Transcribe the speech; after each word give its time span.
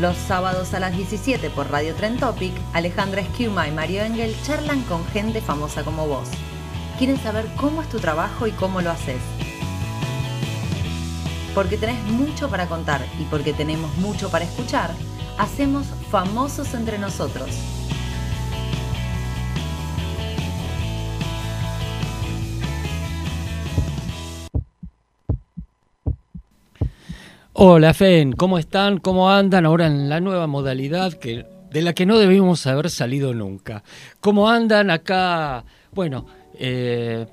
Los 0.00 0.14
sábados 0.18 0.74
a 0.74 0.80
las 0.80 0.94
17 0.94 1.48
por 1.48 1.70
Radio 1.70 1.94
Tren 1.94 2.18
Topic, 2.18 2.52
Alejandra 2.74 3.22
Esquiuma 3.22 3.66
y 3.66 3.72
Mario 3.72 4.02
Engel 4.02 4.36
charlan 4.42 4.82
con 4.82 5.06
gente 5.06 5.40
famosa 5.40 5.84
como 5.84 6.06
vos. 6.06 6.28
Quieren 6.98 7.16
saber 7.18 7.46
cómo 7.56 7.80
es 7.80 7.88
tu 7.88 7.98
trabajo 7.98 8.46
y 8.46 8.50
cómo 8.52 8.82
lo 8.82 8.90
haces. 8.90 9.22
Porque 11.54 11.78
tenés 11.78 12.02
mucho 12.04 12.50
para 12.50 12.66
contar 12.66 13.06
y 13.18 13.24
porque 13.24 13.54
tenemos 13.54 13.96
mucho 13.96 14.28
para 14.28 14.44
escuchar, 14.44 14.90
hacemos 15.38 15.86
famosos 16.10 16.74
entre 16.74 16.98
nosotros. 16.98 17.48
Hola 27.58 27.94
Fen, 27.94 28.32
¿cómo 28.32 28.58
están? 28.58 28.98
¿Cómo 28.98 29.30
andan 29.30 29.64
ahora 29.64 29.86
en 29.86 30.10
la 30.10 30.20
nueva 30.20 30.46
modalidad 30.46 31.14
que, 31.14 31.46
de 31.70 31.80
la 31.80 31.94
que 31.94 32.04
no 32.04 32.18
debimos 32.18 32.66
haber 32.66 32.90
salido 32.90 33.32
nunca? 33.32 33.82
¿Cómo 34.20 34.50
andan 34.50 34.90
acá? 34.90 35.64
Bueno, 35.90 36.26
eh, 36.52 37.24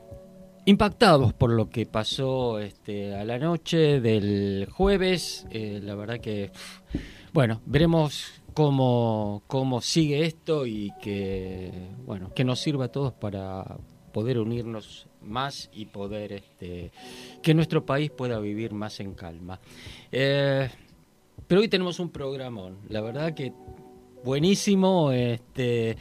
impactados 0.63 1.33
por 1.33 1.51
lo 1.51 1.69
que 1.69 1.85
pasó 1.85 2.59
este, 2.59 3.13
a 3.13 3.25
la 3.25 3.37
noche 3.37 3.99
del 3.99 4.69
jueves. 4.71 5.45
Eh, 5.51 5.81
la 5.83 5.93
verdad 5.95 6.21
que, 6.21 6.51
bueno, 7.33 7.61
veremos 7.65 8.41
cómo, 8.53 9.43
cómo 9.47 9.81
sigue 9.81 10.25
esto 10.25 10.65
y 10.65 10.93
que, 11.01 11.69
bueno, 12.05 12.31
que 12.33 12.45
nos 12.45 12.61
sirva 12.61 12.85
a 12.85 12.91
todos 12.93 13.11
para 13.11 13.65
poder 14.13 14.39
unirnos 14.39 15.07
más 15.21 15.69
y 15.73 15.85
poder 15.85 16.33
este, 16.33 16.91
que 17.41 17.53
nuestro 17.53 17.85
país 17.85 18.11
pueda 18.11 18.39
vivir 18.39 18.73
más 18.73 18.99
en 18.99 19.13
calma. 19.13 19.59
Eh, 20.11 20.69
pero 21.47 21.61
hoy 21.61 21.67
tenemos 21.67 21.99
un 21.99 22.09
programón, 22.09 22.77
la 22.89 23.01
verdad 23.01 23.33
que 23.33 23.51
buenísimo, 24.23 25.11
este, 25.11 25.97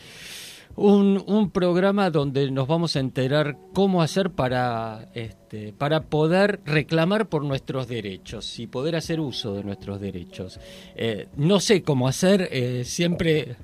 un, 0.77 1.23
un, 1.27 1.51
programa 1.51 2.11
donde 2.11 2.51
nos 2.51 2.69
vamos 2.69 2.97
a 2.97 3.01
enterar 3.01 3.57
cómo 3.75 4.03
hacer 4.03 4.31
para, 4.31 5.11
este, 5.15 5.73
para 5.73 6.05
poder 6.05 6.61
reclamar 6.65 7.29
por 7.29 7.45
nuestros 7.45 7.89
derechos 7.89 8.59
y 8.59 8.67
poder 8.67 8.97
hacer 8.97 9.21
uso 9.21 9.55
de 9.55 9.65
nuestros 9.65 10.01
derechos. 10.01 10.61
Eh, 10.95 11.29
no 11.37 11.61
sé 11.61 11.83
cómo 11.83 12.09
hacer, 12.09 12.49
eh, 12.53 12.85
siempre, 12.85 13.57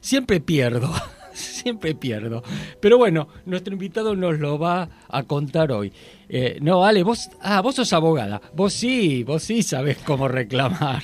siempre 0.00 0.40
pierdo. 0.40 0.90
siempre 1.66 1.96
pierdo. 1.96 2.44
Pero 2.80 2.96
bueno, 2.96 3.26
nuestro 3.44 3.72
invitado 3.72 4.14
nos 4.14 4.38
lo 4.38 4.56
va 4.56 4.88
a 5.08 5.24
contar 5.24 5.72
hoy. 5.72 5.92
Eh, 6.28 6.58
no, 6.62 6.84
Ale, 6.84 7.02
vos, 7.02 7.28
ah, 7.42 7.60
vos 7.60 7.74
sos 7.74 7.92
abogada. 7.92 8.40
Vos 8.54 8.72
sí, 8.72 9.24
vos 9.24 9.42
sí 9.42 9.64
sabés 9.64 9.98
cómo 9.98 10.28
reclamar. 10.28 11.02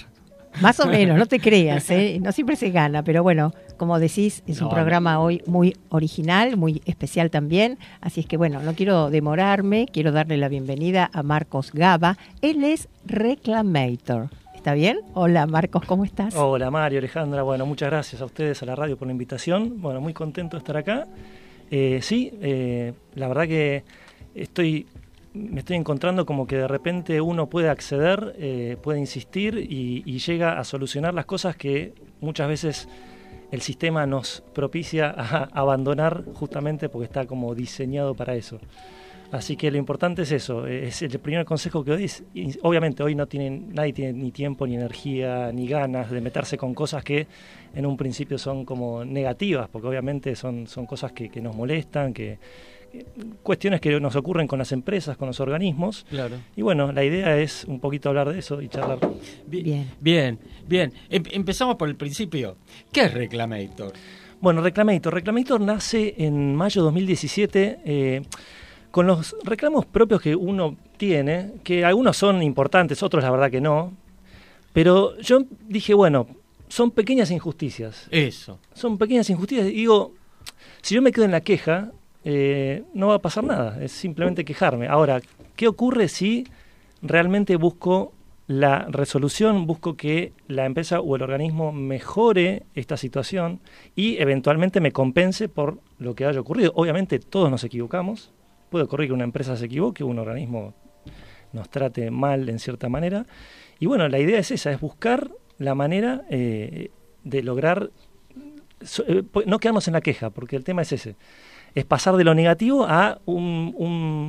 Más 0.61 0.79
o 0.79 0.87
menos, 0.87 1.19
no 1.19 1.27
te 1.27 1.41
creas, 1.49 1.91
¿eh? 1.91 2.21
no 2.23 2.31
siempre 2.31 2.55
se 2.55 2.71
gana, 2.71 3.03
pero 3.03 3.25
bueno, 3.25 3.53
como 3.77 3.99
decís, 3.99 4.45
es 4.47 4.61
un 4.61 4.69
programa 4.69 5.19
hoy 5.19 5.43
muy 5.47 5.75
original, 5.89 6.57
muy 6.57 6.81
especial 6.85 7.31
también, 7.31 7.79
así 8.03 8.21
es 8.21 8.27
que 8.27 8.37
bueno, 8.37 8.61
no 8.61 8.75
quiero 8.75 9.09
demorarme, 9.11 9.89
quiero 9.91 10.13
darle 10.13 10.37
la 10.37 10.49
bienvenida 10.49 11.11
a 11.13 11.23
Marcos 11.23 11.73
Gaba, 11.73 12.19
él 12.43 12.65
es 12.65 12.89
Reclamator. 13.07 14.29
¿Está 14.63 14.75
bien? 14.75 15.01
Hola 15.15 15.45
Marcos, 15.49 15.85
¿cómo 15.87 16.05
estás? 16.05 16.37
Hola 16.37 16.71
Mario, 16.71 17.01
Alejandra, 17.01 17.43
bueno, 17.43 17.67
muchas 17.67 17.91
gracias 17.91 18.23
a 18.23 18.27
ustedes, 18.27 18.63
a 18.63 18.67
la 18.67 18.77
radio 18.77 18.97
por 18.97 19.09
la 19.09 19.13
invitación, 19.13 19.83
bueno, 19.83 20.01
muy 20.01 20.13
contento 20.13 20.57
de 20.57 20.59
estar 20.59 20.77
acá. 20.77 21.09
Eh, 21.69 21.99
sí, 22.01 22.31
eh, 22.41 22.93
la 23.17 23.27
verdad 23.27 23.49
que 23.49 23.83
estoy 24.37 24.87
me 25.35 25.59
estoy 25.59 25.75
encontrando 25.75 26.25
como 26.27 26.47
que 26.47 26.59
de 26.59 26.69
repente 26.69 27.21
uno 27.21 27.49
puede 27.49 27.71
acceder, 27.71 28.37
eh, 28.39 28.77
puede 28.81 29.01
insistir 29.01 29.59
y, 29.59 30.05
y, 30.07 30.19
llega 30.21 30.57
a 30.57 30.63
solucionar 30.63 31.13
las 31.13 31.27
cosas 31.27 31.57
que 31.57 31.93
muchas 32.21 32.47
veces 32.47 32.89
el 33.51 33.63
sistema 33.63 34.07
nos 34.07 34.45
propicia 34.55 35.11
a 35.11 35.49
abandonar 35.55 36.23
justamente 36.35 36.89
porque 36.89 37.07
está 37.07 37.27
como 37.27 37.57
diseñado 37.57 38.15
para 38.15 38.37
eso. 38.37 38.61
Así 39.33 39.57
que 39.57 39.71
lo 39.71 39.79
importante 39.79 40.23
es 40.23 40.33
eso, 40.33 40.67
es 40.67 41.01
el 41.01 41.19
primer 41.19 41.47
consejo 41.47 41.83
que 41.83 41.91
doy. 41.93 42.05
Es, 42.05 42.23
obviamente 42.63 43.03
hoy 43.03 43.15
no 43.15 43.27
tienen, 43.27 43.71
nadie 43.73 43.95
tiene 43.95 44.13
ni 44.13 44.31
tiempo, 44.31 44.67
ni 44.67 44.75
energía, 44.75 45.51
ni 45.53 45.67
ganas 45.67 46.11
de 46.11 46.21
meterse 46.21 46.59
con 46.59 46.75
cosas 46.75 47.03
que 47.03 47.27
en 47.75 47.87
un 47.87 47.97
principio 47.97 48.37
son 48.37 48.67
como 48.67 49.07
negativas, 49.07 49.71
porque 49.71 49.89
obviamente 49.89 50.37
son, 50.37 50.67
son 50.67 50.85
cosas 50.85 51.13
que, 51.13 51.31
que 51.31 51.41
nos 51.41 51.57
molestan, 51.57 52.13
que, 52.13 52.39
cuestiones 53.43 53.81
que 53.81 53.99
nos 54.01 54.17
ocurren 54.17 54.47
con 54.47 54.59
las 54.59 54.73
empresas, 54.73 55.17
con 55.17 55.29
los 55.29 55.41
organismos. 55.41 56.05
Claro. 56.09 56.37
Y 56.57 56.63
bueno, 56.63 56.93
la 56.93 57.05
idea 57.05 57.39
es 57.39 57.65
un 57.65 57.81
poquito 57.81 58.09
hablar 58.09 58.31
de 58.31 58.39
eso 58.39 58.61
y 58.61 58.69
charlar. 58.69 58.99
Bien, 59.47 59.91
bien, 60.01 60.39
bien. 60.67 60.93
Em 61.09 61.23
empezamos 61.31 61.77
por 61.77 61.89
el 61.89 61.97
principio. 61.97 62.57
¿Qué 62.93 63.03
es 63.05 63.15
Reclamator? 63.15 63.93
Bueno, 64.41 64.61
Reclamator. 64.61 65.15
Reclamator 65.15 65.61
nace 65.61 66.15
en 66.19 66.55
mayo 66.55 66.83
de 66.83 66.85
2017 66.87 67.79
eh, 67.85 68.23
con 68.93 69.07
los 69.07 69.35
reclamos 69.43 69.87
propios 69.87 70.21
que 70.21 70.37
uno 70.37 70.77
tiene, 70.99 71.55
que 71.65 71.85
algunos 71.85 72.17
son 72.17 72.43
importantes, 72.43 73.03
otros 73.03 73.25
la 73.25 73.31
verdad 73.31 73.51
que 73.51 73.61
no. 73.61 73.93
Pero 74.73 75.19
yo 75.19 75.41
dije, 75.67 75.95
bueno, 75.95 76.29
son 76.69 76.91
pequeñas 76.91 77.31
injusticias. 77.31 78.07
Eso. 78.11 78.59
Son 78.75 78.99
pequeñas 78.99 79.29
injusticias. 79.31 79.67
Y 79.67 79.73
digo, 79.73 80.13
si 80.83 80.95
yo 80.95 81.03
me 81.03 81.11
quedo 81.11 81.25
en 81.25 81.33
la 81.33 81.41
queja, 81.41 81.91
eh, 82.25 82.85
no 82.95 83.09
va 83.09 83.15
a 83.17 83.19
pasar 83.19 83.45
nada, 83.45 83.83
es 83.83 83.93
simplemente 83.93 84.45
quejarme. 84.45 84.87
Ahora, 84.89 85.21
¿qué 85.57 85.69
ocurre 85.69 86.09
si 86.09 86.47
realmente 87.01 87.57
busco 87.57 88.13
la 88.47 88.87
resolución, 88.91 89.67
busco 89.67 89.97
que 89.97 90.33
la 90.49 90.67
empresa 90.67 91.01
o 91.01 91.17
el 91.17 91.23
organismo 91.23 91.73
mejore 91.73 92.65
esta 92.75 92.97
situación 92.97 93.61
y 93.97 94.19
eventualmente 94.19 94.81
me 94.81 94.93
compense 94.93 95.49
por 95.49 95.79
lo 95.99 96.15
que 96.15 96.27
haya 96.27 96.41
ocurrido? 96.41 96.73
Obviamente 96.75 97.19
todos 97.19 97.51
nos 97.51 97.65
equivocamos, 97.65 98.31
puede 98.73 98.87
ocurrir 98.87 99.09
que 99.09 99.15
una 99.15 99.25
empresa 99.25 99.57
se 99.57 99.67
equivoque, 99.67 100.03
un 100.03 100.19
organismo 100.19 100.75
nos 101.53 101.69
trate 101.71 102.11
mal 102.11 102.49
en 102.49 102.59
cierta 102.59 102.89
manera. 102.89 103.27
Y 103.79 103.87
bueno, 103.87 104.09
la 104.09 104.19
idea 104.19 104.41
es 104.41 104.51
esa, 104.51 104.73
es 104.73 104.81
buscar 104.81 105.31
la 105.59 105.77
manera 105.77 106.23
eh, 106.31 106.91
de 107.23 107.43
lograr, 107.43 107.91
eh, 109.07 109.23
no 109.47 109.59
quedarnos 109.61 109.87
en 109.87 109.93
la 109.93 110.01
queja, 110.01 110.31
porque 110.31 110.57
el 110.57 110.65
tema 110.65 110.83
es 110.83 110.93
ese 110.93 111.17
es 111.75 111.85
pasar 111.85 112.17
de 112.17 112.25
lo 112.25 112.35
negativo 112.35 112.87
a 112.87 113.21
un, 113.25 113.75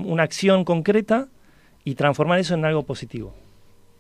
una 0.08 0.24
acción 0.24 0.64
concreta 0.64 1.28
y 1.84 1.96
transformar 1.96 2.40
eso 2.40 2.54
en 2.54 2.66
algo 2.66 2.84
positivo. 2.84 3.34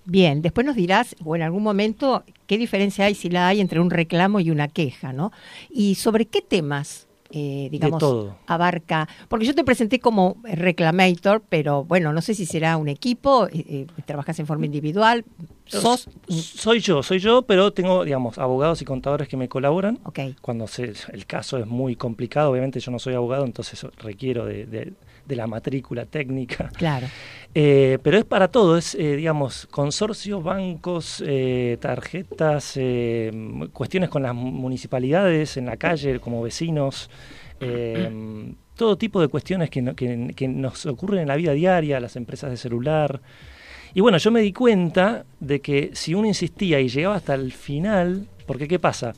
Bien, 0.06 0.42
después 0.42 0.66
nos 0.66 0.76
dirás, 0.76 1.16
o 1.24 1.36
en 1.36 1.42
algún 1.42 1.64
momento, 1.64 2.24
qué 2.48 2.58
diferencia 2.58 3.06
hay, 3.06 3.16
si 3.16 3.30
la 3.30 3.48
hay, 3.48 3.62
entre 3.62 3.80
un 3.80 3.90
reclamo 3.90 4.40
y 4.40 4.52
una 4.52 4.68
queja, 4.68 5.14
¿no? 5.14 5.32
Y 5.70 5.96
sobre 5.96 6.26
qué 6.26 6.42
temas 6.42 7.08
eh, 7.36 7.68
digamos, 7.72 8.04
abarca. 8.46 9.10
Porque 9.28 9.48
yo 9.48 9.56
te 9.56 9.64
presenté 9.64 10.00
como 10.00 10.38
reclamator, 10.44 11.42
pero 11.50 11.84
bueno, 11.84 12.14
no 12.14 12.22
sé 12.22 12.36
si 12.36 12.46
será 12.46 12.78
un 12.78 12.88
equipo, 12.88 13.48
eh, 13.48 13.66
eh 13.68 13.88
trabajas 14.06 14.40
en 14.40 14.46
forma 14.46 14.68
individual, 14.68 15.26
sos. 15.66 16.08
Soy 16.30 16.80
yo, 16.80 17.02
soy 17.02 17.18
yo, 17.18 17.42
pero 17.42 17.74
tengo, 17.74 18.04
digamos, 18.04 18.38
abogados 18.38 18.84
y 18.84 18.86
contadores 18.86 19.28
que 19.28 19.36
me 19.36 19.50
colaboran. 19.50 20.00
Okay. 20.04 20.36
Cuando 20.42 20.68
se, 20.68 20.94
el 21.12 21.26
caso 21.26 21.58
es 21.58 21.66
muy 21.66 21.96
complicado, 21.96 22.52
obviamente 22.52 22.80
yo 22.80 22.92
no 22.92 23.00
soy 23.00 23.16
abogado, 23.16 23.46
entonces 23.46 23.84
requiero 23.98 24.46
de, 24.46 24.68
de, 24.68 24.94
de 25.26 25.36
la 25.36 25.48
matrícula 25.48 26.06
técnica. 26.06 26.70
Claro. 26.76 27.08
Eh, 27.56 28.00
pero 28.02 28.18
es 28.18 28.26
para 28.26 28.48
todo, 28.48 28.78
es, 28.78 28.96
eh, 28.96 29.16
digamos, 29.16 29.68
consorcios, 29.70 30.44
bancos, 30.44 31.24
eh, 31.26 31.78
tarjetas, 31.80 32.80
cuestiones 33.72 34.10
con 34.10 34.24
las 34.24 34.34
municipalidades 34.34 35.58
en 35.58 35.68
la 35.68 35.78
calle, 35.78 36.20
como 36.20 36.42
vecinos, 36.42 37.10
todo 38.76 38.98
tipo 38.98 39.22
de 39.22 39.28
cuestiones 39.28 39.70
que, 39.70 39.82
no, 39.82 39.96
que, 39.96 40.34
que, 40.36 40.48
nos 40.48 40.86
ocurren 40.86 41.22
en 41.22 41.28
la 41.28 41.36
vida 41.36 41.54
diaria, 41.54 42.00
las 42.00 42.16
empresas 42.16 42.50
de 42.50 42.58
celular. 42.58 43.22
Y 43.94 44.02
bueno, 44.02 44.18
yo 44.18 44.32
me 44.32 44.42
di 44.42 44.52
cuenta 44.52 45.26
de 45.40 45.62
que 45.62 45.92
si 45.94 46.16
uno 46.16 46.28
insistía 46.28 46.80
y 46.80 46.90
llegaba 46.90 47.16
hasta 47.16 47.36
el 47.36 47.52
final, 47.52 48.28
Porque 48.46 48.68
¿qué 48.68 48.80
pasa? 48.80 49.14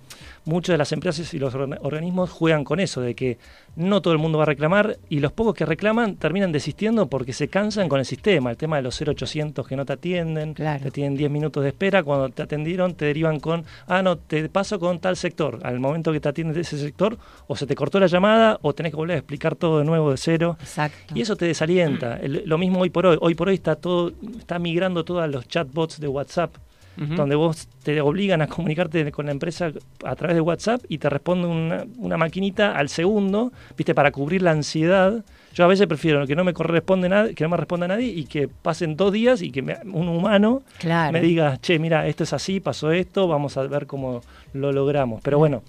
Muchas 0.46 0.74
de 0.74 0.78
las 0.78 0.92
empresas 0.92 1.34
y 1.34 1.40
los 1.40 1.56
organismos 1.56 2.30
juegan 2.30 2.64
con 2.64 2.80
eso, 2.80 3.02
de 3.02 3.16
que 3.16 3.38
no 3.76 4.02
todo 4.02 4.14
el 4.14 4.20
mundo 4.20 4.38
va 4.38 4.44
a 4.44 4.48
reclamar 4.48 4.98
y 5.10 5.20
los 5.20 5.32
pocos 5.32 5.54
que 5.54 5.66
reclaman 5.66 6.16
terminan 6.16 6.52
desistiendo 6.52 7.08
porque 7.08 7.34
se 7.34 7.48
cansan 7.48 7.90
con 7.90 8.00
el 8.00 8.06
sistema. 8.06 8.52
El 8.52 8.58
tema 8.58 8.78
de 8.78 8.84
los 8.84 9.00
0800 9.00 9.68
que 9.68 9.76
no 9.76 9.86
te 9.86 9.94
atienden, 9.94 10.54
te 10.54 10.92
tienen 10.92 11.18
10 11.18 11.32
minutos 11.32 11.64
de 11.64 11.70
espera, 11.70 12.04
cuando 12.04 12.30
te 12.30 12.44
atendieron 12.44 12.94
te 12.94 13.06
derivan 13.06 13.40
con, 13.40 13.66
ah, 13.88 14.02
no, 14.02 14.18
te 14.18 14.48
paso 14.50 14.80
con 14.80 15.00
tal 15.00 15.18
sector. 15.18 15.60
Al 15.64 15.80
momento 15.80 16.12
que 16.12 16.20
te 16.20 16.30
atiendes 16.30 16.56
de 16.56 16.62
ese 16.62 16.78
sector, 16.78 17.18
o 17.48 17.56
se 17.56 17.68
te 17.68 17.76
cortó 17.76 18.00
la 18.00 18.08
llamada 18.08 18.60
o 18.62 18.74
tenés 18.74 18.92
que 18.92 18.98
volver 18.98 19.16
a 19.16 19.20
explicar 19.20 19.56
todo 19.56 19.80
de 19.80 19.86
nuevo 19.86 20.12
de 20.12 20.18
cero. 20.18 20.58
Exacto. 20.60 21.14
Y 21.16 21.22
eso 21.22 21.36
te 21.36 21.46
desalienta. 21.46 22.20
lo 22.24 22.58
mismo 22.58 22.82
hoy 22.82 22.90
por 22.90 23.06
hoy. 23.06 23.18
Hoy 23.20 23.36
por 23.36 23.50
hoy 23.50 23.56
está 23.56 23.76
todo, 23.76 24.12
está 24.38 24.60
migrando 24.60 25.04
todos 25.04 25.30
los 25.30 25.48
chatbots 25.48 26.00
de 26.00 26.08
WhatsApp 26.08 26.56
donde 26.98 27.36
vos 27.36 27.68
te 27.84 28.00
obligan 28.02 28.42
a 28.42 28.48
comunicarte 28.48 29.12
con 29.12 29.26
la 29.26 29.32
empresa 29.32 29.72
a 30.04 30.16
través 30.16 30.36
de 30.36 30.42
WhatsApp 30.42 30.82
y 30.88 30.98
te 30.98 31.10
responde 31.10 31.48
una, 31.48 31.86
una 31.98 32.18
maquinita 32.18 32.76
al 32.76 32.90
segundo, 32.90 33.52
viste, 33.78 33.94
para 33.94 34.12
cubrir 34.12 34.42
la 34.42 34.52
ansiedad. 34.52 35.24
Yo 35.54 35.64
a 35.64 35.68
veces 35.68 35.88
prefiero 35.88 36.26
que 36.28 36.36
no 36.36 36.44
me 36.44 36.54
corresponde 36.54 37.10
nada, 37.10 37.34
que 37.34 37.44
no 37.44 37.50
me 37.50 37.58
responda 37.58 37.88
nadie 37.88 38.08
y 38.08 38.26
que 38.26 38.48
pasen 38.48 38.96
dos 38.96 39.14
días 39.14 39.42
y 39.42 39.52
que 39.52 39.62
un 39.62 40.08
humano 40.08 40.64
me 41.12 41.22
diga, 41.22 41.58
che, 41.62 41.80
mira, 41.80 42.08
esto 42.08 42.24
es 42.24 42.34
así, 42.34 42.60
pasó 42.60 42.92
esto, 42.92 43.28
vamos 43.28 43.58
a 43.58 43.64
ver 43.64 43.88
cómo 43.88 44.22
lo 44.54 44.72
logramos. 44.72 45.22
Pero 45.22 45.38
bueno, 45.38 45.64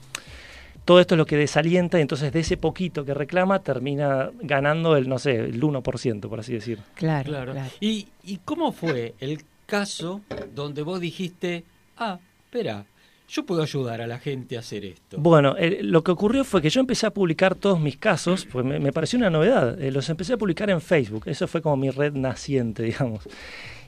todo 0.87 1.01
esto 1.01 1.15
es 1.15 1.19
lo 1.19 1.27
que 1.27 1.37
desalienta 1.37 1.99
y 1.99 2.03
entonces 2.03 2.33
de 2.33 2.41
ese 2.41 2.57
poquito 2.57 3.05
que 3.05 3.13
reclama 3.13 3.59
termina 3.59 4.31
ganando 4.41 4.97
el, 4.97 5.09
no 5.09 5.19
sé, 5.19 5.35
el 5.37 5.61
1%, 5.61 6.29
por 6.29 6.41
así 6.41 6.53
decir. 6.53 6.79
Claro, 6.95 7.31
claro. 7.33 7.55
¿Y, 7.81 8.07
¿Y 8.23 8.39
cómo 8.45 8.71
fue 8.71 9.15
el 9.19 9.41
caso 9.67 10.23
donde 10.55 10.83
vos 10.83 11.01
dijiste, 11.01 11.65
ah, 11.99 12.19
espera, 12.45 12.87
yo 13.29 13.45
puedo 13.45 13.63
ayudar 13.63 14.01
a 14.01 14.07
la 14.07 14.19
gente 14.19 14.57
a 14.57 14.61
hacer 14.61 14.85
esto. 14.85 15.19
Bueno, 15.19 15.57
lo 15.83 16.05
que 16.05 16.13
ocurrió 16.13 16.45
fue 16.45 16.63
que 16.63 16.71
yo 16.71 16.81
empecé 16.81 17.07
a 17.07 17.11
publicar 17.11 17.55
todos 17.55 17.81
mis 17.81 17.97
casos, 17.97 18.47
pues 18.51 18.65
me, 18.65 18.93
pareció 18.93 19.19
una 19.19 19.31
novedad. 19.31 19.81
Eh, 19.83 19.91
los 19.91 20.09
empecé 20.09 20.35
a 20.35 20.37
publicar 20.37 20.71
en 20.71 20.81
Facebook, 20.81 21.25
eso 21.27 21.49
fue 21.49 21.61
como 21.61 21.77
mi 21.77 21.91
red 21.91 22.13
naciente, 22.13 22.83
digamos. 22.85 23.29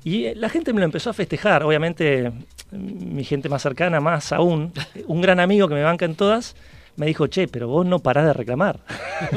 Y 0.05 0.27
eh, 0.27 0.35
la 0.35 0.49
gente 0.49 0.73
me 0.73 0.81
lo 0.81 0.85
empezó 0.85 1.11
a 1.11 1.13
festejar, 1.13 1.63
obviamente 1.63 2.33
mi 2.73 3.25
gente 3.25 3.49
más 3.49 3.63
cercana, 3.63 4.01
más 4.01 4.33
aún, 4.33 4.73
un 5.07 5.21
gran 5.21 5.41
amigo 5.41 5.69
que 5.69 5.75
me 5.75 5.83
banca 5.83 6.05
en 6.05 6.17
todas, 6.17 6.57
me 6.99 7.07
dijo, 7.07 7.29
che, 7.29 7.47
pero 7.47 7.69
vos 7.69 7.87
no 7.87 8.01
parás 8.01 8.27
de 8.27 8.33
reclamar. 8.33 8.81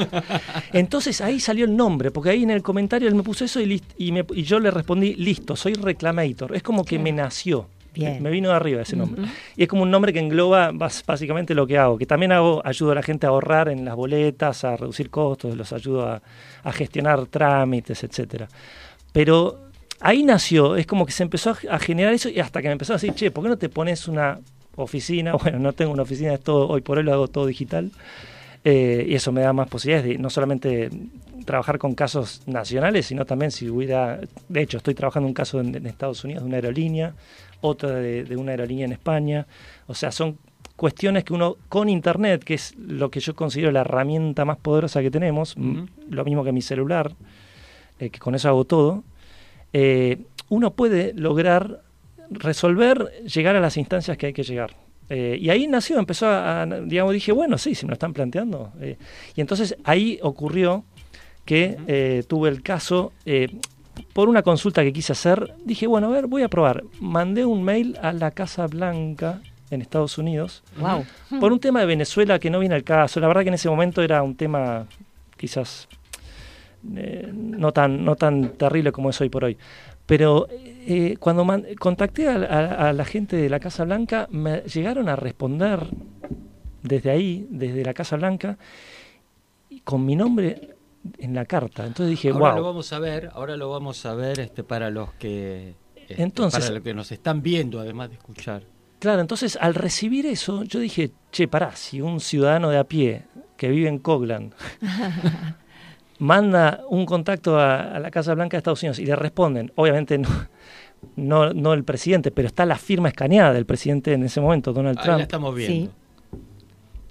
Entonces 0.73 1.21
ahí 1.21 1.39
salió 1.39 1.65
el 1.65 1.77
nombre, 1.77 2.09
porque 2.09 2.31
ahí 2.31 2.41
en 2.41 2.49
el 2.49 2.63
comentario 2.63 3.07
él 3.07 3.13
me 3.13 3.21
puso 3.21 3.45
eso 3.45 3.61
y, 3.61 3.81
y, 3.97 4.43
yo 4.43 4.59
le 4.59 4.71
respondí, 4.71 5.13
listo, 5.13 5.55
soy 5.55 5.75
reclamator. 5.75 6.55
Es 6.55 6.63
como 6.63 6.83
que 6.83 6.97
me 6.97 7.11
nació. 7.11 7.67
Me 7.95 8.31
vino 8.31 8.49
de 8.49 8.55
arriba 8.55 8.81
ese 8.81 8.95
nombre. 8.95 9.23
Y 9.55 9.63
es 9.63 9.69
como 9.69 9.83
un 9.83 9.91
nombre 9.91 10.11
que 10.11 10.19
engloba 10.19 10.71
básicamente 10.71 11.53
lo 11.53 11.67
que 11.67 11.77
hago, 11.77 11.99
que 11.99 12.07
también 12.07 12.31
hago, 12.31 12.61
ayudo 12.65 12.93
a 12.93 12.95
la 12.95 13.03
gente 13.03 13.27
a 13.27 13.29
ahorrar 13.29 13.69
en 13.69 13.85
las 13.85 13.95
boletas, 13.95 14.63
a 14.63 14.75
reducir 14.75 15.11
costos, 15.11 15.55
los 15.55 15.71
ayudo 15.71 16.07
a, 16.07 16.21
a 16.63 16.71
gestionar 16.71 17.27
trámites, 17.27 18.03
etcétera. 18.03 18.47
Pero 19.11 19.59
ahí 19.99 20.23
nació, 20.23 20.77
es 20.77 20.87
como 20.87 21.05
que 21.05 21.11
se 21.11 21.21
empezó 21.21 21.55
a 21.69 21.79
generar 21.79 22.13
eso 22.13 22.29
y 22.29 22.39
hasta 22.39 22.61
que 22.61 22.69
me 22.69 22.73
empezó 22.73 22.93
a 22.93 22.95
decir, 22.95 23.13
che, 23.13 23.29
¿por 23.29 23.43
qué 23.43 23.49
no 23.49 23.57
te 23.57 23.69
pones 23.69 24.07
una 24.07 24.39
oficina. 24.75 25.33
Bueno, 25.41 25.59
no 25.59 25.73
tengo 25.73 25.91
una 25.91 26.03
oficina, 26.03 26.33
es 26.33 26.41
todo, 26.41 26.67
hoy 26.67 26.81
por 26.81 26.97
hoy 26.97 27.03
lo 27.03 27.13
hago 27.13 27.27
todo 27.27 27.45
digital. 27.45 27.91
Eh, 28.63 29.05
y 29.09 29.15
eso 29.15 29.31
me 29.31 29.41
da 29.41 29.53
más 29.53 29.67
posibilidades 29.67 30.07
de 30.07 30.17
no 30.19 30.29
solamente 30.29 30.91
trabajar 31.45 31.79
con 31.79 31.95
casos 31.95 32.41
nacionales, 32.45 33.07
sino 33.07 33.25
también 33.25 33.49
si 33.49 33.67
hubiera, 33.69 34.19
de 34.49 34.61
hecho 34.61 34.77
estoy 34.77 34.93
trabajando 34.93 35.27
un 35.27 35.33
caso 35.33 35.59
en, 35.59 35.85
Estados 35.87 36.23
Unidos 36.23 36.43
de 36.43 36.47
una 36.47 36.57
aerolínea, 36.57 37.13
otro 37.61 37.89
de, 37.89 38.35
una 38.37 38.51
aerolínea 38.51 38.85
en 38.85 38.91
España, 38.91 39.47
o 39.87 39.95
sea, 39.95 40.11
son 40.11 40.37
cuestiones 40.75 41.23
que 41.23 41.33
uno 41.33 41.57
con 41.69 41.89
Internet, 41.89 42.43
que 42.43 42.53
es 42.53 42.75
lo 42.75 43.09
que 43.09 43.19
yo 43.19 43.35
considero 43.35 43.71
la 43.71 43.81
herramienta 43.81 44.45
más 44.45 44.57
poderosa 44.57 45.01
que 45.01 45.09
tenemos, 45.09 45.55
lo 45.57 46.25
mismo 46.25 46.43
que 46.43 46.51
mi 46.51 46.61
celular, 46.61 47.13
eh, 47.99 48.09
que 48.09 48.19
con 48.19 48.35
eso 48.35 48.49
hago 48.49 48.65
todo, 48.65 49.03
eh, 49.73 50.19
uno 50.49 50.71
puede 50.71 51.13
lograr 51.13 51.81
resolver, 52.31 53.11
llegar 53.23 53.55
a 53.55 53.59
las 53.59 53.77
instancias 53.77 54.17
que 54.17 54.27
hay 54.27 54.33
que 54.33 54.43
llegar. 54.43 54.75
Eh, 55.09 55.37
y 55.41 55.49
ahí 55.49 55.67
nació, 55.67 55.99
empezó 55.99 56.27
a, 56.27 56.65
digamos, 56.65 57.13
dije, 57.13 57.31
bueno, 57.31 57.57
sí, 57.57 57.75
si 57.75 57.85
me 57.85 57.89
lo 57.89 57.93
están 57.93 58.13
planteando. 58.13 58.71
Eh, 58.79 58.97
y 59.35 59.41
entonces 59.41 59.75
ahí 59.83 60.19
ocurrió 60.21 60.85
que 61.43 61.77
eh, 61.87 62.23
tuve 62.27 62.49
el 62.49 62.61
caso, 62.61 63.11
por 64.13 64.29
una 64.29 64.41
consulta 64.41 64.83
que 64.83 64.93
quise 64.93 65.11
hacer, 65.11 65.53
dije, 65.65 65.85
bueno, 65.87 66.07
a 66.07 66.11
ver, 66.11 66.27
voy 66.27 66.43
a 66.43 66.49
probar. 66.49 66.83
Mandé 66.99 67.45
un 67.45 67.63
mail 67.63 67.97
a 68.01 68.13
la 68.13 68.31
Casa 68.31 68.67
Blanca 68.67 69.41
en 69.69 69.81
Estados 69.81 70.17
Unidos 70.17 70.63
wow. 70.77 71.05
por 71.39 71.51
un 71.51 71.59
tema 71.59 71.79
de 71.79 71.85
Venezuela 71.85 72.39
que 72.39 72.49
no 72.49 72.59
viene 72.59 72.75
al 72.75 72.83
caso. 72.83 73.19
La 73.19 73.27
verdad 73.27 73.41
que 73.41 73.49
en 73.49 73.55
ese 73.55 73.69
momento 73.69 74.01
era 74.01 74.21
un 74.23 74.35
tema 74.35 74.85
quizás 75.37 75.87
no, 76.83 77.71
tan, 77.71 78.03
no 78.03 78.15
tan 78.15 78.53
terrible 78.53 78.91
como 78.91 79.09
es 79.09 79.21
hoy 79.21 79.29
por 79.29 79.45
hoy. 79.45 79.57
Pero 80.05 80.47
eh, 80.49 81.15
cuando 81.19 81.45
contacté 81.79 82.27
a, 82.27 82.91
la 82.93 83.05
gente 83.05 83.35
de 83.37 83.49
la 83.49 83.59
Casa 83.59 83.85
Blanca, 83.85 84.27
me 84.31 84.61
llegaron 84.61 85.09
a 85.09 85.15
responder 85.15 85.87
desde 86.83 87.11
ahí, 87.11 87.47
desde 87.49 87.85
la 87.85 87.93
Casa 87.93 88.17
Blanca, 88.17 88.57
con 89.83 90.05
mi 90.05 90.15
nombre 90.15 90.75
en 91.17 91.33
la 91.33 91.45
carta. 91.45 91.85
Entonces 91.85 92.09
dije, 92.09 92.29
ahora 92.29 92.55
lo 92.55 92.63
vamos 92.63 92.91
a 92.93 92.99
ver, 92.99 93.29
ahora 93.33 93.55
lo 93.55 93.69
vamos 93.69 94.05
a 94.05 94.13
ver 94.13 94.39
este, 94.39 94.63
para 94.63 94.89
los 94.89 95.13
que 95.13 95.75
este, 95.95 96.21
entonces, 96.21 96.59
para 96.59 96.73
los 96.73 96.83
que 96.83 96.93
nos 96.93 97.11
están 97.11 97.41
viendo, 97.41 97.79
además 97.79 98.09
de 98.09 98.15
escuchar. 98.15 98.63
Claro, 98.99 99.21
entonces 99.21 99.57
al 99.59 99.73
recibir 99.73 100.25
eso, 100.25 100.63
yo 100.63 100.79
dije, 100.79 101.11
che, 101.31 101.47
pará, 101.47 101.75
si 101.75 102.01
un 102.01 102.19
ciudadano 102.19 102.69
de 102.69 102.77
a 102.77 102.83
pie 102.83 103.23
que 103.57 103.69
vive 103.69 103.89
en 103.89 103.99
Coglan 103.99 104.53
manda 106.21 106.83
un 106.87 107.07
contacto 107.07 107.59
a, 107.59 107.97
la 107.99 108.11
Casa 108.11 108.35
Blanca 108.35 108.55
de 108.55 108.59
Estados 108.59 108.83
Unidos 108.83 108.99
y 108.99 109.05
le 109.05 109.15
responden, 109.15 109.71
obviamente 109.75 110.19
no, 110.19 110.29
no, 111.15 111.51
no 111.51 111.73
el 111.73 111.83
presidente, 111.83 112.29
pero 112.29 112.47
está 112.47 112.63
la 112.65 112.77
firma 112.77 113.09
escaneada 113.09 113.53
del 113.53 113.65
presidente 113.65 114.13
en 114.13 114.23
ese 114.23 114.39
momento, 114.39 114.71
Donald 114.71 114.99
Trump. 115.01 115.21
Estamos 115.21 115.55
viendo. 115.55 115.91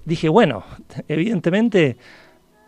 Dije, 0.05 0.29
bueno, 0.29 0.63
evidentemente, 1.09 1.97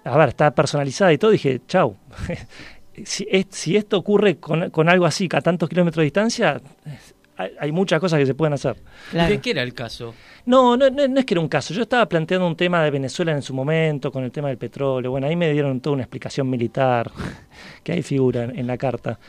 a 0.03 0.17
ver, 0.17 0.29
está 0.29 0.53
personalizada 0.53 1.13
y 1.13 1.17
todo, 1.17 1.31
dije, 1.31 1.61
chau. 1.65 1.95
si, 3.05 3.25
si, 3.49 3.77
esto 3.77 3.97
ocurre 3.97 4.37
con, 4.37 4.69
con, 4.69 4.89
algo 4.89 5.05
así, 5.05 5.29
a 5.31 5.39
tantos 5.39 5.69
kilómetros 5.69 6.01
de 6.01 6.03
distancia, 6.03 6.61
hay, 7.59 7.71
muchas 7.71 7.99
cosas 7.99 8.19
que 8.19 8.25
se 8.25 8.35
pueden 8.35 8.53
hacer. 8.53 8.75
¿De 9.11 9.39
qué 9.39 9.51
era 9.51 9.63
el 9.63 9.73
caso? 9.73 10.13
No, 10.45 10.75
no, 10.75 10.89
no, 10.89 11.19
es 11.19 11.25
que 11.25 11.33
era 11.33 11.41
un 11.41 11.47
caso. 11.47 11.73
Yo 11.73 11.83
estaba 11.83 12.07
planteando 12.07 12.45
un 12.47 12.55
tema 12.55 12.83
de 12.83 12.91
Venezuela 12.91 13.31
en 13.31 13.41
su 13.41 13.53
momento, 13.53 14.11
con 14.11 14.23
el 14.23 14.31
tema 14.31 14.49
del 14.49 14.57
petróleo. 14.57 15.11
Bueno, 15.11 15.27
ahí 15.27 15.35
me 15.35 15.51
dieron 15.51 15.79
toda 15.79 15.95
una 15.95 16.03
explicación 16.03 16.49
militar, 16.49 17.11
que 17.83 17.93
ahí 17.93 18.01
figura 18.01 18.43
en, 18.43 18.67
la 18.67 18.77
carta. 18.77 19.19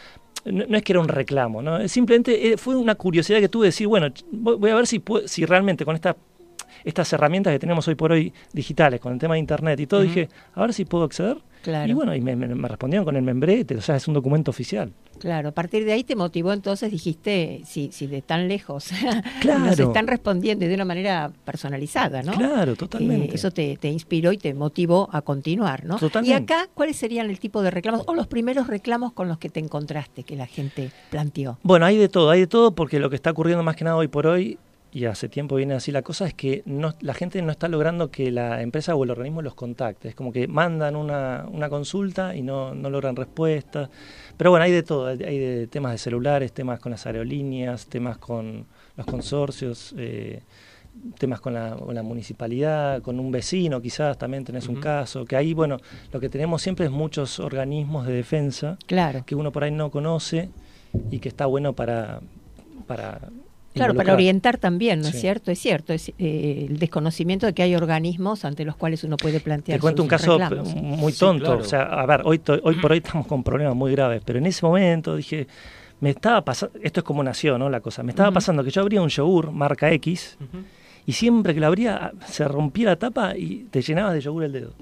No, 0.44 0.76
es 0.76 0.82
que 0.82 0.92
era 0.92 1.00
un 1.00 1.08
reclamo, 1.08 1.62
¿no? 1.62 1.86
Simplemente 1.88 2.52
eh, 2.52 2.56
fue 2.56 2.76
una 2.76 2.94
curiosidad 2.96 3.40
que 3.40 3.48
tuve 3.48 3.66
de 3.66 3.68
decir, 3.68 3.86
bueno, 3.86 4.08
voy 4.30 4.70
a 4.70 4.74
ver 4.74 4.86
si, 4.86 5.02
si 5.26 5.46
realmente 5.46 5.84
con 5.84 5.94
esta 5.94 6.16
estas 6.84 7.12
herramientas 7.12 7.52
que 7.52 7.58
tenemos 7.58 7.86
hoy 7.88 7.94
por 7.94 8.12
hoy 8.12 8.32
digitales, 8.52 9.00
con 9.00 9.12
el 9.12 9.18
tema 9.18 9.34
de 9.34 9.40
Internet 9.40 9.80
y 9.80 9.86
todo, 9.86 10.02
dije, 10.02 10.28
a 10.54 10.60
ver 10.60 10.72
si 10.72 10.84
puedo 10.84 11.04
acceder. 11.04 11.38
Y 11.86 11.92
bueno, 11.92 12.14
y 12.14 12.20
me, 12.20 12.34
respondieron 12.68 13.04
con 13.04 13.16
el 13.16 13.22
membrete, 13.22 13.76
o 13.76 13.80
sea, 13.80 13.96
es 13.96 14.06
un 14.06 14.14
documento 14.14 14.50
oficial. 14.50 14.92
Claro, 15.18 15.48
a 15.48 15.52
partir 15.52 15.84
de 15.84 15.92
ahí 15.92 16.04
te 16.04 16.16
motivó 16.16 16.52
entonces, 16.52 16.90
dijiste, 16.90 17.62
si, 17.64 17.90
si 17.92 18.06
de 18.06 18.20
tan 18.20 18.48
lejos 18.48 18.90
claro. 19.40 19.60
nos 19.60 19.78
están 19.78 20.06
respondiendo 20.06 20.64
y 20.64 20.68
de 20.68 20.74
una 20.74 20.84
manera 20.84 21.32
personalizada, 21.44 22.22
¿no? 22.22 22.32
Claro, 22.32 22.76
totalmente. 22.76 23.28
Eh, 23.28 23.34
eso 23.34 23.50
te, 23.50 23.76
te, 23.76 23.88
inspiró 23.88 24.32
y 24.32 24.38
te 24.38 24.52
motivó 24.52 25.08
a 25.12 25.22
continuar, 25.22 25.84
¿no? 25.84 25.96
Totalmente. 25.96 26.32
Y 26.32 26.34
acá, 26.34 26.68
¿cuáles 26.74 26.96
serían 26.96 27.30
el 27.30 27.38
tipo 27.38 27.62
de 27.62 27.70
reclamos 27.70 28.02
o 28.06 28.14
los 28.14 28.26
primeros 28.26 28.66
reclamos 28.66 29.12
con 29.12 29.28
los 29.28 29.38
que 29.38 29.48
te 29.48 29.60
encontraste, 29.60 30.24
que 30.24 30.36
la 30.36 30.46
gente 30.46 30.90
planteó? 31.10 31.58
Bueno, 31.62 31.86
hay 31.86 31.96
de 31.96 32.08
todo, 32.08 32.30
hay 32.30 32.40
de 32.40 32.46
todo 32.46 32.74
porque 32.74 32.98
lo 32.98 33.08
que 33.08 33.16
está 33.16 33.30
ocurriendo 33.30 33.62
más 33.62 33.76
que 33.76 33.84
nada 33.84 33.96
hoy 33.96 34.08
por 34.08 34.26
hoy 34.26 34.58
y 34.94 35.06
hace 35.06 35.28
tiempo 35.28 35.56
viene 35.56 35.74
así 35.74 35.90
la 35.90 36.02
cosa, 36.02 36.24
es 36.24 36.34
que 36.34 36.62
no, 36.66 36.94
la 37.00 37.14
gente 37.14 37.42
no 37.42 37.50
está 37.50 37.66
logrando 37.66 38.12
que 38.12 38.30
la 38.30 38.62
empresa 38.62 38.94
o 38.94 39.02
el 39.02 39.10
organismo 39.10 39.42
los 39.42 39.54
contacte. 39.54 40.08
Es 40.08 40.14
como 40.14 40.32
que 40.32 40.46
mandan 40.46 40.94
una, 40.94 41.46
una 41.50 41.68
consulta 41.68 42.36
y 42.36 42.42
no, 42.42 42.76
no 42.76 42.90
logran 42.90 43.16
respuesta. 43.16 43.90
Pero 44.36 44.50
bueno, 44.50 44.62
hay 44.62 44.70
de 44.70 44.84
todo. 44.84 45.08
Hay 45.08 45.16
de 45.16 45.66
temas 45.66 45.90
de 45.90 45.98
celulares, 45.98 46.52
temas 46.52 46.78
con 46.78 46.92
las 46.92 47.04
aerolíneas, 47.06 47.86
temas 47.86 48.18
con 48.18 48.66
los 48.96 49.04
consorcios, 49.04 49.92
eh, 49.98 50.42
temas 51.18 51.40
con 51.40 51.54
la, 51.54 51.74
con 51.74 51.92
la, 51.92 52.04
municipalidad, 52.04 53.02
con 53.02 53.18
un 53.18 53.32
vecino 53.32 53.82
quizás 53.82 54.16
también 54.16 54.44
tenés 54.44 54.68
un 54.68 54.76
caso. 54.76 55.24
Que 55.24 55.34
ahí, 55.34 55.54
bueno, 55.54 55.78
lo 56.12 56.20
que 56.20 56.28
tenemos 56.28 56.62
siempre 56.62 56.86
es 56.86 56.92
muchos 56.92 57.40
organismos 57.40 58.06
de 58.06 58.12
defensa 58.12 58.78
claro. 58.86 59.24
que 59.26 59.34
uno 59.34 59.50
por 59.50 59.64
ahí 59.64 59.72
no 59.72 59.90
conoce 59.90 60.50
y 61.10 61.18
que 61.18 61.28
está 61.28 61.46
bueno 61.46 61.72
para, 61.72 62.20
para 62.86 63.22
Claro, 63.74 63.94
para 63.94 64.14
orientar 64.14 64.58
también, 64.58 65.00
¿no 65.00 65.08
es 65.08 65.20
cierto? 65.20 65.50
Es 65.50 65.58
cierto, 65.58 65.92
es 65.92 66.10
eh, 66.18 66.66
el 66.68 66.78
desconocimiento 66.78 67.46
de 67.46 67.52
que 67.52 67.62
hay 67.62 67.74
organismos 67.74 68.44
ante 68.44 68.64
los 68.64 68.76
cuales 68.76 69.02
uno 69.04 69.16
puede 69.16 69.40
plantear. 69.40 69.78
Te 69.78 69.80
cuento 69.80 70.02
un 70.02 70.08
caso 70.08 70.38
muy 70.38 71.12
tonto, 71.12 71.58
o 71.58 71.64
sea, 71.64 71.82
a 71.82 72.06
ver, 72.06 72.22
hoy, 72.24 72.40
hoy 72.62 72.76
por 72.76 72.92
hoy 72.92 72.98
estamos 72.98 73.26
con 73.26 73.42
problemas 73.42 73.74
muy 73.74 73.92
graves, 73.92 74.22
pero 74.24 74.38
en 74.38 74.46
ese 74.46 74.64
momento 74.64 75.16
dije, 75.16 75.48
me 76.00 76.10
estaba 76.10 76.44
pasando, 76.44 76.78
esto 76.82 77.00
es 77.00 77.04
como 77.04 77.22
nació, 77.22 77.58
¿no? 77.58 77.68
La 77.68 77.80
cosa, 77.80 78.02
me 78.02 78.12
estaba 78.12 78.30
pasando 78.30 78.62
que 78.62 78.70
yo 78.70 78.80
abría 78.80 79.02
un 79.02 79.08
yogur 79.08 79.50
marca 79.50 79.90
X 79.92 80.38
y 81.06 81.12
siempre 81.12 81.54
que 81.54 81.60
lo 81.60 81.66
abría 81.66 82.12
se 82.26 82.46
rompía 82.46 82.90
la 82.90 82.96
tapa 82.96 83.36
y 83.36 83.66
te 83.70 83.82
llenabas 83.82 84.14
de 84.14 84.20
yogur 84.20 84.44
el 84.44 84.52
dedo. 84.52 84.74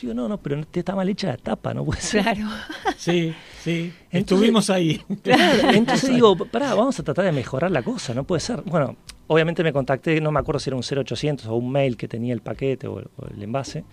Digo, 0.00 0.14
no, 0.14 0.28
no, 0.28 0.38
pero 0.38 0.64
te 0.66 0.80
está 0.80 0.94
mal 0.94 1.08
hecha 1.08 1.28
la 1.28 1.36
tapa, 1.36 1.72
no 1.74 1.84
puede 1.84 2.00
ser. 2.00 2.22
Claro. 2.22 2.48
Sí, 2.96 3.34
sí. 3.64 3.92
Estuvimos 4.10 4.70
ahí. 4.70 5.00
Claro, 5.22 5.70
entonces 5.72 6.10
digo, 6.10 6.36
pará, 6.36 6.74
vamos 6.74 6.98
a 7.00 7.02
tratar 7.02 7.24
de 7.24 7.32
mejorar 7.32 7.70
la 7.70 7.82
cosa, 7.82 8.14
no 8.14 8.24
puede 8.24 8.40
ser. 8.40 8.62
Bueno, 8.62 8.96
obviamente 9.26 9.62
me 9.64 9.72
contacté, 9.72 10.20
no 10.20 10.30
me 10.30 10.40
acuerdo 10.40 10.58
si 10.60 10.70
era 10.70 10.76
un 10.76 10.82
0800 10.82 11.46
o 11.46 11.54
un 11.54 11.72
mail 11.72 11.96
que 11.96 12.08
tenía 12.08 12.34
el 12.34 12.40
paquete 12.40 12.86
o, 12.86 13.00
el 13.00 13.42
envase. 13.42 13.84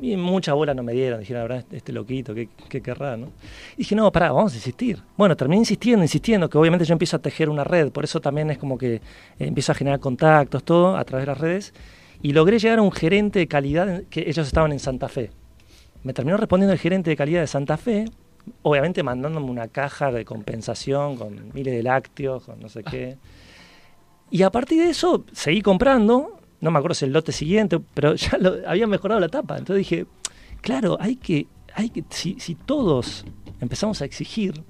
Y 0.00 0.16
mucha 0.16 0.54
bola 0.54 0.74
no 0.74 0.82
me 0.82 0.94
dieron, 0.94 1.20
dijeron, 1.20 1.42
la 1.42 1.48
verdad, 1.48 1.66
este 1.70 1.92
loquito, 1.92 2.34
¿qué, 2.34 2.48
qué 2.68 2.80
querrá? 2.80 3.16
¿no? 3.16 3.26
Y 3.74 3.78
dije, 3.78 3.94
no, 3.94 4.10
pará, 4.10 4.32
vamos 4.32 4.52
a 4.52 4.56
insistir. 4.56 5.00
Bueno, 5.16 5.36
terminé 5.36 5.58
insistiendo, 5.60 6.02
insistiendo, 6.02 6.48
que 6.50 6.58
obviamente 6.58 6.84
yo 6.84 6.92
empiezo 6.92 7.16
a 7.16 7.20
tejer 7.20 7.48
una 7.48 7.62
red, 7.62 7.92
por 7.92 8.02
eso 8.02 8.20
también 8.20 8.50
es 8.50 8.58
como 8.58 8.78
que 8.78 8.94
eh, 8.96 9.00
empiezo 9.38 9.70
a 9.70 9.74
generar 9.76 10.00
contactos, 10.00 10.64
todo, 10.64 10.96
a 10.96 11.04
través 11.04 11.26
de 11.26 11.32
las 11.32 11.38
redes 11.38 11.74
y 12.22 12.32
logré 12.32 12.58
llegar 12.58 12.78
a 12.78 12.82
un 12.82 12.92
gerente 12.92 13.40
de 13.40 13.48
calidad, 13.48 14.04
que 14.08 14.20
ellos 14.28 14.46
estaban 14.46 14.72
en 14.72 14.78
Santa 14.78 15.08
Fe. 15.08 15.30
Me 16.04 16.12
terminó 16.12 16.36
respondiendo 16.36 16.72
el 16.72 16.78
gerente 16.78 17.10
de 17.10 17.16
calidad 17.16 17.40
de 17.40 17.46
Santa 17.48 17.76
Fe, 17.76 18.06
obviamente 18.62 19.02
mandándome 19.02 19.50
una 19.50 19.68
caja 19.68 20.10
de 20.10 20.24
compensación 20.24 21.16
con 21.16 21.52
miles 21.54 21.74
de 21.74 21.82
lácteos, 21.82 22.44
con 22.44 22.60
no 22.60 22.68
sé 22.68 22.84
qué. 22.84 23.18
Y 24.30 24.42
a 24.42 24.50
partir 24.50 24.82
de 24.82 24.90
eso 24.90 25.24
seguí 25.32 25.60
comprando, 25.60 26.40
no 26.60 26.70
me 26.70 26.78
acuerdo 26.78 26.94
si 26.94 27.04
el 27.04 27.12
lote 27.12 27.32
siguiente, 27.32 27.80
pero 27.94 28.14
ya 28.16 28.38
lo, 28.38 28.56
había 28.66 28.86
mejorado 28.86 29.20
la 29.20 29.28
tapa. 29.28 29.58
Entonces 29.58 29.78
dije, 29.88 30.06
claro, 30.60 30.96
hay 31.00 31.16
que, 31.16 31.46
hay 31.74 31.90
que 31.90 32.04
si, 32.10 32.38
si 32.40 32.54
todos 32.54 33.24
empezamos 33.60 34.00
a 34.02 34.04
exigir 34.04 34.62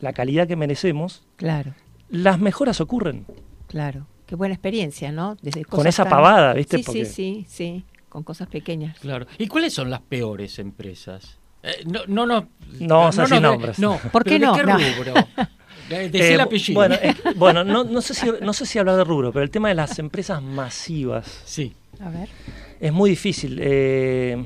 la 0.00 0.12
calidad 0.12 0.46
que 0.46 0.56
merecemos, 0.56 1.26
claro. 1.36 1.74
las 2.08 2.38
mejoras 2.38 2.80
ocurren. 2.80 3.26
Claro. 3.66 4.06
Qué 4.26 4.34
buena 4.34 4.54
experiencia, 4.54 5.10
¿no? 5.10 5.36
Desde 5.40 5.64
con 5.64 5.86
esa 5.86 6.06
pavada, 6.06 6.52
¿viste? 6.52 6.82
Sí, 6.82 6.84
sí, 6.84 7.04
sí, 7.06 7.46
sí, 7.48 7.84
con 8.10 8.22
cosas 8.24 8.46
pequeñas. 8.48 8.98
Claro. 8.98 9.26
¿Y 9.38 9.48
cuáles 9.48 9.72
son 9.72 9.88
las 9.88 10.02
peores 10.02 10.58
empresas? 10.58 11.37
Eh, 11.62 11.84
no, 11.86 12.00
no, 12.06 12.26
no. 12.26 12.48
No, 12.80 13.10
no, 13.10 13.26
no, 13.28 13.40
nombres. 13.40 13.78
No, 13.78 13.98
¿por 14.12 14.24
qué 14.24 14.38
no? 14.38 14.54
¿De 14.54 14.62
qué 14.62 14.72
rubro? 14.72 15.14
Eh, 15.90 16.34
el 16.34 16.40
apellido. 16.40 16.74
Bueno, 16.78 16.96
bueno 17.36 17.64
no, 17.64 17.82
no, 17.82 18.02
sé 18.02 18.12
si, 18.12 18.26
no 18.42 18.52
sé 18.52 18.66
si 18.66 18.78
hablar 18.78 18.96
de 18.96 19.04
rubro, 19.04 19.32
pero 19.32 19.42
el 19.42 19.50
tema 19.50 19.68
de 19.68 19.74
las 19.74 19.98
empresas 19.98 20.42
masivas. 20.42 21.42
Sí. 21.46 21.72
A 22.00 22.10
ver. 22.10 22.28
Es 22.78 22.92
muy 22.92 23.10
difícil. 23.10 23.58
Eh, 23.58 24.44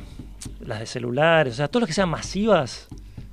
las 0.64 0.80
de 0.80 0.86
celulares, 0.86 1.54
o 1.54 1.56
sea, 1.56 1.68
todo 1.68 1.80
lo 1.80 1.86
que 1.86 1.92
sean 1.92 2.08
masivas, 2.08 2.88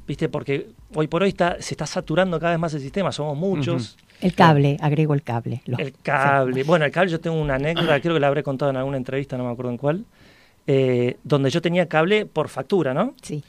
¿viste? 0.07 0.29
Porque 0.29 0.69
hoy 0.93 1.07
por 1.07 1.23
hoy 1.23 1.29
está, 1.29 1.57
se 1.59 1.73
está 1.73 1.85
saturando 1.85 2.39
cada 2.39 2.53
vez 2.53 2.59
más 2.59 2.73
el 2.73 2.81
sistema, 2.81 3.11
somos 3.11 3.37
muchos. 3.37 3.97
El 4.21 4.33
cable, 4.33 4.77
agrego 4.81 5.13
el 5.13 5.23
cable. 5.23 5.61
el 5.65 5.93
cable. 6.03 6.63
Bueno, 6.63 6.85
el 6.85 6.91
cable 6.91 7.11
yo 7.11 7.19
tengo 7.19 7.39
una 7.39 7.55
anécdota, 7.55 7.99
creo 8.01 8.13
que 8.13 8.19
la 8.19 8.27
habré 8.27 8.43
contado 8.43 8.71
en 8.71 8.77
alguna 8.77 8.97
entrevista, 8.97 9.37
no 9.37 9.45
me 9.45 9.51
acuerdo 9.51 9.71
en 9.71 9.77
cuál, 9.77 10.05
eh, 10.71 11.17
donde 11.23 11.49
yo 11.49 11.63
tenía 11.63 11.87
cable 11.87 12.27
por 12.27 12.47
factura, 12.47 12.93
¿no? 12.93 13.15
Sí. 13.23 13.43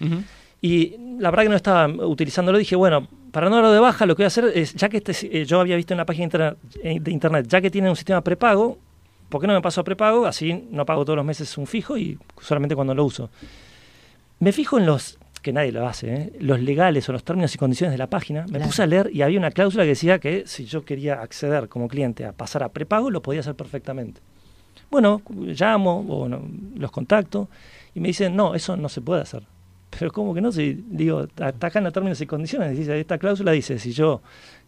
Y 0.62 0.97
la 1.19 1.31
verdad 1.31 1.43
que 1.43 1.49
no 1.50 1.57
estaba 1.57 1.87
utilizándolo, 1.87 2.57
dije, 2.57 2.77
bueno, 2.77 3.09
para 3.31 3.50
no 3.50 3.57
darlo 3.57 3.73
de 3.73 3.79
baja, 3.79 4.07
lo 4.07 4.17
que 4.17 4.23
voy 4.23 4.25
a 4.25 4.29
hacer 4.29 4.50
es, 4.55 4.73
ya 4.73 4.89
que 4.89 4.97
este, 4.97 5.12
eh, 5.31 5.45
yo 5.45 5.61
había 5.61 5.77
visto 5.77 5.93
en 5.93 5.99
la 5.99 6.07
página 6.07 6.57
eh, 6.83 6.99
de 6.99 7.11
internet, 7.11 7.47
ya 7.47 7.61
que 7.61 7.71
tiene 7.71 7.91
un 7.91 7.97
sistema 7.97 8.23
prepago, 8.23 8.79
¿por 9.29 9.39
qué 9.39 9.47
no 9.47 9.53
me 9.53 9.61
paso 9.61 9.83
a 9.83 9.85
prepago? 9.85 10.25
Así 10.25 10.67
no 10.71 10.87
pago 10.87 11.05
todos 11.05 11.19
los 11.19 11.27
meses 11.27 11.59
un 11.59 11.67
fijo 11.67 11.99
y 11.99 12.19
solamente 12.41 12.75
cuando 12.75 12.95
lo 12.95 13.05
uso. 13.05 13.29
Me 14.39 14.50
fijo 14.50 14.79
en 14.79 14.87
los 14.87 15.19
que 15.43 15.53
nadie 15.53 15.73
lo 15.73 15.87
hace, 15.87 16.15
¿eh? 16.15 16.33
los 16.41 16.59
legales 16.59 17.07
o 17.11 17.12
los 17.12 17.23
términos 17.23 17.55
y 17.55 17.59
condiciones 17.59 17.93
de 17.93 17.99
la 17.99 18.09
página, 18.09 18.47
me 18.50 18.61
puse 18.61 18.83
a 18.83 18.87
leer 18.87 19.11
y 19.12 19.21
había 19.21 19.39
una 19.39 19.50
cláusula 19.50 19.85
que 19.85 19.91
decía 19.91 20.19
que 20.19 20.45
si 20.47 20.65
yo 20.65 20.87
quería 20.87 21.21
acceder 21.21 21.69
como 21.69 21.87
cliente 21.87 22.25
a 22.25 22.33
pasar 22.33 22.62
a 22.62 22.71
prepago, 22.71 23.11
lo 23.11 23.21
podía 23.21 23.41
hacer 23.41 23.57
perfectamente. 23.57 24.23
Bueno, 24.90 25.23
llamo 25.30 26.04
o 26.09 26.28
los 26.28 26.90
contacto 26.90 27.49
y 27.94 28.00
me 28.00 28.09
dicen, 28.09 28.35
no, 28.35 28.54
eso 28.54 28.76
no 28.76 28.88
se 28.88 29.00
puede 29.00 29.23
hacer. 29.23 29.42
Pero 29.99 30.12
¿cómo 30.12 30.35
que 30.35 30.40
no? 30.40 30.52
Si 30.52 30.85
digo, 30.88 31.26
en 31.38 31.85
los 31.85 31.92
términos 31.92 32.20
y 32.20 32.26
condiciones, 32.26 32.76
dice, 32.76 32.99
esta 32.99 33.18
cláusula 33.18 33.52
dice, 33.52 33.78
si 33.78 33.92
yo 33.92 34.20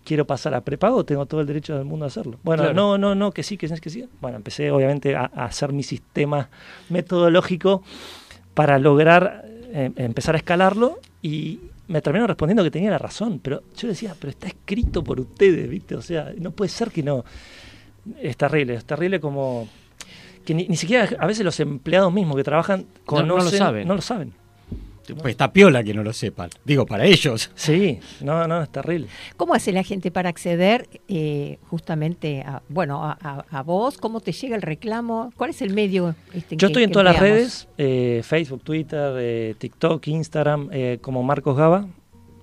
quiero 0.04 0.26
pasar 0.26 0.54
a 0.54 0.62
prepago, 0.62 1.04
tengo 1.04 1.26
todo 1.26 1.40
el 1.40 1.46
derecho 1.46 1.76
del 1.76 1.84
mundo 1.84 2.04
a 2.04 2.08
hacerlo. 2.08 2.38
Bueno, 2.42 2.72
no, 2.72 2.98
no, 2.98 3.14
no, 3.14 3.30
que 3.30 3.42
sí, 3.42 3.56
que 3.56 3.68
sí, 3.68 3.74
que 3.80 3.90
sí. 3.90 4.08
Bueno, 4.20 4.36
empecé 4.36 4.70
obviamente 4.70 5.14
a 5.14 5.26
hacer 5.26 5.72
mi 5.72 5.84
sistema 5.84 6.48
metodológico 6.88 7.82
para 8.54 8.78
lograr 8.78 9.44
eh, 9.74 9.90
empezar 9.96 10.34
a 10.34 10.38
escalarlo 10.38 10.98
y 11.22 11.60
me 11.88 12.02
terminaron 12.02 12.28
respondiendo 12.28 12.62
que 12.62 12.70
tenía 12.70 12.90
la 12.90 12.98
razón, 12.98 13.40
pero 13.42 13.62
yo 13.76 13.88
decía, 13.88 14.14
pero 14.18 14.30
está 14.30 14.48
escrito 14.48 15.02
por 15.02 15.18
ustedes, 15.18 15.68
¿viste? 15.68 15.94
O 15.94 16.02
sea, 16.02 16.32
no 16.38 16.50
puede 16.50 16.68
ser 16.68 16.90
que 16.90 17.02
no. 17.02 17.24
Es 18.20 18.36
terrible, 18.36 18.74
es 18.74 18.84
terrible 18.84 19.20
como 19.20 19.68
que 20.44 20.54
ni, 20.54 20.76
siquiera 20.76 21.08
a 21.18 21.26
veces 21.26 21.44
los 21.44 21.58
empleados 21.60 22.12
mismos 22.12 22.36
que 22.36 22.44
trabajan 22.44 22.86
no, 23.10 23.22
lo 23.22 23.40
saben. 23.42 23.88
No 23.88 23.94
lo 23.94 24.02
saben. 24.02 24.32
Pues 25.20 25.32
está 25.32 25.52
piola 25.52 25.82
que 25.82 25.94
no 25.94 26.02
lo 26.02 26.12
sepan. 26.12 26.50
Digo, 26.64 26.86
para 26.86 27.04
ellos. 27.04 27.50
Sí, 27.54 27.98
no, 28.20 28.46
no, 28.46 28.62
es 28.62 28.70
terrible. 28.70 29.08
¿Cómo 29.36 29.54
hace 29.54 29.72
la 29.72 29.82
gente 29.82 30.10
para 30.10 30.28
acceder 30.28 30.88
eh, 31.08 31.58
justamente 31.68 32.42
a, 32.42 32.62
bueno, 32.68 33.02
a, 33.02 33.62
vos? 33.62 33.98
¿Cómo 33.98 34.20
te 34.20 34.32
llega 34.32 34.56
el 34.56 34.62
reclamo? 34.62 35.32
¿Cuál 35.36 35.50
es 35.50 35.62
el 35.62 35.74
medio? 35.74 36.14
Este, 36.32 36.56
Yo 36.56 36.68
estoy 36.68 36.84
en 36.84 36.92
todas 36.92 37.04
las 37.04 37.18
redes, 37.18 37.68
eh, 37.78 38.22
Facebook, 38.24 38.62
Twitter, 38.62 39.14
eh, 39.18 39.54
TikTok, 39.58 40.06
Instagram, 40.06 40.70
como 41.00 41.22
Marcos 41.22 41.56
Gaba. 41.56 41.86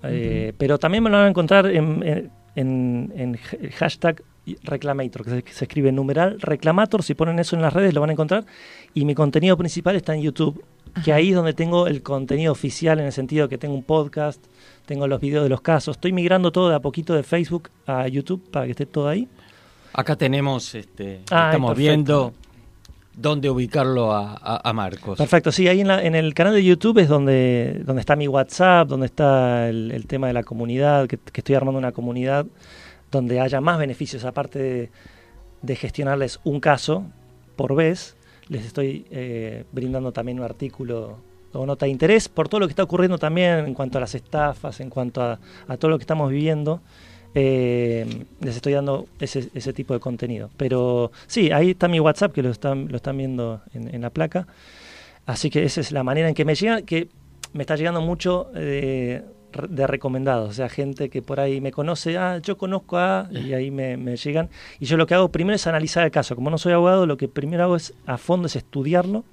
Pero 0.01 0.77
también 0.77 1.03
me 1.03 1.09
lo 1.09 1.17
van 1.17 1.27
a 1.27 1.29
encontrar 1.29 1.65
en, 1.67 2.29
en, 2.55 3.37
hashtag 3.77 4.21
Reclamator, 4.63 5.23
que 5.23 5.29
se, 5.29 5.43
se, 5.53 5.65
escribe 5.65 5.91
numeral 5.91 6.39
Reclamator. 6.39 7.03
Si 7.03 7.13
ponen 7.13 7.39
eso 7.39 7.55
en 7.55 7.61
las 7.61 7.73
redes 7.73 7.93
lo 7.93 8.01
van 8.01 8.09
a 8.09 8.13
encontrar. 8.13 8.45
Y 8.93 9.05
mi 9.05 9.15
contenido 9.15 9.57
principal 9.57 9.95
está 9.95 10.15
en 10.15 10.21
YouTube 10.21 10.63
que 11.03 11.13
ahí 11.13 11.29
es 11.29 11.35
donde 11.35 11.53
tengo 11.53 11.87
el 11.87 12.01
contenido 12.01 12.51
oficial 12.51 12.99
en 12.99 13.05
el 13.05 13.11
sentido 13.11 13.47
que 13.47 13.57
tengo 13.57 13.75
un 13.75 13.83
podcast, 13.83 14.43
tengo 14.85 15.07
los 15.07 15.21
videos 15.21 15.43
de 15.43 15.49
los 15.49 15.61
casos. 15.61 15.97
Estoy 15.97 16.11
migrando 16.11 16.51
todo 16.51 16.69
de 16.69 16.75
a 16.75 16.79
poquito 16.79 17.13
de 17.13 17.23
Facebook 17.23 17.69
a 17.85 18.07
YouTube 18.07 18.49
para 18.51 18.65
que 18.65 18.71
esté 18.71 18.85
todo 18.85 19.07
ahí. 19.07 19.27
Acá 19.93 20.15
tenemos, 20.15 20.75
este, 20.75 21.21
ah, 21.31 21.49
estamos 21.49 21.75
viendo 21.75 22.33
dónde 23.15 23.49
ubicarlo 23.49 24.13
a, 24.13 24.71
Marcos. 24.73 25.17
Perfecto, 25.17 25.51
sí, 25.51 25.67
ahí 25.67 25.81
en, 25.81 25.89
en, 25.91 26.15
el 26.15 26.33
canal 26.33 26.53
de 26.53 26.63
YouTube 26.63 26.99
es 26.99 27.09
donde, 27.09 27.81
donde 27.85 27.99
está 28.01 28.15
mi 28.15 28.27
WhatsApp, 28.27 28.87
donde 28.87 29.07
está 29.07 29.67
el, 29.67 30.05
tema 30.07 30.27
de 30.27 30.33
la 30.33 30.43
comunidad, 30.43 31.07
que, 31.07 31.19
estoy 31.33 31.55
armando 31.55 31.77
una 31.79 31.91
comunidad 31.91 32.45
donde 33.11 33.39
haya 33.39 33.61
más 33.61 33.79
beneficios, 33.79 34.25
aparte 34.25 34.89
de, 35.61 35.75
gestionarles 35.75 36.39
un 36.43 36.59
caso 36.59 37.03
por 37.55 37.75
vez, 37.75 38.15
les 38.47 38.65
estoy 38.65 39.05
eh, 39.11 39.65
brindando 39.71 40.11
también 40.11 40.39
un 40.39 40.45
artículo 40.45 41.17
o 41.53 41.65
nota 41.65 41.85
de 41.85 41.91
interés 41.91 42.29
por 42.29 42.47
todo 42.47 42.61
lo 42.61 42.67
que 42.67 42.71
está 42.71 42.83
ocurriendo 42.83 43.17
también 43.17 43.65
en 43.65 43.73
cuanto 43.73 43.97
a 43.97 44.01
las 44.01 44.15
estafas, 44.15 44.79
en 44.79 44.89
cuanto 44.89 45.21
a, 45.21 45.39
todo 45.77 45.91
lo 45.91 45.97
que 45.97 46.03
estamos 46.03 46.29
viviendo. 46.29 46.81
Eh, 47.35 48.25
les 48.39 48.55
estoy 48.55 48.73
dando 48.73 49.07
ese, 49.19 49.49
ese, 49.53 49.71
tipo 49.73 49.93
de 49.93 49.99
contenido. 49.99 50.49
Pero 50.57 51.11
sí, 51.27 51.51
ahí 51.51 51.71
está 51.71 51.87
mi 51.87 51.99
WhatsApp, 51.99 52.33
que 52.33 52.41
lo 52.41 52.49
están, 52.49 52.87
lo 52.89 52.97
están 52.97 53.17
viendo 53.17 53.61
en, 53.73 54.01
la 54.01 54.09
placa. 54.09 54.47
Así 55.25 55.49
que 55.49 55.63
esa 55.63 55.81
es 55.81 55.91
la 55.91 56.03
manera 56.03 56.27
en 56.27 56.33
que 56.33 56.43
me 56.43 56.55
llega, 56.55 56.81
que 56.81 57.09
me 57.53 57.61
está 57.61 57.75
llegando 57.75 58.01
mucho 58.01 58.51
eh, 58.55 59.23
de 59.69 59.87
recomendados, 59.87 60.49
o 60.49 60.53
sea, 60.53 60.69
gente 60.69 61.09
que 61.09 61.21
por 61.21 61.39
ahí 61.39 61.61
me 61.61 61.71
conoce, 61.71 62.17
ah, 62.17 62.39
yo 62.39 62.57
conozco 62.57 62.97
a, 62.97 63.27
y 63.31 63.53
ahí 63.53 63.71
me, 63.71 63.97
llegan. 64.15 64.49
Y 64.79 64.85
yo 64.85 64.97
lo 64.97 65.07
que 65.07 65.15
hago 65.15 65.29
primero 65.29 65.55
es 65.55 65.67
analizar 65.67 66.05
el 66.05 66.11
caso. 66.11 66.35
Como 66.35 66.49
no 66.49 66.57
soy 66.57 66.73
abogado, 66.73 67.05
lo 67.05 67.17
que 67.17 67.27
primero 67.27 67.63
hago 67.63 67.75
es 67.75 67.93
a 68.05 68.17
fondo 68.17 68.47
es 68.47 68.55
estudiarlo, 68.55 69.23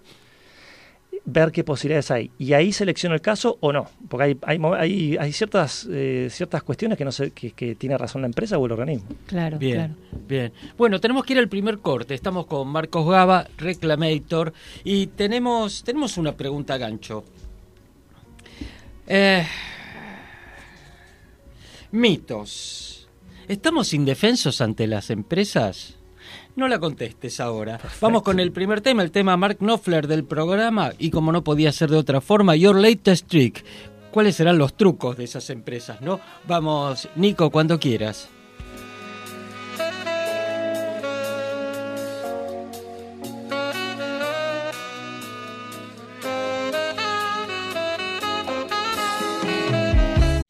ver 1.24 1.52
qué 1.52 1.64
posibilidades 1.64 2.10
hay. 2.10 2.30
Y 2.38 2.52
ahí 2.54 2.72
selecciono 2.72 3.14
el 3.14 3.20
caso 3.20 3.58
o 3.60 3.72
no, 3.72 3.88
porque 4.08 4.24
hay, 4.24 4.38
hay, 4.42 4.60
hay, 4.78 5.16
hay 5.18 5.32
ciertas, 5.32 5.86
eh, 5.90 6.28
ciertas 6.30 6.62
cuestiones 6.62 6.96
que 6.96 7.04
no 7.04 7.12
sé 7.12 7.32
que, 7.32 7.50
que, 7.50 7.74
tiene 7.74 7.98
razón 7.98 8.22
la 8.22 8.26
empresa 8.26 8.56
o 8.58 8.66
el 8.66 8.72
organismo. 8.72 9.08
Claro, 9.26 9.58
bien, 9.58 9.74
claro. 9.74 9.94
Bien. 10.28 10.52
Bueno, 10.78 11.00
tenemos 11.00 11.24
que 11.24 11.34
ir 11.34 11.38
al 11.38 11.48
primer 11.48 11.78
corte. 11.78 12.14
Estamos 12.14 12.46
con 12.46 12.68
Marcos 12.68 13.08
Gaba, 13.08 13.48
Reclamator, 13.58 14.52
y 14.84 15.08
tenemos, 15.08 15.84
tenemos 15.84 16.16
una 16.16 16.36
pregunta 16.36 16.78
gancho. 16.78 17.24
Eh, 19.06 19.46
Mitos. 21.96 23.08
¿Estamos 23.48 23.94
indefensos 23.94 24.60
ante 24.60 24.86
las 24.86 25.08
empresas? 25.08 25.96
No 26.54 26.68
la 26.68 26.78
contestes 26.78 27.40
ahora. 27.40 27.80
Vamos 28.02 28.22
con 28.22 28.38
el 28.38 28.52
primer 28.52 28.82
tema, 28.82 29.02
el 29.02 29.10
tema 29.10 29.38
Mark 29.38 29.56
Knopfler 29.60 30.06
del 30.06 30.24
programa 30.24 30.92
y 30.98 31.10
como 31.10 31.32
no 31.32 31.42
podía 31.42 31.72
ser 31.72 31.88
de 31.88 31.96
otra 31.96 32.20
forma, 32.20 32.54
Your 32.54 32.76
Latest 32.78 33.28
Trick. 33.28 33.64
¿Cuáles 34.10 34.36
serán 34.36 34.58
los 34.58 34.76
trucos 34.76 35.16
de 35.16 35.24
esas 35.24 35.48
empresas, 35.48 36.02
no? 36.02 36.20
Vamos, 36.46 37.08
Nico, 37.16 37.50
cuando 37.50 37.80
quieras. 37.80 38.28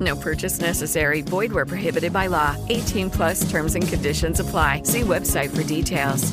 No 0.00 0.16
purchase 0.16 0.60
necessary. 0.60 1.20
Void 1.22 1.52
where 1.52 1.66
prohibited 1.66 2.12
by 2.12 2.28
law. 2.28 2.56
18 2.68 3.10
plus 3.10 3.48
terms 3.50 3.74
and 3.74 3.86
conditions 3.86 4.40
apply. 4.40 4.82
See 4.84 5.02
website 5.02 5.50
for 5.50 5.62
details. 5.62 6.32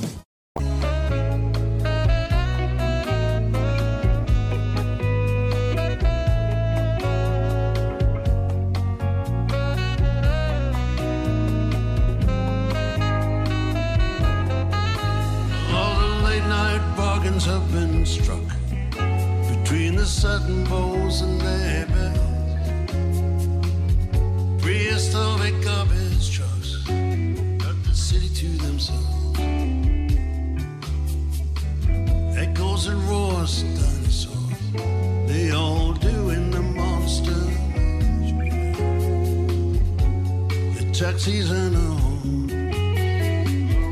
All 15.72 16.00
the 16.00 16.24
late 16.24 16.44
night 16.48 16.96
bargains 16.98 17.46
have 17.46 17.72
been 17.72 18.06
struck 18.06 18.42
between 19.50 19.96
the 19.96 20.06
satin 20.06 20.64
bowls 20.66 21.22
and 21.22 21.40
their 21.42 21.86
taxis 41.00 41.50
and 41.50 41.76
a 41.76 41.80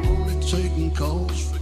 only 0.10 0.36
taking 0.46 0.92
calls 0.94 1.57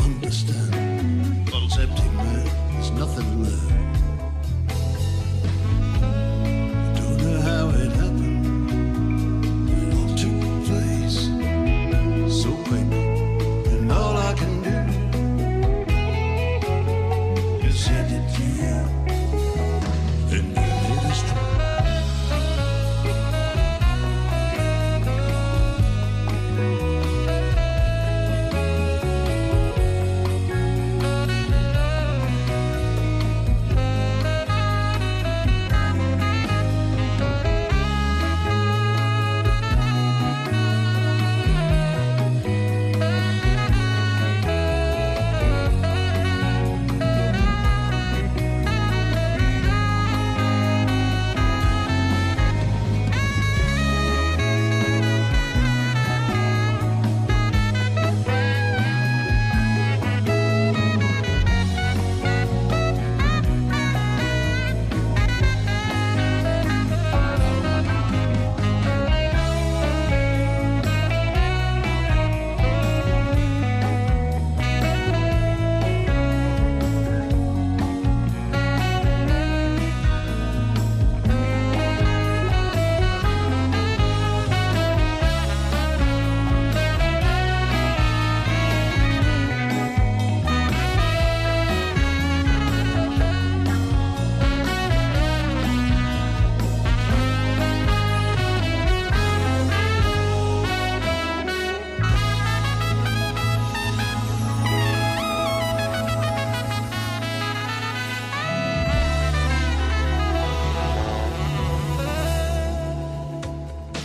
understand. 0.00 1.44
bottles 1.50 1.78
empty, 1.78 2.08
man, 2.16 2.44
there's 2.72 2.90
nothing 2.92 3.24
to 3.24 3.50
learn. 3.50 4.07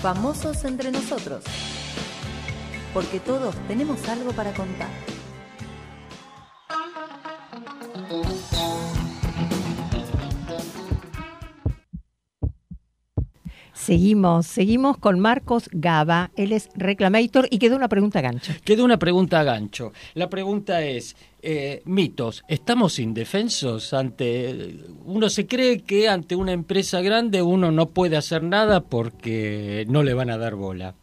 Famosos 0.03 0.65
entre 0.65 0.91
nosotros. 0.91 1.45
Porque 2.93 3.21
todos 3.21 3.55
tenemos 3.69 4.05
algo 4.09 4.33
para 4.33 4.51
contar. 4.51 4.89
Seguimos, 13.71 14.45
seguimos 14.45 14.97
con 14.97 15.21
Marcos 15.21 15.69
Gaba, 15.71 16.31
él 16.35 16.51
es 16.51 16.67
reclamator 16.75 17.47
y 17.49 17.59
quedó 17.59 17.77
una 17.77 17.87
pregunta 17.87 18.19
a 18.19 18.23
gancho. 18.23 18.51
Quedó 18.65 18.83
una 18.83 18.99
pregunta 18.99 19.39
a 19.39 19.43
gancho. 19.43 19.93
La 20.15 20.29
pregunta 20.29 20.81
es, 20.83 21.15
eh, 21.43 21.82
mitos, 21.86 22.43
¿estamos 22.47 22.99
indefensos 22.99 23.93
ante... 23.93 24.77
Uno 25.06 25.29
se 25.29 25.45
cree 25.45 25.82
que 25.82 26.08
ante 26.08 26.36
una 26.36 26.53
empresa 26.53 27.01
grande 27.01 27.41
uno 27.41 27.71
no 27.71 27.89
puede 27.89 28.15
hacer 28.15 28.43
nada 28.43 28.82
porque 28.82 29.86
no 29.89 30.03
le 30.03 30.13
van 30.13 30.29
a 30.29 30.38
dar 30.38 30.56
bola. 30.56 30.95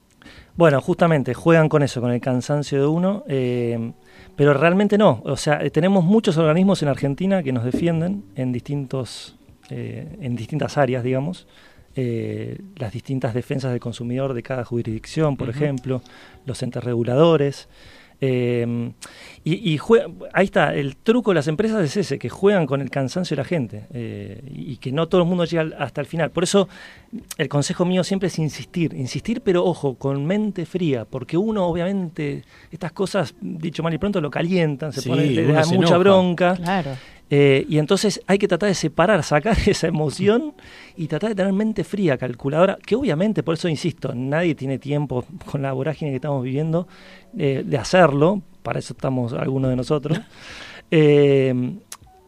Bueno, 0.57 0.81
justamente 0.81 1.35
juegan 1.35 1.69
con 1.69 1.83
eso, 1.83 2.01
con 2.01 2.11
el 2.11 2.21
cansancio 2.21 2.81
de 2.81 2.87
uno, 2.87 3.25
eh, 3.29 3.93
pero 4.37 4.55
realmente 4.55 4.99
no. 4.99 5.23
O 5.25 5.37
sea, 5.37 5.61
tenemos 5.71 6.05
muchos 6.05 6.37
organismos 6.39 6.83
en 6.83 6.89
Argentina 6.89 7.43
que 7.43 7.53
nos 7.53 7.65
defienden 7.65 8.25
en 8.35 8.53
distintos, 8.53 9.37
eh, 9.69 10.17
en 10.21 10.37
distintas 10.37 10.77
áreas, 10.79 11.05
digamos. 11.05 11.47
Eh, 11.97 12.59
las 12.77 12.93
distintas 12.93 13.35
defensas 13.35 13.73
del 13.73 13.81
consumidor 13.81 14.33
de 14.33 14.43
cada 14.43 14.65
jurisdicción, 14.65 15.37
por 15.37 15.51
ejemplo, 15.51 16.03
los 16.47 16.63
entes 16.63 16.83
reguladores. 16.85 17.69
Eh, 18.21 18.93
y, 19.43 19.79
ahí 20.35 20.45
está, 20.45 20.75
el 20.75 20.97
truco 20.97 21.31
de 21.31 21.37
las 21.37 21.49
empresas 21.49 21.83
es 21.83 21.97
ese, 21.97 22.19
que 22.19 22.29
juegan 22.29 22.67
con 22.67 22.83
el 22.83 22.91
cansancio 22.91 23.35
de 23.35 23.43
la 23.43 23.49
gente 23.49 23.87
eh, 23.95 24.43
y 24.47 24.77
que 24.77 24.93
no 24.93 25.09
todo 25.09 25.23
el 25.23 25.27
mundo 25.27 25.47
llega 25.47 25.77
hasta 25.79 26.03
el 26.03 26.07
final. 26.07 26.31
Por 26.31 26.45
eso 26.45 26.69
el 27.39 27.49
consejo 27.49 27.87
mío 27.87 28.05
siempre 28.05 28.27
es 28.27 28.39
insistir, 28.39 28.93
insistir, 28.93 29.41
pero 29.41 29.65
ojo, 29.65 29.95
con 29.95 30.27
mente 30.27 30.67
fría, 30.67 31.07
porque 31.07 31.39
uno 31.39 31.67
obviamente 31.67 32.45
estas 32.71 32.93
cosas, 32.93 33.35
dicho 33.41 33.83
mal 33.83 33.95
y 33.95 33.99
pronto, 33.99 34.21
lo 34.21 34.31
calientan, 34.31 34.93
se 34.93 35.09
pone, 35.09 35.25
le 35.27 35.47
da 35.47 35.65
mucha 35.67 35.97
bronca. 35.97 36.57
Claro. 36.57 36.91
Eh, 37.33 37.65
y 37.69 37.79
entonces 37.79 38.21
hay 38.27 38.39
que 38.39 38.49
tratar 38.49 38.69
de 38.69 38.75
separar, 38.75 39.23
sacar 39.23 39.57
esa 39.67 39.87
emoción 39.87 40.53
y 40.97 41.07
tratar 41.07 41.31
de 41.31 41.37
tener 41.37 41.53
mente 41.53 41.85
fría, 41.85 42.19
calculadora, 42.19 42.77
que 42.85 42.97
obviamente, 42.97 43.45
por 43.45 43.55
eso 43.55 43.69
insisto, 43.69 44.13
nadie 44.15 44.57
tiene 44.57 44.79
tiempo 44.79 45.25
con 45.51 45.63
la 45.63 45.73
vorágine 45.73 46.11
que 46.11 46.17
estamos 46.17 46.43
viviendo 46.43 46.89
eh, 47.39 47.63
de 47.65 47.79
hacerlo, 47.79 48.43
para 48.65 48.81
eso 48.81 48.95
estamos 48.95 49.33
algunos 49.33 49.71
de 49.71 49.77
nosotros. 49.77 50.21
Eh, 50.93 51.55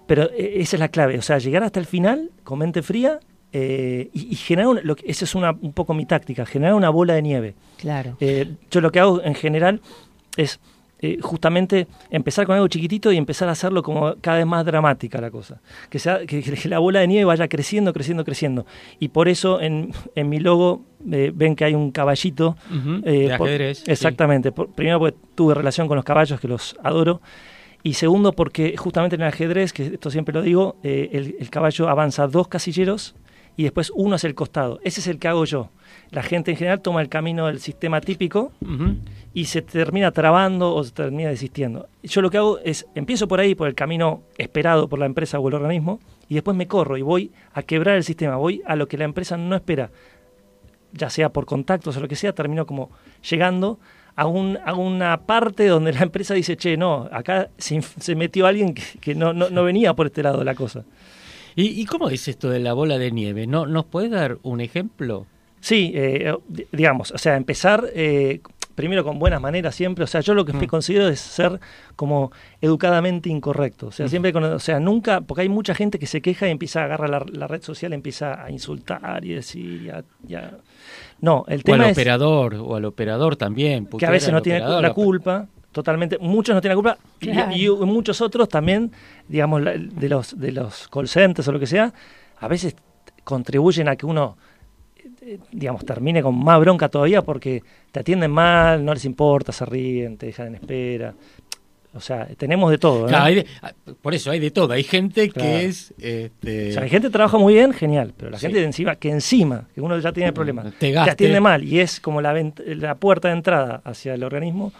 pero 0.07 0.31
esa 0.31 0.77
es 0.77 0.79
la 0.79 0.87
clave, 0.87 1.19
o 1.19 1.23
sea, 1.23 1.39
llegar 1.39 1.65
hasta 1.65 1.81
el 1.81 1.87
final 1.87 2.31
con 2.45 2.61
mente 2.61 2.81
fría 2.81 3.19
y, 3.53 4.37
generar, 4.37 4.85
lo 4.85 4.95
esa 5.03 5.25
es 5.25 5.35
una, 5.35 5.51
un 5.51 5.73
poco 5.73 5.95
mi 5.95 6.07
táctica, 6.07 6.47
generar 6.47 6.77
una 6.77 6.89
bola 6.89 7.15
de 7.15 7.23
nieve. 7.23 7.55
Claro. 7.79 8.17
yo 8.71 8.81
lo 8.81 8.93
que 8.93 9.01
hago 9.01 9.21
en 9.21 9.35
general 9.35 9.81
es 10.37 10.61
eh, 11.05 11.19
justamente 11.21 11.89
empezar 12.11 12.47
con 12.47 12.55
algo 12.55 12.69
chiquitito 12.69 13.11
y 13.11 13.17
empezar 13.17 13.49
a 13.49 13.53
hacerlo 13.53 13.83
como 13.83 14.15
cada 14.21 14.37
vez 14.37 14.47
más 14.47 14.65
dramática 14.65 15.21
la 15.21 15.33
cosa. 15.33 15.61
Que, 15.91 15.99
sea, 15.99 16.25
que, 16.27 16.43
la 16.69 16.79
bola 16.79 17.01
de 17.01 17.09
nieve 17.09 17.25
vaya 17.25 17.49
creciendo, 17.49 17.93
creciendo, 17.93 18.25
creciendo. 18.25 18.67
Y 19.01 19.09
por 19.09 19.29
eso 19.29 19.61
en, 19.61 19.93
en 20.15 20.29
mi 20.29 20.39
logo 20.39 20.85
eh, 21.11 21.33
ven 21.35 21.57
que 21.57 21.65
hay 21.65 21.75
un 21.75 21.91
caballito. 21.91 22.57
Eh, 23.05 23.27
de 23.27 23.33
ajedrez. 23.33 23.83
exactamente. 23.89 24.53
primero 24.53 25.01
porque 25.01 25.17
tuve 25.35 25.55
relación 25.55 25.89
con 25.89 25.97
los 25.97 26.05
caballos, 26.05 26.39
que 26.39 26.47
los 26.47 26.77
adoro. 26.85 27.21
Y 27.83 27.95
segundo 27.95 28.33
porque 28.33 28.77
justamente 28.77 29.17
en 29.17 29.23
el 29.23 29.29
ajedrez, 29.29 29.73
que 29.73 29.87
esto 29.87 30.09
siempre 30.09 30.33
lo 30.33 30.43
digo, 30.43 30.77
el, 30.85 31.35
el 31.37 31.51
caballo 31.51 31.89
avanza 31.89 32.29
dos 32.29 32.47
casilleros 32.47 33.17
y 33.57 33.65
después 33.65 33.93
uno 33.95 34.17
hacia 34.17 34.29
el 34.29 34.35
costado. 34.35 34.81
Ese 34.83 35.01
es 35.01 35.07
el 35.07 35.19
que 35.19 35.29
hago 35.29 35.45
yo. 35.45 35.71
La 36.11 36.23
gente 36.23 36.51
en 36.51 36.57
general 36.57 36.81
toma 36.81 37.03
el 37.03 37.09
camino 37.09 37.47
del 37.47 37.61
sistema 37.61 38.01
típico 38.01 38.53
y 39.35 39.47
se 39.47 39.63
termina 39.63 40.11
trabando 40.11 40.75
o 40.75 40.85
se 40.85 40.93
termina 40.93 41.31
desistiendo. 41.31 41.89
Yo 42.03 42.23
lo 42.23 42.31
que 42.31 42.39
hago 42.39 42.59
es, 42.59 42.87
empiezo 42.95 43.29
por 43.29 43.41
ahí, 43.41 43.55
por 43.55 43.69
el 43.69 43.75
camino 43.75 44.23
esperado 44.39 44.89
por 44.89 44.99
la 44.99 45.07
empresa 45.07 45.39
o 45.39 45.49
el 45.49 45.55
organismo, 45.55 46.01
y 46.29 46.35
después 46.35 46.57
me 46.57 46.67
corro 46.67 46.97
y 46.97 47.03
voy 47.03 47.31
a 47.53 47.63
quebrar 47.63 47.97
el 47.97 48.05
sistema, 48.05 48.37
voy 48.37 48.63
a 48.67 48.77
lo 48.77 48.89
que 48.89 48.97
la 48.97 49.05
empresa 49.05 49.37
no 49.37 49.55
espera, 49.55 49.91
ya 50.93 51.11
sea 51.11 51.31
por 51.31 51.47
contactos 51.47 51.97
o 51.97 52.01
lo 52.01 52.09
que 52.09 52.17
sea, 52.17 52.33
termino 52.33 52.67
como 52.67 52.91
llegando 53.29 53.79
a, 54.17 54.27
un, 54.27 54.59
a 54.65 54.75
una 54.75 55.23
parte 55.23 55.67
donde 55.67 55.93
la 55.93 56.03
empresa 56.03 56.35
dice, 56.35 56.57
che, 56.57 56.77
no, 56.77 57.09
acá 57.11 57.51
se, 57.59 58.15
metió 58.15 58.47
alguien 58.47 58.75
que, 58.75 59.15
no, 59.15 59.33
no, 59.33 59.65
venía 59.65 59.95
por 59.95 60.07
este 60.07 60.23
lado 60.23 60.39
de 60.39 60.45
la 60.45 60.55
cosa. 60.55 60.85
¿Y, 61.55 61.85
cómo 61.87 62.09
es 62.09 62.29
esto 62.29 62.51
de 62.51 62.61
la 62.61 62.73
bola 62.73 62.99
de 62.99 63.11
nieve? 63.11 63.47
¿No, 63.47 63.67
¿Nos 63.67 63.85
puede 63.85 64.09
dar 64.09 64.39
un 64.43 64.61
ejemplo? 64.61 65.27
Sí, 65.61 65.93
eh, 65.95 66.35
digamos, 66.73 67.13
o 67.13 67.19
sea, 67.19 67.37
empezar 67.37 67.89
eh, 67.95 68.41
primero 68.75 69.05
con 69.05 69.19
buenas 69.19 69.41
maneras 69.41 69.75
siempre, 69.75 70.05
o 70.05 70.07
sea, 70.07 70.21
yo 70.21 70.35
lo 70.35 70.45
que 70.45 70.53
mm. 70.53 70.67
considero 70.67 71.09
es 71.09 71.21
ser 71.21 71.61
como 71.95 72.33
educadamente 72.61 73.29
incorrecto, 73.29 73.89
o 73.89 73.93
sea, 73.93 74.09
siempre, 74.09 74.33
con, 74.33 74.43
o 74.45 74.59
sea, 74.59 74.81
nunca, 74.81 75.21
porque 75.21 75.43
hay 75.43 75.49
mucha 75.49 75.75
gente 75.75 75.99
que 75.99 76.07
se 76.07 76.21
queja 76.21 76.49
y 76.49 76.51
empieza 76.51 76.81
a 76.81 76.85
agarrar 76.85 77.29
la, 77.31 77.47
red 77.47 77.63
social, 77.63 77.93
empieza 77.93 78.43
a 78.43 78.51
insultar 78.51 79.25
y 79.25 79.35
decir, 79.35 79.85
ya, 79.85 80.05
ya. 80.23 80.59
no, 81.21 81.45
el 81.49 81.63
tema 81.63 81.79
o 81.79 81.83
al 81.83 81.91
es, 81.91 81.97
operador, 81.97 82.55
o 82.55 82.77
al 82.77 82.85
operador 82.85 83.37
también, 83.37 83.87
que 83.87 84.07
a 84.07 84.11
veces 84.11 84.33
no 84.33 84.43
tiene 84.43 84.61
la 84.61 84.93
culpa, 84.93 85.47
totalmente, 85.73 86.19
muchos 86.19 86.55
no 86.55 86.61
tienen 86.61 86.77
la 86.77 86.95
culpa 86.95 86.99
y, 87.21 87.69
muchos 87.69 88.21
otros 88.21 88.49
también, 88.49 88.93
digamos, 89.29 89.63
de 89.65 90.09
los 90.09 90.39
de 90.39 90.53
los 90.53 90.89
call 90.89 91.09
centers 91.09 91.49
o 91.49 91.53
lo 91.53 91.59
que 91.59 91.67
sea, 91.67 91.93
a 92.39 92.49
veces 92.49 92.77
contribuyen 93.25 93.89
a 93.89 93.97
que 93.97 94.07
uno 94.07 94.37
eh, 95.25 95.39
digamos, 95.53 95.85
termine 95.85 96.21
con 96.23 96.35
más 96.37 96.59
bronca 96.59 96.89
todavía 96.89 97.23
porque 97.23 97.63
te 97.93 98.01
atienden 98.01 98.31
mal, 98.31 98.85
no 98.85 98.93
les 98.93 99.05
importa, 99.05 99.53
se 99.53 99.65
ríen, 99.65 100.17
te 100.17 100.27
dejan 100.27 100.49
en 100.49 100.55
espera. 100.57 101.15
O 101.95 102.01
sea, 102.01 102.27
tenemos 102.39 102.71
de 102.71 102.79
todo. 102.79 103.09
¿eh? 103.09 103.47
Ah, 103.61 103.73
por 104.01 104.15
eso 104.15 104.31
hay 104.31 104.41
de 104.41 104.51
todo. 104.51 104.73
Hay 104.73 104.83
gente 104.83 105.29
que 105.29 105.67
es. 105.67 105.93
Este... 105.99 106.71
O 106.71 106.73
sea, 106.73 106.83
hay 106.83 106.89
gente 106.89 107.09
que 107.09 107.13
trabaja 107.13 107.37
muy 107.37 107.55
bien, 107.55 107.73
genial. 107.73 108.15
Pero 108.17 108.31
la 108.31 108.39
gente 108.39 108.59
de 108.59 108.65
encima, 108.65 108.97
que 108.97 109.11
encima, 109.11 109.69
que 109.75 109.81
uno 109.81 109.99
ya 109.99 110.13
tiene 110.13 110.33
problemas, 110.33 110.73
te, 110.79 110.97
atiende 110.99 111.41
mal 111.41 111.63
y 111.63 111.81
es 111.81 112.01
como 112.01 112.21
la, 112.21 112.35
la 112.67 112.95
puerta 112.95 113.29
de 113.29 113.35
entrada 113.35 113.83
hacia 113.85 114.15
el 114.15 114.25
organismo 114.25 114.73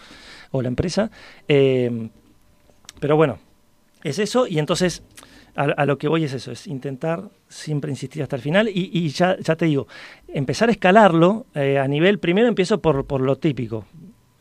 o 0.53 0.63
la 0.63 0.69
empresa. 0.69 1.11
Eh, 1.49 2.09
pero 3.01 3.17
bueno, 3.17 3.39
es 4.05 4.21
eso. 4.21 4.47
Y 4.47 4.61
entonces 4.61 5.03
a, 5.55 5.85
lo 5.85 5.99
que 5.99 6.09
voy 6.09 6.25
es 6.25 6.33
eso, 6.33 6.51
es 6.51 6.67
intentar 6.67 7.29
siempre 7.49 7.91
insistir 7.91 8.23
hasta 8.23 8.37
el 8.37 8.43
final 8.43 8.71
y, 8.73 9.09
ya, 9.11 9.37
ya 9.39 9.57
te 9.57 9.67
digo, 9.67 9.87
empezar 10.29 10.71
a 10.71 10.73
escalarlo 10.73 11.47
eh, 11.55 11.79
a 11.79 11.87
nivel, 11.87 12.19
primero 12.19 12.49
empiezo 12.49 12.81
por, 12.81 13.05
por 13.07 13.21
lo 13.21 13.37
típico, 13.37 13.85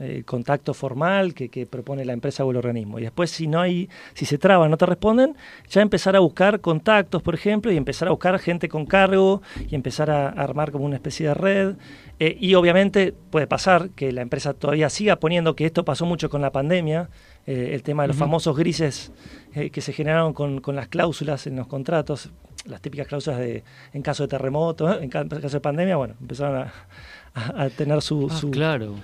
el 0.02 0.26
contacto 0.26 0.74
formal 0.74 1.34
que, 1.34 1.50
que, 1.50 1.66
propone 1.66 2.04
la 2.06 2.14
empresa 2.14 2.44
o 2.44 2.52
el 2.52 2.58
organismo. 2.58 3.00
Y 3.00 3.04
después, 3.04 3.30
si 3.32 3.48
no 3.48 3.62
hay, 3.62 3.90
si 4.14 4.26
se 4.26 4.38
traban, 4.38 4.72
no 4.72 4.78
te 4.78 4.86
responden, 4.86 5.36
ya 5.70 5.82
empezar 5.82 6.16
a 6.16 6.20
buscar 6.20 6.60
contactos, 6.60 7.22
por 7.22 7.36
ejemplo, 7.36 7.72
y 7.72 7.78
empezar 7.78 8.08
a 8.08 8.12
buscar 8.12 8.38
gente 8.40 8.68
con 8.68 8.86
cargo 8.86 9.42
y 9.70 9.76
empezar 9.76 10.10
a, 10.10 10.30
armar 10.30 10.72
como 10.72 10.86
una 10.86 10.96
especie 10.96 11.28
de 11.28 11.34
red. 11.34 11.76
Eh, 12.20 12.38
y 12.40 12.56
obviamente 12.56 13.14
puede 13.32 13.48
pasar 13.48 13.90
que 13.92 14.12
la 14.12 14.22
empresa 14.22 14.54
todavía 14.54 14.90
siga 14.90 15.16
poniendo, 15.18 15.56
que 15.56 15.66
esto 15.66 15.86
pasó 15.86 16.06
mucho 16.06 16.30
con 16.30 16.42
la 16.42 16.52
pandemia, 16.52 17.10
eh, 17.48 17.72
el 17.74 17.82
tema 17.84 18.04
de 18.04 18.10
los 18.10 18.18
famosos 18.18 18.56
grises 18.56 19.12
eh, 19.56 19.72
que 19.72 19.82
se 19.82 19.94
generaron 19.94 20.34
con, 20.34 20.62
con, 20.62 20.76
las 20.76 20.88
cláusulas 20.88 21.48
en 21.48 21.56
los 21.56 21.66
contratos, 21.66 22.30
las 22.66 22.82
típicas 22.82 23.08
cláusulas 23.08 23.40
de 23.40 23.64
en 23.94 24.02
caso 24.04 24.24
de 24.24 24.30
terremoto, 24.30 25.00
en 25.00 25.10
caso 25.10 25.50
de 25.50 25.60
pandemia, 25.60 25.96
bueno, 25.96 26.16
empezaron 26.22 26.68
a, 27.34 27.70
tener 27.70 28.02
su, 28.02 28.30
ah, 28.30 28.40
Claro. 28.52 28.96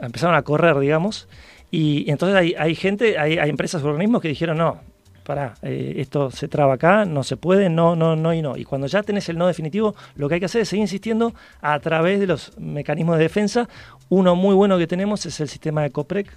Empezaron 0.00 0.36
a 0.36 0.42
correr, 0.42 0.78
digamos. 0.78 1.28
Y, 1.70 2.10
entonces 2.10 2.36
hay, 2.36 2.54
hay 2.58 2.74
gente, 2.74 3.18
hay, 3.18 3.38
hay, 3.38 3.50
empresas 3.50 3.82
organismos 3.82 4.22
que 4.22 4.28
dijeron, 4.28 4.56
no, 4.56 4.80
pará, 5.28 5.54
eh, 5.60 5.96
esto 5.98 6.30
se 6.30 6.48
traba 6.48 6.74
acá, 6.74 7.04
no 7.04 7.22
se 7.22 7.36
puede, 7.36 7.68
no, 7.68 7.94
no, 7.94 8.16
no 8.16 8.32
y 8.32 8.40
no. 8.40 8.56
Y 8.56 8.64
cuando 8.64 8.86
ya 8.86 9.02
tenés 9.02 9.28
el 9.28 9.36
no 9.36 9.46
definitivo, 9.46 9.94
lo 10.16 10.28
que 10.28 10.36
hay 10.36 10.40
que 10.40 10.46
hacer 10.46 10.62
es 10.62 10.70
seguir 10.70 10.82
insistiendo 10.82 11.34
a 11.60 11.78
través 11.80 12.18
de 12.18 12.26
los 12.26 12.56
mecanismos 12.58 13.18
de 13.18 13.24
defensa. 13.24 13.68
Uno 14.08 14.34
muy 14.34 14.54
bueno 14.54 14.78
que 14.78 14.86
tenemos 14.86 15.26
es 15.26 15.38
el 15.40 15.48
sistema 15.48 15.82
de 15.82 15.90
COPREC, 15.90 16.32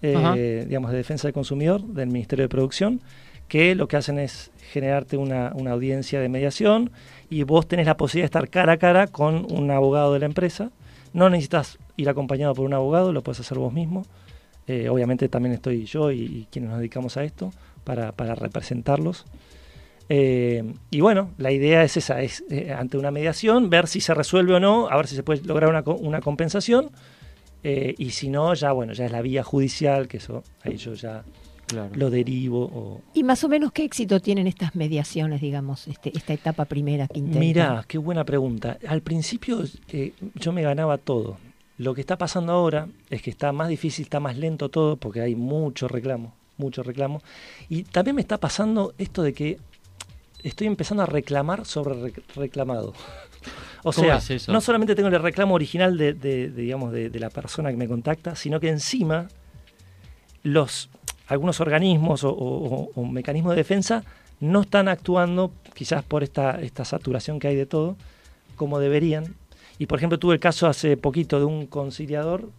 eh, 0.00 0.64
digamos, 0.66 0.90
de 0.90 0.96
defensa 0.96 1.28
del 1.28 1.34
consumidor 1.34 1.82
del 1.82 2.08
Ministerio 2.08 2.44
de 2.44 2.48
Producción, 2.48 3.02
que 3.46 3.74
lo 3.74 3.86
que 3.88 3.98
hacen 3.98 4.18
es 4.18 4.50
generarte 4.72 5.18
una, 5.18 5.52
una, 5.54 5.72
audiencia 5.72 6.20
de 6.20 6.30
mediación 6.30 6.92
y 7.28 7.42
vos 7.42 7.66
tenés 7.68 7.84
la 7.84 7.98
posibilidad 7.98 8.30
de 8.30 8.38
estar 8.38 8.48
cara 8.48 8.74
a 8.74 8.76
cara 8.78 9.06
con 9.08 9.46
un 9.52 9.70
abogado 9.70 10.14
de 10.14 10.20
la 10.20 10.26
empresa. 10.26 10.70
No 11.12 11.28
necesitas 11.28 11.78
ir 12.00 12.08
acompañado 12.08 12.54
por 12.54 12.64
un 12.64 12.74
abogado, 12.74 13.12
lo 13.12 13.22
puedes 13.22 13.40
hacer 13.40 13.58
vos 13.58 13.72
mismo. 13.72 14.04
Eh, 14.66 14.88
obviamente 14.88 15.28
también 15.28 15.54
estoy 15.54 15.84
yo 15.84 16.12
y, 16.12 16.46
quienes 16.50 16.70
nos 16.70 16.78
dedicamos 16.78 17.16
a 17.16 17.24
esto 17.24 17.52
para, 17.84 18.12
para 18.12 18.34
representarlos. 18.34 19.24
Eh, 20.08 20.74
y 20.90 21.00
bueno, 21.00 21.30
la 21.38 21.52
idea 21.52 21.84
es 21.84 21.96
esa, 21.96 22.20
es 22.20 22.44
ante 22.76 22.98
una 22.98 23.10
mediación, 23.10 23.70
ver 23.70 23.86
si 23.86 24.00
se 24.00 24.12
resuelve 24.12 24.54
o 24.54 24.60
no, 24.60 24.88
a 24.88 24.96
ver 24.96 25.06
si 25.06 25.14
se 25.14 25.22
puede 25.22 25.42
lograr 25.42 25.70
una, 25.70 25.82
una 25.82 26.20
compensación 26.20 26.90
eh, 27.62 27.94
y 27.98 28.10
si 28.10 28.28
no, 28.28 28.54
ya 28.54 28.72
bueno, 28.72 28.92
ya 28.92 29.06
es 29.06 29.12
la 29.12 29.22
vía 29.22 29.42
judicial, 29.42 30.08
que 30.08 30.16
eso 30.16 30.42
ahí 30.62 30.76
yo 30.76 30.94
ya 30.94 31.24
lo 31.94 32.10
derivo. 32.10 33.00
¿Y 33.14 33.22
más 33.22 33.44
o 33.44 33.48
menos 33.48 33.72
qué 33.72 33.84
éxito 33.84 34.18
tienen 34.20 34.46
estas 34.46 34.74
mediaciones, 34.74 35.40
digamos, 35.40 35.86
este, 35.86 36.16
esta 36.16 36.32
etapa 36.32 36.64
primera 36.64 37.06
que 37.06 37.18
intentan? 37.18 37.40
Mirá, 37.40 37.84
qué 37.86 37.98
buena 37.98 38.24
pregunta. 38.24 38.78
Al 38.88 39.02
principio 39.02 39.62
eh, 39.92 40.12
yo 40.34 40.52
me 40.52 40.62
ganaba 40.62 40.98
todo. 40.98 41.36
Lo 41.80 41.94
que 41.94 42.02
está 42.02 42.18
pasando 42.18 42.52
ahora 42.52 42.88
es 43.08 43.22
que 43.22 43.30
está 43.30 43.52
más 43.52 43.70
difícil, 43.70 44.02
está 44.02 44.20
más 44.20 44.36
lento 44.36 44.68
todo, 44.68 44.98
porque 44.98 45.22
hay 45.22 45.34
mucho 45.34 45.88
reclamo, 45.88 46.34
mucho 46.58 46.82
reclamo. 46.82 47.22
Y 47.70 47.84
también 47.84 48.16
me 48.16 48.20
está 48.20 48.36
pasando 48.36 48.92
esto 48.98 49.22
de 49.22 49.32
que 49.32 49.58
estoy 50.42 50.66
empezando 50.66 51.04
a 51.04 51.06
reclamar 51.06 51.64
sobre 51.64 52.12
reclamado. 52.36 52.92
O 53.82 53.94
sea, 53.94 54.20
no 54.48 54.60
solamente 54.60 54.94
tengo 54.94 55.08
el 55.08 55.22
reclamo 55.22 55.54
original 55.54 55.96
de, 55.96 56.12
digamos, 56.54 56.92
de, 56.92 57.08
la 57.18 57.30
persona 57.30 57.70
que 57.70 57.78
me 57.78 57.88
contacta, 57.88 58.36
sino 58.36 58.60
que 58.60 58.68
encima 58.68 59.28
los 60.42 60.90
algunos 61.28 61.60
organismos 61.60 62.20
o, 62.24 62.90
mecanismos 63.10 63.52
de 63.52 63.56
defensa 63.56 64.04
no 64.38 64.60
están 64.60 64.86
actuando, 64.88 65.50
quizás 65.72 66.04
por 66.04 66.22
esta, 66.22 66.60
esta 66.60 66.84
saturación 66.84 67.38
que 67.38 67.48
hay 67.48 67.56
de 67.56 67.64
todo, 67.64 67.96
como 68.54 68.80
deberían. 68.80 69.39
Y 69.80 69.86
por 69.86 69.98
ejemplo, 69.98 70.18
tuve 70.18 70.34
el 70.34 70.40
caso 70.40 70.66
hace 70.66 70.98
poquito 70.98 71.38
de 71.38 71.46
un 71.46 71.66
conciliador 71.66 72.50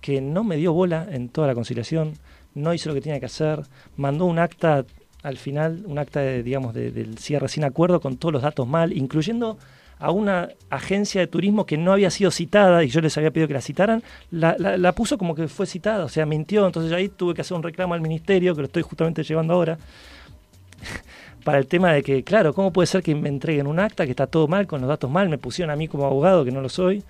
que 0.00 0.20
no 0.20 0.42
me 0.42 0.56
dio 0.56 0.72
bola 0.72 1.06
en 1.08 1.28
toda 1.28 1.46
la 1.46 1.54
conciliación, 1.54 2.14
no 2.52 2.74
hizo 2.74 2.88
lo 2.88 2.96
que 2.96 3.00
tenía 3.00 3.20
que 3.20 3.26
hacer, 3.26 3.62
mandó 3.96 4.24
un 4.24 4.40
acta 4.40 4.84
al 5.22 5.36
final, 5.36 5.84
un 5.86 6.00
acta 6.00 6.18
de, 6.18 6.42
digamos, 6.42 6.74
del 6.74 7.16
cierre 7.16 7.46
sin 7.46 7.62
acuerdo 7.62 8.00
con 8.00 8.16
todos 8.16 8.32
los 8.32 8.42
datos 8.42 8.66
mal, 8.66 8.92
incluyendo 8.92 9.56
a 10.00 10.10
una 10.10 10.48
agencia 10.68 11.20
de 11.20 11.28
turismo 11.28 11.64
que 11.64 11.78
no 11.78 11.92
había 11.92 12.10
sido 12.10 12.32
citada 12.32 12.82
y 12.82 12.88
yo 12.88 13.00
les 13.00 13.16
había 13.16 13.30
pedido 13.30 13.46
que 13.46 13.54
la 13.54 13.60
citaran, 13.60 14.02
la, 14.32 14.92
puso 14.96 15.16
como 15.16 15.36
que 15.36 15.46
fue 15.46 15.66
citada, 15.66 16.04
o 16.04 16.08
sea, 16.08 16.26
mintió. 16.26 16.66
Entonces 16.66 16.92
ahí 16.92 17.08
tuve 17.08 17.34
que 17.34 17.42
hacer 17.42 17.56
un 17.56 17.62
reclamo 17.62 17.94
al 17.94 18.00
ministerio, 18.00 18.52
que 18.56 18.62
lo 18.62 18.66
estoy 18.66 18.82
justamente 18.82 19.22
llevando 19.22 19.54
ahora, 19.54 19.78
para 21.44 21.58
el 21.58 21.66
tema 21.66 21.92
de 21.92 22.02
que, 22.02 22.24
claro, 22.24 22.54
¿cómo 22.54 22.72
puede 22.72 22.86
ser 22.86 23.02
que 23.02 23.14
me 23.14 23.28
entreguen 23.28 23.66
un 23.66 23.78
acta 23.78 24.04
que 24.04 24.10
está 24.10 24.26
todo 24.26 24.48
mal, 24.48 24.66
con 24.66 24.80
los 24.80 24.88
datos 24.88 25.10
mal? 25.10 25.28
Me 25.28 25.38
pusieron 25.38 25.70
a 25.70 25.76
mí 25.76 25.88
como 25.88 26.06
abogado, 26.06 26.44
que 26.44 26.50
no 26.50 26.60
lo 26.60 26.68
soy, 26.68 27.04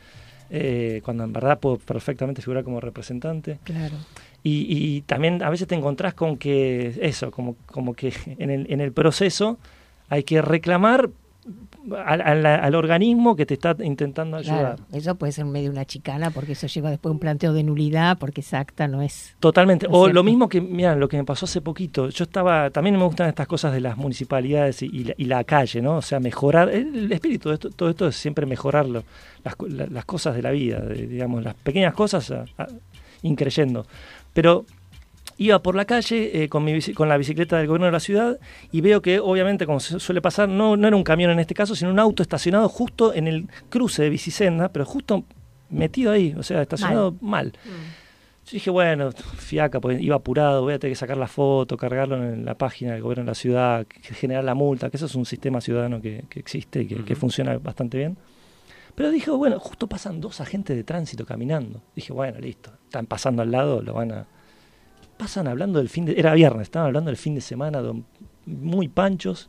eh, 0.50 1.00
cuando 1.04 1.24
en 1.24 1.32
verdad 1.32 1.58
puedo 1.58 1.78
perfectamente 1.78 2.42
figurar 2.42 2.64
como 2.64 2.80
representante. 2.80 3.58
Claro. 3.64 3.94
Y, 4.46 5.00
también 5.02 5.42
a 5.42 5.48
veces 5.48 5.66
te 5.66 5.74
encontrás 5.74 6.12
con 6.12 6.36
que 6.36 6.98
eso, 7.00 7.30
como, 7.30 7.56
como 7.64 7.94
que 7.94 8.12
en 8.38 8.50
el, 8.50 8.70
en 8.70 8.82
el 8.82 8.92
proceso 8.92 9.58
hay 10.10 10.22
que 10.22 10.42
reclamar 10.42 11.08
al, 11.92 12.74
organismo 12.74 13.36
que 13.36 13.46
te 13.46 13.54
está 13.54 13.76
intentando 13.82 14.36
ayudar. 14.36 14.78
eso 14.92 15.14
puede 15.16 15.32
ser 15.32 15.44
medio 15.44 15.70
una 15.70 15.84
chicana 15.84 16.30
porque 16.30 16.52
eso 16.52 16.66
lleva 16.66 16.90
después 16.90 17.12
un 17.12 17.18
planteo 17.18 17.52
de 17.52 17.62
nulidad 17.62 18.18
porque 18.18 18.40
esa 18.40 18.60
acta 18.60 18.88
no 18.88 19.02
es. 19.02 19.34
Totalmente. 19.40 19.86
o 19.90 20.08
lo 20.08 20.22
mismo 20.22 20.48
que, 20.48 20.60
mira, 20.60 20.96
lo 20.96 21.08
que 21.08 21.16
me 21.16 21.24
pasó 21.24 21.44
hace 21.44 21.60
poquito. 21.60 22.08
Yo 22.08 22.24
estaba, 22.24 22.70
también 22.70 22.96
me 22.96 23.04
gustan 23.04 23.28
estas 23.28 23.46
cosas 23.46 23.72
de 23.72 23.80
las 23.80 23.96
municipalidades 23.96 24.82
y, 24.82 25.04
la, 25.24 25.44
calle, 25.44 25.82
¿no? 25.82 25.96
O 25.96 26.02
sea, 26.02 26.20
mejorar. 26.20 26.70
El, 26.70 27.10
espíritu 27.12 27.50
de 27.50 27.58
todo 27.58 27.90
esto 27.90 28.08
es 28.08 28.16
siempre 28.16 28.46
mejorar 28.46 28.86
las, 28.86 29.04
las, 29.68 30.04
cosas 30.04 30.34
de 30.34 30.42
la 30.42 30.50
vida, 30.50 30.80
digamos, 30.80 31.42
las 31.44 31.54
pequeñas 31.54 31.94
cosas 31.94 32.32
increyendo. 33.22 33.86
Pero 34.32 34.66
iba 35.36 35.62
por 35.62 35.74
la 35.74 35.84
calle 35.84 36.44
eh, 36.44 36.48
con, 36.48 36.64
mi, 36.64 36.80
con 36.94 37.08
la 37.08 37.16
bicicleta 37.16 37.58
del 37.58 37.66
gobierno 37.66 37.86
de 37.86 37.92
la 37.92 38.00
ciudad 38.00 38.38
y 38.70 38.80
veo 38.80 39.02
que 39.02 39.18
obviamente, 39.20 39.66
como 39.66 39.80
suele 39.80 40.20
pasar, 40.20 40.48
no, 40.48 40.76
no 40.76 40.88
era 40.88 40.96
un 40.96 41.04
camión 41.04 41.30
en 41.30 41.38
este 41.38 41.54
caso, 41.54 41.74
sino 41.74 41.90
un 41.90 41.98
auto 41.98 42.22
estacionado 42.22 42.68
justo 42.68 43.12
en 43.14 43.28
el 43.28 43.48
cruce 43.68 44.02
de 44.02 44.10
bicisenda, 44.10 44.70
pero 44.70 44.84
justo 44.84 45.24
metido 45.70 46.12
ahí, 46.12 46.34
o 46.38 46.42
sea, 46.42 46.62
estacionado 46.62 47.16
mal. 47.20 47.48
Mm. 47.64 48.04
Yo 48.46 48.50
dije, 48.52 48.70
bueno, 48.70 49.10
fiaca, 49.12 49.80
pues 49.80 50.00
iba 50.02 50.16
apurado, 50.16 50.62
voy 50.62 50.74
a 50.74 50.78
tener 50.78 50.92
que 50.92 50.98
sacar 50.98 51.16
la 51.16 51.26
foto, 51.26 51.78
cargarlo 51.78 52.22
en 52.22 52.44
la 52.44 52.54
página 52.56 52.92
del 52.92 53.02
gobierno 53.02 53.24
de 53.24 53.30
la 53.30 53.34
ciudad, 53.34 53.86
generar 54.02 54.44
la 54.44 54.54
multa, 54.54 54.90
que 54.90 54.98
eso 54.98 55.06
es 55.06 55.14
un 55.14 55.24
sistema 55.24 55.62
ciudadano 55.62 56.02
que, 56.02 56.24
existe 56.34 56.82
y 56.82 56.86
que, 56.86 57.04
que 57.04 57.16
funciona 57.16 57.56
bastante 57.56 57.96
bien. 57.96 58.18
Pero 58.94 59.10
dije, 59.10 59.30
bueno, 59.30 59.58
justo 59.58 59.86
pasan 59.86 60.20
dos 60.20 60.42
agentes 60.42 60.76
de 60.76 60.84
tránsito 60.84 61.24
caminando. 61.24 61.80
Dije, 61.96 62.12
bueno, 62.12 62.38
listo, 62.38 62.70
están 62.84 63.06
pasando 63.06 63.40
al 63.40 63.50
lado, 63.50 63.80
lo 63.82 63.94
van 63.94 64.12
a, 64.12 64.26
pasan 65.16 65.48
hablando 65.48 65.79
del 65.79 65.88
fin 65.88 66.05
de... 66.05 66.18
Era 66.18 66.35
viernes, 66.35 66.62
estaban 66.62 66.87
hablando 66.87 67.09
del 67.09 67.16
fin 67.16 67.35
de 67.35 67.40
semana, 67.40 67.83
muy 68.46 68.88
panchos, 68.88 69.48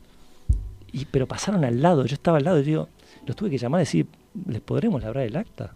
y, 0.92 1.04
pero 1.06 1.26
pasaron 1.26 1.64
al 1.64 1.82
lado, 1.82 2.04
yo 2.06 2.14
estaba 2.14 2.38
al 2.38 2.44
lado 2.44 2.60
y 2.60 2.62
digo, 2.62 2.88
los 3.26 3.36
tuve 3.36 3.50
que 3.50 3.58
llamar 3.58 3.80
y 3.80 3.82
decir, 3.82 4.06
¿les 4.46 4.60
podremos 4.60 5.02
labrar 5.02 5.26
el 5.26 5.36
acta? 5.36 5.72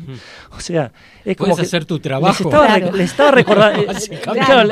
o 0.56 0.60
sea, 0.60 0.92
es 1.24 1.36
como... 1.36 1.54
Puedes 1.54 1.68
hacer 1.68 1.84
tu 1.84 1.98
trabajo. 1.98 2.44
Les 2.92 3.10
estaba, 3.10 3.30
recordando... 3.30 3.84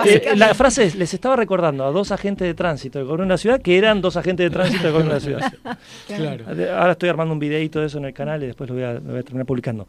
Eh, 0.05 0.33
la 0.37 0.55
frase 0.55 0.85
es, 0.85 0.95
les 0.95 1.13
estaba 1.15 1.37
recordando 1.37 1.85
a 1.85 1.91
dos 1.91 2.11
agentes 2.11 2.47
de 2.47 2.55
tránsito 2.55 2.99
del 2.99 3.07
gobierno 3.07 3.27
de 3.27 3.35
la 3.35 3.39
ciudad 3.39 3.61
que 3.61 3.77
eran 3.77 4.01
dos 4.01 4.17
agentes 4.17 4.45
de 4.45 4.51
tránsito 4.51 4.85
del 4.85 4.93
gobierno 4.93 5.15
de 5.15 5.21
la 5.21 5.25
ciudad. 5.25 5.79
claro. 6.07 6.45
Ahora 6.77 6.93
estoy 6.93 7.09
armando 7.09 7.33
un 7.33 7.39
videito 7.39 7.81
de 7.81 7.87
eso 7.87 7.99
en 7.99 8.07
el 8.07 8.15
canal 8.15 8.43
y 8.43 8.47
después 8.47 8.69
lo 8.71 8.75
voy 8.75 8.85
a, 8.85 8.95
lo 8.95 9.01
voy 9.01 9.19
a 9.19 9.23
terminar 9.23 9.47
publicando. 9.47 9.87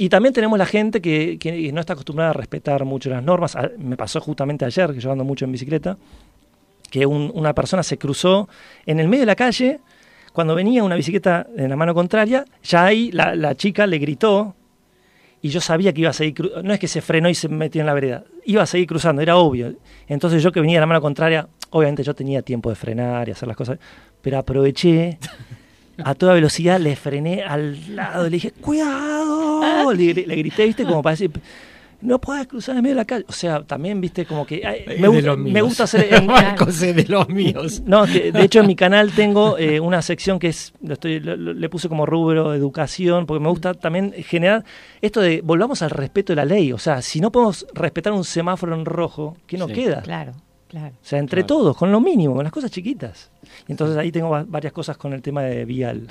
Y 0.00 0.08
también 0.08 0.32
tenemos 0.32 0.58
la 0.58 0.64
gente 0.64 1.02
que, 1.02 1.70
no 1.74 1.80
está 1.80 1.92
acostumbrada 1.92 2.30
a 2.30 2.32
respetar 2.32 2.86
mucho 2.86 3.10
las 3.10 3.22
normas. 3.22 3.54
Ah, 3.54 3.68
me 3.76 3.98
pasó 3.98 4.18
justamente 4.18 4.64
ayer, 4.64 4.94
que 4.94 4.98
yo 4.98 5.12
ando 5.12 5.24
mucho 5.24 5.44
en 5.44 5.52
bicicleta, 5.52 5.98
que 6.90 7.04
una 7.04 7.54
persona 7.54 7.82
se 7.82 7.98
cruzó 7.98 8.48
en 8.86 8.98
el 8.98 9.08
medio 9.08 9.20
de 9.20 9.26
la 9.26 9.36
calle, 9.36 9.80
cuando 10.32 10.54
venía 10.54 10.82
una 10.84 10.94
bicicleta 10.94 11.46
en 11.54 11.68
la 11.68 11.76
mano 11.76 11.92
contraria, 11.92 12.46
ya 12.62 12.86
ahí 12.86 13.12
la, 13.12 13.54
chica 13.56 13.86
le 13.86 13.98
gritó 13.98 14.54
y 15.42 15.50
yo 15.50 15.60
sabía 15.60 15.92
que 15.92 16.00
iba 16.00 16.08
a 16.08 16.14
seguir 16.14 16.32
cruzando. 16.32 16.62
No 16.62 16.72
es 16.72 16.80
que 16.80 16.88
se 16.88 17.02
frenó 17.02 17.28
y 17.28 17.34
se 17.34 17.50
metió 17.50 17.82
en 17.82 17.86
la 17.86 17.92
vereda, 17.92 18.24
iba 18.46 18.62
a 18.62 18.66
seguir 18.66 18.86
cruzando, 18.86 19.20
era 19.20 19.36
obvio. 19.36 19.74
Entonces 20.08 20.42
yo 20.42 20.50
que 20.50 20.62
venía 20.62 20.78
en 20.78 20.80
la 20.80 20.86
mano 20.86 21.02
contraria, 21.02 21.46
obviamente 21.68 22.04
yo 22.04 22.14
tenía 22.14 22.40
tiempo 22.40 22.70
de 22.70 22.76
frenar 22.76 23.28
y 23.28 23.32
hacer 23.32 23.46
las 23.46 23.56
cosas, 23.56 23.78
pero 24.22 24.38
aproveché 24.38 25.18
a 26.04 26.14
toda 26.14 26.34
velocidad, 26.34 26.80
le 26.80 26.96
frené 26.96 27.42
al 27.42 27.96
lado, 27.96 28.24
le 28.24 28.30
dije, 28.30 28.52
cuidado, 28.52 29.92
le, 29.92 30.12
grité, 30.12 30.66
viste, 30.66 30.84
como 30.84 31.02
para 31.02 31.12
decir, 31.12 31.30
no 32.02 32.18
puedes 32.20 32.46
cruzar 32.46 32.76
en 32.76 32.82
medio 32.82 32.94
de 32.94 33.00
la 33.00 33.04
calle. 33.04 33.24
O 33.28 33.32
sea, 33.32 33.62
también, 33.62 34.00
viste, 34.00 34.24
como 34.24 34.46
que 34.46 34.62
me, 34.98 35.60
gusta 35.62 35.84
hacer... 35.84 36.08
En, 36.14 36.26
Marcos 36.26 36.80
de 36.80 37.04
los 37.08 37.28
míos. 37.28 37.82
No, 37.84 38.06
de 38.06 38.32
hecho 38.42 38.60
en 38.60 38.66
mi 38.66 38.76
canal 38.76 39.12
tengo 39.12 39.58
eh, 39.58 39.80
una 39.80 40.02
sección 40.02 40.38
que 40.38 40.48
es, 40.48 40.72
estoy, 40.88 41.20
le 41.20 41.68
puse 41.68 41.88
como 41.88 42.06
rubro 42.06 42.54
educación, 42.54 43.26
porque 43.26 43.42
me 43.42 43.48
gusta 43.48 43.74
también 43.74 44.12
generar 44.12 44.64
esto 45.00 45.20
de, 45.20 45.40
volvamos 45.42 45.82
al 45.82 45.90
respeto 45.90 46.32
de 46.32 46.36
la 46.36 46.44
ley. 46.44 46.72
O 46.72 46.78
sea, 46.78 47.02
si 47.02 47.20
no 47.20 47.30
podemos 47.30 47.66
respetar 47.74 48.12
un 48.12 48.24
semáforo 48.24 48.74
en 48.74 48.84
rojo, 48.84 49.36
¿qué 49.46 49.58
nos 49.58 49.70
queda? 49.70 50.02
Claro. 50.02 50.32
Claro. 50.70 50.94
O 51.02 51.04
sea, 51.04 51.18
entre 51.18 51.42
todos, 51.42 51.76
con 51.76 51.90
lo 51.90 52.00
mínimo, 52.00 52.36
con 52.36 52.44
las 52.44 52.52
cosas 52.52 52.70
chiquitas. 52.70 53.32
Y 53.66 53.72
entonces 53.72 53.96
ahí 53.96 54.12
tengo 54.12 54.30
varias 54.46 54.72
cosas 54.72 54.96
con 54.96 55.12
el 55.12 55.20
tema 55.20 55.42
de 55.42 55.64
vial. 55.64 56.06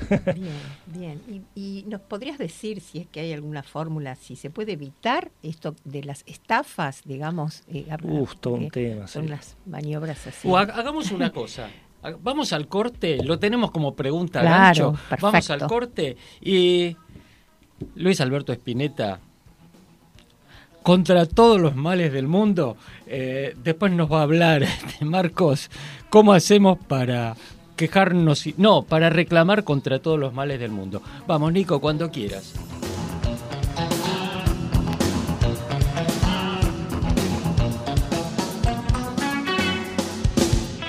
Bien, 0.86 1.22
bien. 1.26 1.45
¿Y, 1.56 1.86
nos 1.88 2.02
podrías 2.02 2.38
decir 2.38 2.82
si 2.82 3.00
es 3.00 3.08
que 3.08 3.22
hay 3.22 3.32
alguna 3.32 3.63
fórmula, 3.63 4.15
si 4.15 4.36
se 4.36 4.50
puede 4.50 4.74
evitar 4.74 5.32
esto 5.43 5.78
de 5.86 6.04
las 6.04 6.24
estafas, 6.28 7.04
digamos? 7.06 7.63
Eh, 7.69 7.88
todo 8.41 8.56
un 8.56 8.69
tema. 8.69 9.08
Son 9.08 9.30
las 9.30 9.56
maniobras 9.65 10.28
así. 10.28 10.45
O 10.45 10.58
hagamos 10.58 11.10
una 11.12 11.32
cosa. 11.32 11.69
Vamos 12.22 12.52
al 12.52 12.67
corte, 12.67 13.24
lo 13.24 13.39
tenemos 13.39 13.72
como 13.72 13.95
pregunta 13.95 14.41
claro, 14.41 14.95
Vamos 15.22 15.50
al 15.50 15.67
corte 15.67 16.17
y 16.41 16.98
Luis 17.95 18.19
Alberto 18.19 18.52
Espineta 18.52 19.22
contra 20.84 21.26
todos 21.26 21.60
los 21.60 21.76
males 21.76 22.12
del 22.13 22.28
mundo. 22.28 22.78
Eh, 23.08 23.56
después 23.63 23.92
nos 23.92 24.12
va 24.12 24.20
a 24.20 24.24
hablar 24.24 24.63
este, 24.63 25.06
Marcos 25.06 25.70
cómo 26.10 26.34
hacemos 26.34 26.78
para 26.88 27.36
quejarnos, 27.76 28.46
no, 28.58 28.84
para 28.84 29.10
reclamar 29.10 29.63
contra 29.63 30.00
todos 30.00 30.20
los 30.20 30.34
males 30.34 30.60
del 30.60 30.72
mundo. 30.72 31.02
Vamos, 31.28 31.54
Nico, 31.54 31.80
cuando 31.80 32.12
quieras. 32.12 32.54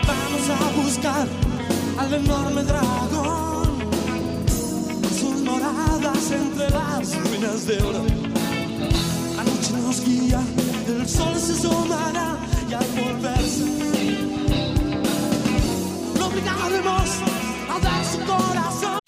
Vamos 0.06 0.50
a 0.50 0.82
buscar 0.82 1.28
al 1.98 2.14
enorme 2.14 2.62
dragón, 2.64 3.78
sus 5.10 5.42
moradas 5.42 6.32
entre 6.32 6.70
las 6.70 7.30
ruinas 7.30 7.66
de 7.66 7.82
oro 7.82 8.19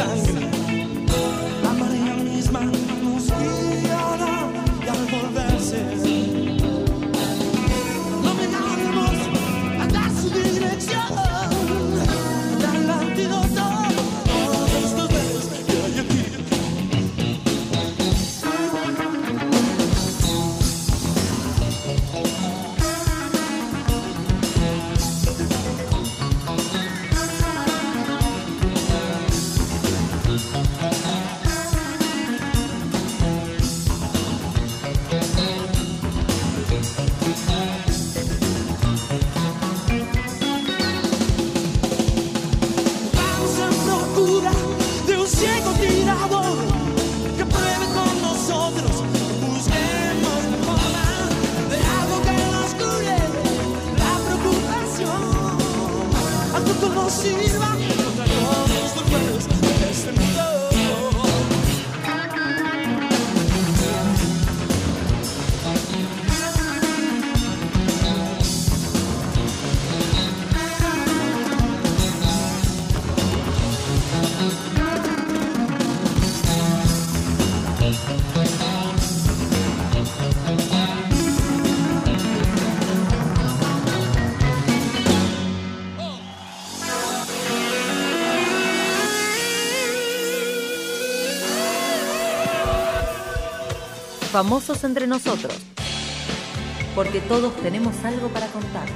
Sangre. 0.00 0.39
Famosos 94.40 94.84
entre 94.84 95.06
nosotros. 95.06 95.52
Porque 96.94 97.20
todos 97.20 97.54
tenemos 97.58 97.94
algo 98.06 98.30
para 98.30 98.46
contar. 98.46 98.88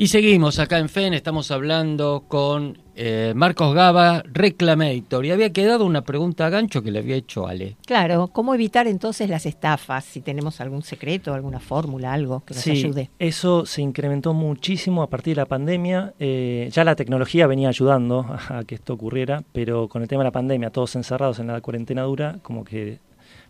Y 0.00 0.06
seguimos 0.06 0.60
acá 0.60 0.78
en 0.78 0.88
FEN, 0.88 1.12
estamos 1.12 1.50
hablando 1.50 2.22
con 2.28 2.78
eh, 2.94 3.32
Marcos 3.34 3.74
Gaba, 3.74 4.22
Reclamator. 4.32 5.26
Y 5.26 5.32
había 5.32 5.52
quedado 5.52 5.84
una 5.84 6.02
pregunta 6.02 6.46
a 6.46 6.50
gancho 6.50 6.82
que 6.82 6.92
le 6.92 7.00
había 7.00 7.16
hecho 7.16 7.48
Ale. 7.48 7.76
Claro, 7.84 8.28
¿cómo 8.28 8.54
evitar 8.54 8.86
entonces 8.86 9.28
las 9.28 9.44
estafas? 9.44 10.04
Si 10.04 10.20
tenemos 10.20 10.60
algún 10.60 10.82
secreto, 10.82 11.34
alguna 11.34 11.58
fórmula, 11.58 12.12
algo 12.12 12.44
que 12.46 12.54
nos 12.54 12.62
Sí, 12.62 12.70
ayude. 12.70 13.10
eso 13.18 13.66
se 13.66 13.82
incrementó 13.82 14.34
muchísimo 14.34 15.02
a 15.02 15.08
partir 15.10 15.34
de 15.34 15.40
la 15.42 15.46
pandemia. 15.46 16.14
Eh, 16.20 16.68
ya 16.72 16.84
la 16.84 16.94
tecnología 16.94 17.48
venía 17.48 17.68
ayudando 17.68 18.20
a, 18.20 18.58
a 18.58 18.64
que 18.64 18.76
esto 18.76 18.94
ocurriera, 18.94 19.42
pero 19.52 19.88
con 19.88 20.02
el 20.02 20.06
tema 20.08 20.22
de 20.22 20.28
la 20.28 20.32
pandemia, 20.32 20.70
todos 20.70 20.94
encerrados 20.94 21.40
en 21.40 21.48
la 21.48 21.60
cuarentena 21.60 22.02
dura, 22.02 22.38
como 22.42 22.62
que 22.62 23.00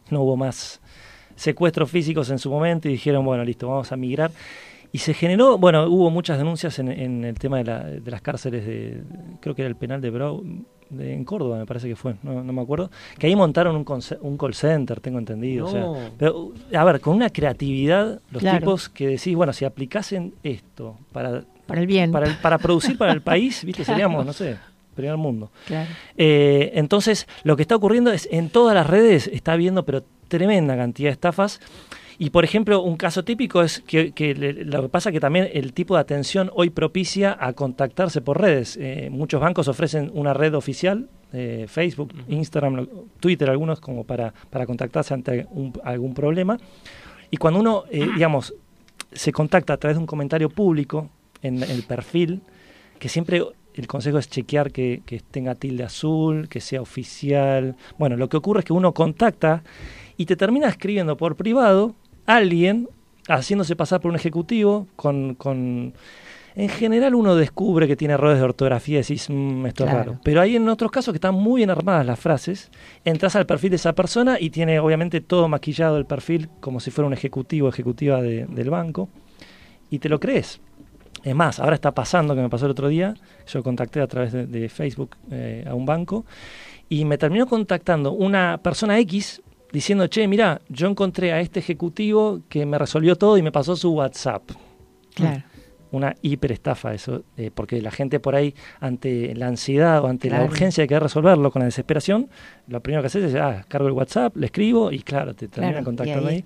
no 0.08 0.22
hubo 0.22 0.38
más 0.38 0.80
secuestros 1.36 1.90
físicos 1.90 2.30
en 2.30 2.38
su 2.38 2.50
momento 2.50 2.88
y 2.88 2.92
dijeron, 2.92 3.22
bueno, 3.24 3.44
listo, 3.44 3.68
vamos 3.68 3.92
a 3.92 3.96
migrar. 3.96 4.30
Y 4.92 4.98
se 4.98 5.12
generó, 5.14 5.58
bueno, 5.58 5.86
hubo 5.86 6.10
muchas 6.10 6.38
denuncias 6.38 6.78
en, 6.78 6.88
en 6.90 7.24
el 7.24 7.38
tema 7.38 7.58
de, 7.58 7.64
la- 7.64 7.84
de 7.84 8.10
las 8.10 8.22
cárceles 8.22 8.64
de, 8.66 9.02
creo 9.40 9.54
que 9.54 9.62
era 9.62 9.68
el 9.68 9.76
penal 9.76 10.00
de 10.00 10.10
Brau, 10.10 10.42
de- 10.88 11.12
en 11.12 11.24
Córdoba 11.24 11.58
me 11.58 11.66
parece 11.66 11.88
que 11.88 11.94
fue, 11.96 12.14
no, 12.22 12.42
no 12.42 12.52
me 12.54 12.62
acuerdo, 12.62 12.90
que 13.18 13.26
ahí 13.26 13.36
montaron 13.36 13.76
un, 13.76 13.84
un 14.22 14.38
call 14.38 14.54
center, 14.54 15.00
tengo 15.00 15.18
entendido. 15.18 15.66
o 15.66 15.70
sea, 15.70 16.10
pero, 16.16 16.52
a 16.74 16.84
ver, 16.84 17.00
con 17.00 17.14
una 17.16 17.28
creatividad, 17.28 18.20
los 18.30 18.40
Claro. 18.40 18.58
tipos 18.60 18.88
que 18.88 19.08
decís, 19.08 19.34
bueno, 19.36 19.52
si 19.52 19.66
aplicasen 19.66 20.32
esto 20.42 20.96
para, 21.12 21.42
Para 21.66 21.80
el 21.82 21.86
bien. 21.86 22.10
para, 22.10 22.26
el- 22.26 22.36
para 22.36 22.56
producir 22.56 22.96
para 22.96 23.12
el 23.12 23.20
país, 23.22 23.62
¿viste? 23.64 23.82
Claro. 23.84 23.94
seríamos, 23.96 24.24
no 24.24 24.32
sé, 24.32 24.56
primer 24.94 25.18
mundo. 25.18 25.50
Claro. 25.66 25.90
Eh, 26.16 26.72
entonces, 26.76 27.28
lo 27.44 27.56
que 27.56 27.62
está 27.62 27.76
ocurriendo 27.76 28.10
es 28.10 28.26
en 28.32 28.48
todas 28.48 28.74
las 28.74 28.86
redes 28.86 29.28
está 29.30 29.52
habiendo, 29.52 29.84
pero 29.84 30.02
tremenda 30.28 30.76
cantidad 30.76 31.08
de 31.10 31.12
estafas. 31.12 31.60
Y 32.20 32.30
por 32.30 32.44
ejemplo, 32.44 32.82
un 32.82 32.96
caso 32.96 33.22
típico 33.24 33.62
es 33.62 33.80
que, 33.86 34.10
que 34.12 34.34
le- 34.34 34.64
lo 34.64 34.82
que 34.82 34.88
pasa 34.88 35.12
que 35.12 35.20
también 35.20 35.48
el 35.52 35.72
tipo 35.72 35.94
de 35.94 36.00
atención 36.00 36.50
hoy 36.54 36.70
propicia 36.70 37.36
a 37.38 37.52
contactarse 37.52 38.20
por 38.20 38.40
redes. 38.40 38.76
Eh, 38.80 39.08
muchos 39.10 39.40
bancos 39.40 39.68
ofrecen 39.68 40.10
una 40.14 40.34
red 40.34 40.54
oficial, 40.54 41.08
eh, 41.32 41.66
Facebook, 41.68 42.12
Instagram, 42.28 42.88
Twitter, 43.20 43.48
algunos 43.48 43.80
como 43.80 44.02
para, 44.04 44.34
para 44.50 44.66
contactarse 44.66 45.14
ante 45.14 45.46
un- 45.52 45.72
algún 45.84 46.12
problema. 46.12 46.58
Y 47.30 47.36
cuando 47.36 47.60
uno, 47.60 47.84
eh, 47.90 48.06
digamos, 48.16 48.52
se 49.12 49.30
contacta 49.32 49.74
a 49.74 49.76
través 49.76 49.96
de 49.96 50.00
un 50.00 50.06
comentario 50.06 50.50
público 50.50 51.08
en 51.42 51.62
el 51.62 51.84
perfil, 51.84 52.40
que 52.98 53.08
siempre 53.08 53.44
el 53.74 53.86
consejo 53.86 54.18
es 54.18 54.28
chequear 54.28 54.72
que, 54.72 55.02
que 55.06 55.20
tenga 55.20 55.54
tilde 55.54 55.84
azul, 55.84 56.48
que 56.48 56.60
sea 56.60 56.82
oficial. 56.82 57.76
Bueno, 57.96 58.16
lo 58.16 58.28
que 58.28 58.36
ocurre 58.36 58.58
es 58.60 58.64
que 58.66 58.72
uno 58.72 58.92
contacta 58.92 59.62
y 60.16 60.26
te 60.26 60.34
termina 60.34 60.66
escribiendo 60.68 61.16
por 61.16 61.36
privado 61.36 61.94
alguien 62.28 62.88
haciéndose 63.28 63.74
pasar 63.76 64.00
por 64.00 64.10
un 64.10 64.16
ejecutivo 64.16 64.86
con... 64.96 65.34
con 65.34 65.94
en 66.56 66.68
general 66.70 67.14
uno 67.14 67.36
descubre 67.36 67.86
que 67.86 67.94
tiene 67.94 68.14
errores 68.14 68.38
de 68.38 68.44
ortografía 68.44 68.98
y 68.98 69.02
decís, 69.02 69.28
"Mm, 69.30 69.66
esto 69.66 69.84
Claro. 69.84 70.00
es 70.00 70.06
raro. 70.06 70.20
Pero 70.24 70.40
hay 70.40 70.56
en 70.56 70.68
otros 70.68 70.90
casos 70.90 71.12
que 71.12 71.16
están 71.18 71.34
muy 71.34 71.60
bien 71.60 71.70
armadas 71.70 72.04
las 72.04 72.18
frases, 72.18 72.70
entras 73.04 73.36
al 73.36 73.46
perfil 73.46 73.70
de 73.70 73.76
esa 73.76 73.92
persona 73.92 74.38
y 74.40 74.50
tiene 74.50 74.80
obviamente 74.80 75.20
todo 75.20 75.46
maquillado 75.48 75.98
el 75.98 76.04
perfil 76.04 76.48
como 76.60 76.80
si 76.80 76.90
fuera 76.90 77.06
un 77.06 77.12
ejecutivo, 77.12 77.68
ejecutiva 77.68 78.20
de- 78.20 78.46
del 78.46 78.70
banco, 78.70 79.08
y 79.88 80.00
te 80.00 80.08
lo 80.08 80.18
crees. 80.18 80.60
Es 81.22 81.34
más, 81.34 81.60
ahora 81.60 81.74
está 81.76 81.92
pasando, 81.92 82.34
que 82.34 82.40
me 82.42 82.48
pasó 82.48 82.64
el 82.64 82.72
otro 82.72 82.88
día, 82.88 83.14
yo 83.46 83.62
contacté 83.62 84.00
a 84.00 84.06
través 84.08 84.32
de, 84.32 84.68
Facebook 84.68 85.10
eh, 85.30 85.64
a 85.68 85.74
un 85.74 85.86
banco 85.86 86.24
y 86.88 87.04
me 87.04 87.18
terminó 87.18 87.46
contactando 87.46 88.10
una 88.12 88.58
persona 88.60 88.98
X 88.98 89.42
diciendo, 89.72 90.08
che, 90.08 90.26
mira, 90.26 90.60
yo 90.68 90.88
encontré 90.88 91.32
a 91.32 91.40
este 91.40 91.60
ejecutivo 91.60 92.40
que 92.48 92.64
me 92.66 92.78
resolvió 92.78 93.16
todo 93.16 93.36
y 93.36 93.42
me 93.42 93.52
pasó 93.52 93.76
su 93.76 93.92
WhatsApp. 93.92 94.50
Claro 95.14 95.42
una 95.90 96.14
hiperestafa 96.22 96.94
eso, 96.94 97.22
eh, 97.36 97.50
porque 97.54 97.80
la 97.80 97.90
gente 97.90 98.20
por 98.20 98.34
ahí, 98.34 98.54
ante 98.80 99.34
la 99.34 99.48
ansiedad 99.48 100.02
o 100.04 100.06
ante 100.06 100.30
la 100.30 100.42
urgencia 100.42 100.82
de 100.82 100.88
querer 100.88 101.02
resolverlo 101.02 101.50
con 101.50 101.60
la 101.60 101.66
desesperación, 101.66 102.28
lo 102.66 102.80
primero 102.82 103.02
que 103.02 103.06
haces 103.06 103.24
es, 103.24 103.34
ah, 103.34 103.64
cargo 103.68 103.88
el 103.88 103.94
WhatsApp, 103.94 104.36
le 104.36 104.46
escribo 104.46 104.92
y 104.92 105.00
claro, 105.00 105.34
te 105.34 105.48
termina 105.48 105.82
contactando 105.82 106.28
ahí. 106.28 106.44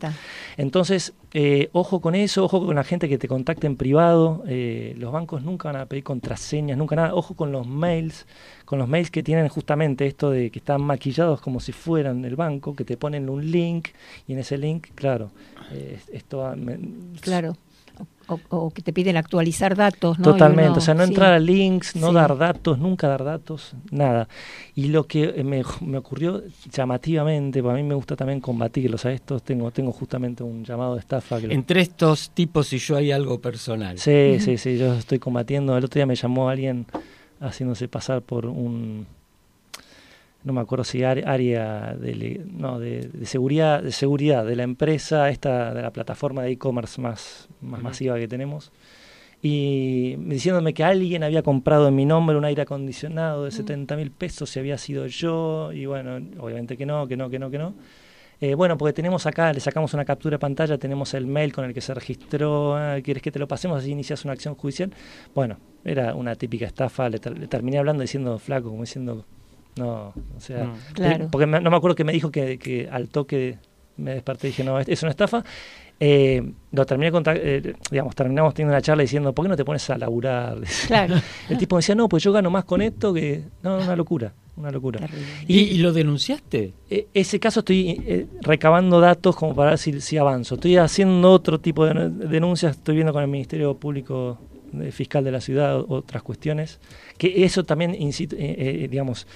Entonces, 0.56 1.14
eh, 1.34 1.68
ojo 1.72 2.00
con 2.00 2.14
eso, 2.14 2.44
ojo 2.44 2.64
con 2.64 2.76
la 2.76 2.84
gente 2.84 3.08
que 3.08 3.18
te 3.18 3.26
contacte 3.26 3.66
en 3.66 3.76
privado, 3.76 4.44
eh, 4.46 4.94
los 4.98 5.12
bancos 5.12 5.42
nunca 5.42 5.72
van 5.72 5.80
a 5.80 5.86
pedir 5.86 6.04
contraseñas, 6.04 6.78
nunca 6.78 6.96
nada, 6.96 7.14
ojo 7.14 7.34
con 7.34 7.50
los 7.52 7.66
mails, 7.66 8.26
con 8.64 8.78
los 8.78 8.88
mails 8.88 9.10
que 9.10 9.22
tienen 9.22 9.48
justamente 9.48 10.06
esto 10.06 10.30
de 10.30 10.50
que 10.50 10.58
están 10.58 10.82
maquillados 10.82 11.40
como 11.40 11.58
si 11.60 11.72
fueran 11.72 12.24
el 12.24 12.36
banco, 12.36 12.76
que 12.76 12.84
te 12.84 12.96
ponen 12.96 13.28
un 13.28 13.50
link 13.50 13.88
y 14.28 14.34
en 14.34 14.38
ese 14.38 14.58
link, 14.58 14.88
claro, 14.94 15.30
esto... 16.12 16.54
claro 17.20 17.56
o, 18.26 18.70
que 18.70 18.82
te 18.82 18.92
piden 18.92 19.16
actualizar 19.16 19.76
datos. 19.76 20.18
¿no? 20.18 20.24
Totalmente, 20.24 20.78
o 20.78 20.80
sea, 20.80 20.94
no 20.94 21.02
entrar 21.02 21.32
a 21.32 21.38
links, 21.38 21.96
no 21.96 22.12
dar 22.12 22.36
datos, 22.36 22.78
nunca 22.78 23.08
dar 23.08 23.24
datos, 23.24 23.74
nada. 23.90 24.28
Y 24.74 24.88
lo 24.88 25.06
que 25.06 25.42
me, 25.44 25.62
me 25.80 25.98
ocurrió 25.98 26.42
llamativamente, 26.70 27.62
para 27.62 27.74
mí 27.74 27.82
me 27.82 27.94
gusta 27.94 28.16
también 28.16 28.40
combatirlos 28.40 29.04
a 29.04 29.12
estos, 29.12 29.42
tengo, 29.42 29.70
tengo 29.70 29.92
justamente 29.92 30.42
un 30.42 30.64
llamado 30.64 30.94
de 30.94 31.00
estafa. 31.00 31.38
Entre 31.38 31.80
estos 31.80 32.30
tipos 32.30 32.72
y 32.72 32.78
yo 32.78 32.96
hay 32.96 33.12
algo 33.12 33.40
personal. 33.40 33.98
Sí, 33.98 34.38
sí, 34.40 34.58
sí, 34.58 34.78
yo 34.78 34.94
estoy 34.94 35.18
combatiendo. 35.18 35.76
El 35.76 35.84
otro 35.84 35.98
día 35.98 36.06
me 36.06 36.16
llamó 36.16 36.48
alguien 36.48 36.86
haciéndose 37.40 37.88
pasar 37.88 38.22
por 38.22 38.46
un 38.46 39.06
no 40.44 40.52
me 40.52 40.60
acuerdo 40.60 40.84
si 40.84 41.04
área 41.04 41.94
de, 41.94 42.44
no, 42.50 42.78
de, 42.78 43.08
seguridad 43.24 43.82
de 43.82 43.92
seguridad 43.92 44.44
de 44.44 44.56
la 44.56 44.64
empresa 44.64 45.28
esta 45.30 45.72
de 45.72 45.82
la 45.82 45.92
plataforma 45.92 46.42
de 46.42 46.52
e-commerce 46.52 47.00
más, 47.00 47.48
más 47.60 47.82
masiva 47.82 48.18
que 48.18 48.28
tenemos 48.28 48.72
y 49.40 50.16
diciéndome 50.16 50.74
que 50.74 50.84
alguien 50.84 51.24
había 51.24 51.42
comprado 51.42 51.88
en 51.88 51.96
mi 51.96 52.06
nombre 52.06 52.36
un 52.36 52.44
aire 52.44 52.62
acondicionado 52.62 53.44
de 53.44 53.50
70 53.50 53.96
mil 53.96 54.10
pesos 54.10 54.50
si 54.50 54.58
había 54.58 54.78
sido 54.78 55.06
yo 55.06 55.72
y 55.72 55.86
bueno 55.86 56.18
obviamente 56.38 56.76
que 56.76 56.86
no 56.86 57.06
que 57.06 57.16
no 57.16 57.30
que 57.30 57.38
no 57.38 57.50
que 57.50 57.58
no 57.58 57.74
eh, 58.42 58.56
bueno, 58.56 58.76
porque 58.76 58.92
tenemos 58.92 59.24
acá, 59.26 59.52
le 59.52 59.60
sacamos 59.60 59.94
una 59.94 60.04
captura 60.04 60.34
de 60.34 60.40
pantalla, 60.40 60.76
tenemos 60.76 61.14
el 61.14 61.28
mail 61.28 61.52
con 61.52 61.64
el 61.64 61.72
que 61.72 61.80
se 61.80 61.94
registró, 61.94 62.74
ah, 62.74 62.96
¿quieres 63.00 63.22
que 63.22 63.30
te 63.30 63.38
lo 63.38 63.46
pasemos? 63.46 63.78
Así 63.78 63.92
inicias 63.92 64.24
una 64.24 64.32
acción 64.32 64.56
judicial. 64.56 64.92
Bueno, 65.32 65.58
era 65.84 66.16
una 66.16 66.34
típica 66.34 66.66
estafa, 66.66 67.08
le, 67.08 67.20
le 67.38 67.46
terminé 67.46 67.78
hablando 67.78 68.02
diciendo 68.02 68.36
flaco, 68.40 68.70
como 68.70 68.82
diciendo, 68.82 69.24
no, 69.76 70.12
o 70.36 70.40
sea, 70.40 70.72
claro. 70.92 71.28
porque 71.30 71.46
no 71.46 71.70
me 71.70 71.76
acuerdo 71.76 71.94
que 71.94 72.04
me 72.04 72.12
dijo 72.12 72.30
que, 72.30 72.58
que 72.58 72.88
al 72.90 73.08
toque 73.08 73.58
me 73.96 74.14
desperté 74.14 74.48
y 74.48 74.50
dije, 74.50 74.64
no, 74.64 74.78
es 74.78 75.02
una 75.02 75.10
estafa. 75.10 75.44
Eh, 76.04 76.42
lo 76.72 76.84
terminé 76.84 77.12
eh, 77.26 77.74
digamos, 77.90 78.16
terminamos 78.16 78.54
teniendo 78.54 78.74
una 78.74 78.82
charla 78.82 79.02
diciendo, 79.02 79.32
¿por 79.32 79.44
qué 79.44 79.50
no 79.50 79.56
te 79.56 79.64
pones 79.64 79.88
a 79.88 79.96
laburar? 79.96 80.58
Claro. 80.88 81.14
El 81.48 81.58
tipo 81.58 81.76
me 81.76 81.78
decía, 81.78 81.94
no, 81.94 82.08
pues 82.08 82.22
yo 82.24 82.32
gano 82.32 82.50
más 82.50 82.64
con 82.64 82.82
esto 82.82 83.14
que... 83.14 83.44
No, 83.62 83.76
una 83.76 83.94
locura, 83.94 84.32
una 84.56 84.70
locura. 84.70 85.08
¿Y, 85.46 85.78
lo 85.78 85.92
denunciaste? 85.92 86.72
E, 86.90 87.06
ese 87.14 87.38
caso 87.38 87.60
estoy 87.60 88.02
eh, 88.04 88.26
recabando 88.40 89.00
datos 89.00 89.36
como 89.36 89.54
para 89.54 89.70
ver 89.70 89.78
si, 89.78 90.00
si, 90.00 90.18
avanzo. 90.18 90.56
Estoy 90.56 90.76
haciendo 90.76 91.30
otro 91.30 91.60
tipo 91.60 91.86
de 91.86 92.10
denuncias, 92.10 92.76
estoy 92.76 92.96
viendo 92.96 93.12
con 93.12 93.22
el 93.22 93.28
Ministerio 93.28 93.76
Público 93.76 94.38
Fiscal 94.90 95.24
de 95.24 95.30
la 95.30 95.40
Ciudad 95.40 95.84
otras 95.88 96.22
cuestiones, 96.22 96.80
que 97.18 97.44
eso 97.44 97.64
también, 97.64 97.92
digamos, 97.92 99.26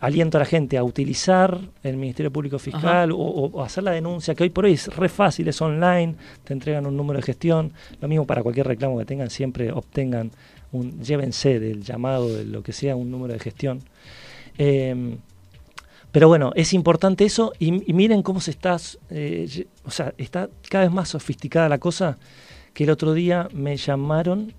aliento 0.00 0.36
a 0.36 0.40
la 0.40 0.46
gente 0.46 0.76
a 0.76 0.84
utilizar 0.84 1.58
el 1.82 1.96
Ministerio 1.96 2.30
Público 2.30 2.58
Fiscal 2.58 3.10
o, 3.12 3.62
hacer 3.62 3.84
la 3.84 3.92
denuncia, 3.92 4.34
que 4.34 4.44
hoy 4.44 4.50
por 4.50 4.66
hoy 4.66 4.72
es 4.72 4.94
re 4.94 5.08
fácil, 5.08 5.48
es 5.48 5.60
online, 5.60 6.14
te 6.44 6.52
entregan 6.52 6.86
un 6.86 6.96
número 6.96 7.18
de 7.18 7.22
gestión, 7.22 7.72
lo 8.00 8.08
mismo 8.08 8.26
para 8.26 8.42
cualquier 8.42 8.66
reclamo 8.66 8.98
que 8.98 9.04
tengan, 9.04 9.30
siempre 9.30 9.72
obtengan, 9.72 10.30
un, 10.72 11.00
llévense 11.00 11.58
del 11.60 11.82
llamado, 11.82 12.28
de 12.34 12.44
lo 12.44 12.62
que 12.62 12.72
sea, 12.72 12.96
un 12.96 13.10
número 13.10 13.32
de 13.32 13.40
gestión. 13.40 13.80
Em, 14.58 15.18
pero 16.12 16.28
bueno, 16.28 16.52
es 16.54 16.72
importante 16.72 17.24
eso 17.24 17.52
y, 17.58 17.72
miren 17.92 18.22
cómo 18.22 18.40
se 18.40 18.50
está, 18.50 18.76
eh, 19.10 19.66
o 19.84 19.90
sea, 19.90 20.14
está 20.18 20.48
cada 20.68 20.84
vez 20.84 20.92
más 20.92 21.10
sofisticada 21.10 21.68
la 21.68 21.78
cosa, 21.78 22.18
que 22.74 22.84
el 22.84 22.90
otro 22.90 23.14
día 23.14 23.48
me 23.52 23.76
llamaron, 23.76 24.52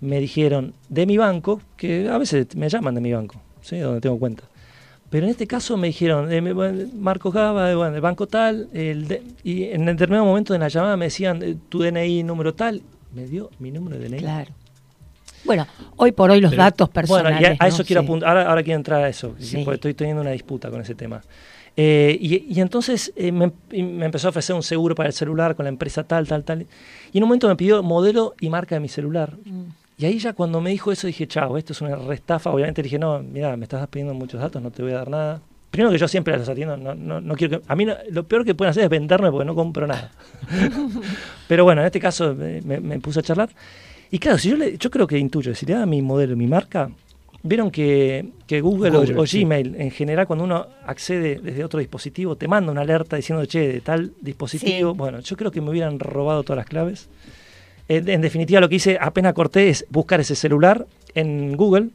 me 0.00 0.20
dijeron 0.20 0.74
de 0.88 1.06
mi 1.06 1.16
banco, 1.16 1.60
que 1.76 2.08
a 2.08 2.18
veces 2.18 2.54
me 2.56 2.68
llaman 2.68 2.94
de 2.94 3.00
mi 3.00 3.12
banco, 3.12 3.40
¿sí? 3.62 3.78
donde 3.78 4.00
tengo 4.00 4.18
cuenta. 4.18 4.44
Pero 5.10 5.26
en 5.26 5.30
este 5.30 5.46
caso 5.46 5.76
me 5.76 5.86
dijeron, 5.86 6.32
eh, 6.32 6.42
Marcos 6.94 7.32
Gaba, 7.32 7.74
bueno, 7.74 7.94
el 7.94 8.00
banco 8.00 8.26
tal, 8.26 8.68
el 8.72 9.22
y 9.44 9.64
en 9.64 9.86
determinado 9.86 10.24
momento 10.24 10.52
de 10.52 10.58
la 10.58 10.68
llamada 10.68 10.96
me 10.96 11.06
decían, 11.06 11.42
eh, 11.42 11.56
tu 11.68 11.80
DNI 11.80 12.24
número 12.24 12.54
tal, 12.54 12.82
me 13.14 13.26
dio 13.26 13.50
mi 13.58 13.70
número 13.70 13.98
de 13.98 14.08
DNI. 14.08 14.18
Claro. 14.18 14.52
Bueno, 15.44 15.64
hoy 15.96 16.10
por 16.10 16.30
hoy 16.30 16.40
los 16.40 16.56
datos 16.56 16.88
personales. 16.88 17.40
Bueno, 17.40 17.56
a, 17.60 17.68
eso 17.68 17.84
quiero 17.84 18.02
apuntar, 18.02 18.36
ahora, 18.36 18.64
quiero 18.64 18.78
entrar 18.78 19.04
a 19.04 19.08
eso, 19.08 19.36
porque 19.64 19.74
estoy 19.74 19.94
teniendo 19.94 20.22
una 20.22 20.32
disputa 20.32 20.70
con 20.70 20.80
ese 20.80 20.96
tema. 20.96 21.22
Eh, 21.76 22.18
y, 22.20 22.58
entonces 22.60 23.12
me, 23.16 23.52
empezó 23.70 24.26
a 24.26 24.30
ofrecer 24.30 24.56
un 24.56 24.64
seguro 24.64 24.96
para 24.96 25.08
el 25.08 25.12
celular 25.12 25.54
con 25.54 25.64
la 25.64 25.68
empresa 25.68 26.02
tal, 26.02 26.26
tal, 26.26 26.42
tal. 26.42 26.66
Y 27.12 27.18
en 27.18 27.22
un 27.22 27.28
momento 27.28 27.46
me 27.46 27.54
pidió 27.54 27.80
modelo 27.84 28.34
y 28.40 28.50
marca 28.50 28.74
de 28.74 28.80
mi 28.80 28.88
celular. 28.88 29.34
Mm. 29.44 29.85
Y 29.98 30.04
ahí 30.04 30.18
ya 30.18 30.34
cuando 30.34 30.60
me 30.60 30.70
dijo 30.70 30.92
eso 30.92 31.06
dije, 31.06 31.26
chao, 31.26 31.56
esto 31.56 31.72
es 31.72 31.80
una 31.80 31.96
restafa. 31.96 32.50
Obviamente 32.50 32.82
dije, 32.82 32.98
no, 32.98 33.22
mira, 33.22 33.56
me 33.56 33.64
estás 33.64 33.86
pidiendo 33.88 34.12
muchos 34.12 34.40
datos, 34.40 34.60
no 34.60 34.70
te 34.70 34.82
voy 34.82 34.92
a 34.92 34.96
dar 34.96 35.08
nada. 35.08 35.40
Primero 35.70 35.90
que 35.90 35.98
yo 35.98 36.06
siempre 36.06 36.36
los 36.36 36.48
atiendo, 36.48 36.76
no, 36.76 36.94
no, 36.94 37.20
no 37.20 37.34
quiero 37.34 37.60
que... 37.60 37.66
A 37.66 37.74
mí 37.74 37.86
lo 38.10 38.24
peor 38.24 38.44
que 38.44 38.54
pueden 38.54 38.70
hacer 38.70 38.84
es 38.84 38.90
venderme 38.90 39.30
porque 39.30 39.46
no 39.46 39.54
compro 39.54 39.86
nada. 39.86 40.12
Pero 41.48 41.64
bueno, 41.64 41.80
en 41.80 41.86
este 41.86 42.00
caso 42.00 42.34
me, 42.34 42.60
me, 42.60 43.00
puse 43.00 43.20
a 43.20 43.22
charlar. 43.22 43.50
Y 44.10 44.18
claro, 44.18 44.38
si 44.38 44.50
yo, 44.50 44.56
le, 44.56 44.76
yo 44.76 44.90
creo 44.90 45.06
que 45.06 45.18
intuyo, 45.18 45.54
si 45.54 45.64
le 45.66 45.74
da 45.74 45.86
mi 45.86 46.02
modelo, 46.02 46.36
mi 46.36 46.46
marca, 46.46 46.90
vieron 47.42 47.70
que, 47.70 48.28
que 48.46 48.60
Google, 48.60 48.96
o, 48.96 49.24
Gmail, 49.24 49.76
en 49.76 49.90
general, 49.90 50.26
cuando 50.26 50.44
uno 50.44 50.66
accede 50.84 51.40
desde 51.42 51.64
otro 51.64 51.80
dispositivo, 51.80 52.36
te 52.36 52.48
manda 52.48 52.70
una 52.70 52.82
alerta 52.82 53.16
diciendo, 53.16 53.44
che, 53.46 53.66
de 53.66 53.80
tal 53.80 54.12
dispositivo. 54.20 54.94
Bueno, 54.94 55.20
yo 55.20 55.36
creo 55.36 55.50
que 55.50 55.60
me 55.60 55.70
hubieran 55.70 55.98
robado 55.98 56.42
todas 56.42 56.58
las 56.58 56.66
claves 56.66 57.08
en 57.88 58.20
definitiva, 58.20 58.60
lo 58.60 58.68
que 58.68 58.76
hice 58.76 58.98
apenas 59.00 59.32
corté 59.32 59.68
es 59.68 59.86
buscar 59.90 60.20
ese 60.20 60.34
celular 60.34 60.86
en 61.14 61.56
Google. 61.56 61.90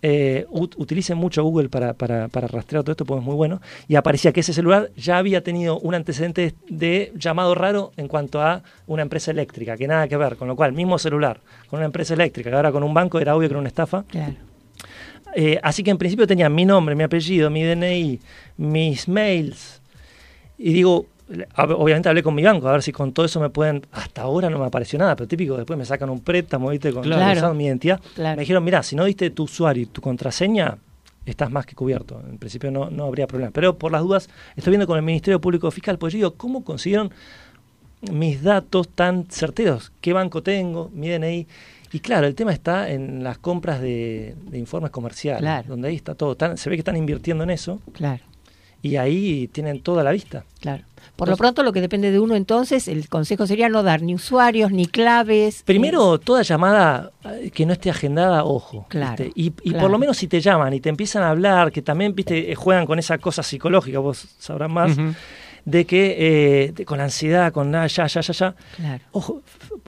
Eh, 0.00 0.46
utilicen 0.50 1.18
mucho 1.18 1.42
Google 1.42 1.68
para, 1.68 1.92
para, 1.92 2.28
para, 2.28 2.46
rastrear 2.46 2.84
todo 2.84 2.92
esto, 2.92 3.04
porque 3.04 3.20
es 3.20 3.26
muy 3.26 3.34
bueno. 3.34 3.60
Y 3.88 3.96
aparecía 3.96 4.32
que 4.32 4.40
ese 4.40 4.52
celular 4.52 4.90
ya 4.96 5.18
había 5.18 5.42
tenido 5.42 5.80
un 5.80 5.94
antecedente 5.94 6.54
de 6.68 7.12
llamado 7.16 7.54
raro 7.56 7.92
en 7.96 8.06
cuanto 8.06 8.40
a 8.40 8.62
una 8.86 9.02
empresa 9.02 9.32
eléctrica, 9.32 9.76
que 9.76 9.88
nada 9.88 10.06
que 10.06 10.16
ver. 10.16 10.36
Con 10.36 10.46
lo 10.46 10.54
cual, 10.54 10.72
mismo 10.72 10.98
celular 10.98 11.40
con 11.68 11.78
una 11.78 11.86
empresa 11.86 12.14
eléctrica, 12.14 12.50
que 12.50 12.56
ahora 12.56 12.70
con 12.70 12.84
un 12.84 12.94
banco 12.94 13.18
era 13.18 13.34
obvio 13.34 13.48
que 13.48 13.52
era 13.54 13.60
una 13.60 13.68
estafa. 13.68 14.04
Eh, 15.34 15.58
así 15.62 15.82
que 15.82 15.90
en 15.90 15.98
principio 15.98 16.26
tenía 16.26 16.48
mi 16.48 16.64
nombre, 16.64 16.94
mi 16.94 17.02
apellido, 17.02 17.50
mi 17.50 17.64
DNI, 17.64 18.20
mis 18.56 19.08
mails. 19.08 19.82
Y 20.56 20.72
digo, 20.72 21.06
obviamente 21.56 22.08
hablé 22.08 22.22
con 22.22 22.34
mi 22.34 22.42
banco 22.42 22.68
a 22.68 22.72
ver 22.72 22.82
si 22.82 22.92
con 22.92 23.12
todo 23.12 23.26
eso 23.26 23.40
me 23.40 23.50
pueden 23.50 23.86
hasta 23.92 24.22
ahora 24.22 24.48
no 24.48 24.58
me 24.58 24.66
apareció 24.66 24.98
nada 24.98 25.14
pero 25.14 25.28
típico 25.28 25.56
después 25.56 25.78
me 25.78 25.84
sacan 25.84 26.08
un 26.10 26.20
préstamo 26.20 26.70
¿viste? 26.70 26.92
con 26.92 27.08
mi 27.56 27.66
identidad 27.66 28.00
me 28.16 28.36
dijeron 28.36 28.64
mira 28.64 28.82
si 28.82 28.96
no 28.96 29.04
diste 29.04 29.30
tu 29.30 29.44
usuario 29.44 29.82
y 29.82 29.86
tu 29.86 30.00
contraseña 30.00 30.78
estás 31.26 31.50
más 31.50 31.66
que 31.66 31.74
cubierto 31.74 32.22
en 32.28 32.38
principio 32.38 32.70
no, 32.70 32.90
no 32.90 33.04
habría 33.04 33.26
problema 33.26 33.52
pero 33.52 33.76
por 33.76 33.92
las 33.92 34.02
dudas 34.02 34.28
estoy 34.56 34.70
viendo 34.70 34.86
con 34.86 34.96
el 34.96 35.02
Ministerio 35.04 35.40
Público 35.40 35.70
Fiscal 35.70 35.98
pues 35.98 36.14
yo 36.14 36.18
digo 36.18 36.34
cómo 36.34 36.64
consiguieron 36.64 37.10
mis 38.10 38.42
datos 38.42 38.88
tan 38.88 39.26
certeros 39.26 39.92
qué 40.00 40.12
banco 40.12 40.42
tengo 40.42 40.90
mi 40.94 41.08
DNI 41.08 41.46
y 41.92 42.00
claro, 42.00 42.26
el 42.26 42.34
tema 42.34 42.52
está 42.52 42.90
en 42.90 43.24
las 43.24 43.38
compras 43.38 43.80
de, 43.80 44.34
informes 44.52 44.90
comerciales, 44.90 45.66
donde 45.66 45.88
ahí 45.88 45.96
está 45.96 46.14
todo. 46.14 46.36
se 46.56 46.68
ve 46.68 46.76
que 46.76 46.80
están 46.80 46.96
invirtiendo 46.96 47.44
en 47.44 47.50
eso. 47.50 47.80
Claro. 47.92 48.22
Y 48.82 48.96
ahí 48.96 49.48
tienen 49.48 49.80
toda 49.80 50.04
la 50.04 50.12
vista. 50.12 50.44
Claro. 50.60 50.84
Por 51.16 51.28
lo 51.28 51.36
pronto, 51.36 51.64
lo 51.64 51.72
que 51.72 51.80
depende 51.80 52.12
de 52.12 52.20
uno, 52.20 52.36
entonces, 52.36 52.86
el 52.86 53.08
consejo 53.08 53.44
sería 53.46 53.68
no 53.68 53.82
dar 53.82 54.02
ni 54.02 54.14
usuarios 54.14 54.70
ni 54.70 54.86
claves. 54.86 55.64
Primero, 55.64 56.18
toda 56.18 56.42
llamada 56.42 57.10
eh, 57.24 57.50
que 57.50 57.66
no 57.66 57.72
esté 57.72 57.90
agendada, 57.90 58.44
ojo. 58.44 58.86
Claro. 58.88 59.24
Y, 59.34 59.50
por 59.50 59.90
lo 59.90 59.98
menos 59.98 60.16
si 60.16 60.28
te 60.28 60.40
llaman 60.40 60.74
y 60.74 60.80
te 60.80 60.88
empiezan 60.88 61.24
a 61.24 61.30
hablar, 61.30 61.72
que 61.72 61.82
también 61.82 62.14
viste 62.14 62.52
eh, 62.52 62.54
juegan 62.54 62.86
con 62.86 63.00
esa 63.00 63.18
cosa 63.18 63.42
psicológica, 63.42 63.98
vos 63.98 64.28
sabrás 64.38 64.70
más. 64.70 64.96
De 65.64 65.84
que 65.84 66.72
eh, 66.78 66.84
con 66.84 67.00
ansiedad, 67.00 67.52
con 67.52 67.70
nada, 67.70 67.86
ya, 67.86 68.06
ya, 68.06 68.20
ya, 68.20 68.32
ya. 68.32 68.54
Claro. 68.76 69.04
Ojo, 69.12 69.42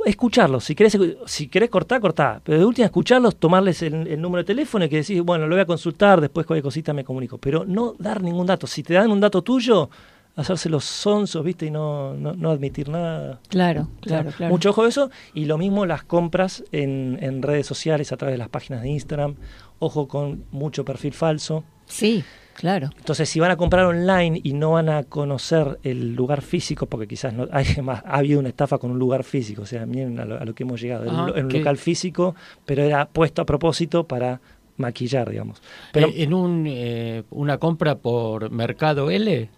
escucharlos. 0.05 0.65
Si 0.65 0.75
querés, 0.75 0.99
si 1.27 1.49
querés 1.49 1.71
cortar, 1.71 2.01
cortá. 2.01 2.41
Pero 2.45 2.59
de 2.59 2.65
última, 2.65 2.87
escucharlos, 2.87 3.37
tomarles 3.37 3.83
el, 3.83 4.21
número 4.21 4.43
de 4.43 4.47
teléfono 4.47 4.85
y 4.85 4.89
que 4.89 4.97
decís, 4.97 5.21
bueno, 5.23 5.47
lo 5.47 5.55
voy 5.55 5.63
a 5.63 5.67
consultar, 5.67 6.21
después 6.21 6.47
cualquier 6.47 6.65
cosita 6.65 6.93
me 6.93 7.05
comunico. 7.05 7.39
Pero 7.39 7.65
no 7.65 7.95
dar 7.99 8.23
ningún 8.23 8.47
dato. 8.47 8.67
Si 8.67 8.83
te 8.83 8.95
dan 8.95 9.11
un 9.11 9.21
dato 9.21 9.43
tuyo, 9.43 9.91
hacerse 10.37 10.69
los 10.69 10.85
sonsos, 10.85 11.45
¿viste? 11.45 11.67
Y 11.67 11.71
no, 11.71 12.15
no, 12.15 12.35
no 12.35 12.51
admitir 12.51 12.89
nada. 12.89 13.41
Claro, 13.49 13.89
claro, 14.01 14.31
claro. 14.37 14.53
Mucho 14.53 14.71
ojo 14.71 14.85
de 14.85 14.91
eso. 14.91 15.11
Y 15.35 15.47
lo 15.47 15.59
mismo 15.59 15.87
las 15.87 16.03
compras 16.03 16.65
en, 16.73 17.19
en 17.21 17.43
redes 17.43 17.67
sociales 17.67 18.13
a 18.13 18.17
través 18.17 18.35
de 18.35 18.39
las 18.39 18.49
páginas 18.49 18.83
de 18.83 18.89
Instagram. 18.91 19.37
Ojo 19.79 20.09
con 20.09 20.45
mucho 20.51 20.85
perfil 20.85 21.15
falso. 21.15 21.65
Sí, 21.87 22.23
claro. 22.61 22.91
Entonces, 22.97 23.29
si 23.29 23.41
van 23.41 23.51
a 23.51 23.57
comprar 23.57 23.87
online 23.87 24.41
y 24.45 24.53
no 24.53 24.73
van 24.73 24.89
a 24.89 25.03
conocer 25.05 25.79
el 25.83 26.15
lugar 26.15 26.43
físico, 26.43 26.87
porque 26.87 27.09
quizás 27.09 27.33
no 27.35 27.49
hay 27.51 27.65
más, 27.83 28.03
ha 28.05 28.19
habido 28.19 28.39
una 28.41 28.49
estafa 28.51 28.79
con 28.79 28.91
un 28.91 28.99
lugar 28.99 29.25
físico, 29.25 29.63
o 29.63 29.67
sea, 29.67 29.87
miren 29.87 30.21
a 30.21 30.25
lo, 30.25 30.39
a 30.41 30.45
lo 30.45 30.55
que 30.55 30.63
hemos 30.63 30.81
llegado, 30.81 31.05
en 31.07 31.15
un- 31.15 31.39
en 31.39 31.45
un 31.47 31.51
¿qué? 31.51 31.59
local 31.59 31.77
físico, 31.79 32.35
pero 32.67 32.83
era 32.83 33.07
puesto 33.07 33.43
a 33.43 33.45
propósito 33.47 34.05
para 34.05 34.41
maquillar, 34.77 35.29
digamos. 35.31 35.61
Pero 35.93 36.09
Eh, 36.09 36.23
en 36.23 36.33
un, 36.35 36.65
eh, 36.69 37.23
una 37.31 37.59
compra 37.59 37.97
por 37.97 38.51
Mercado 38.51 39.11
L. 39.11 39.49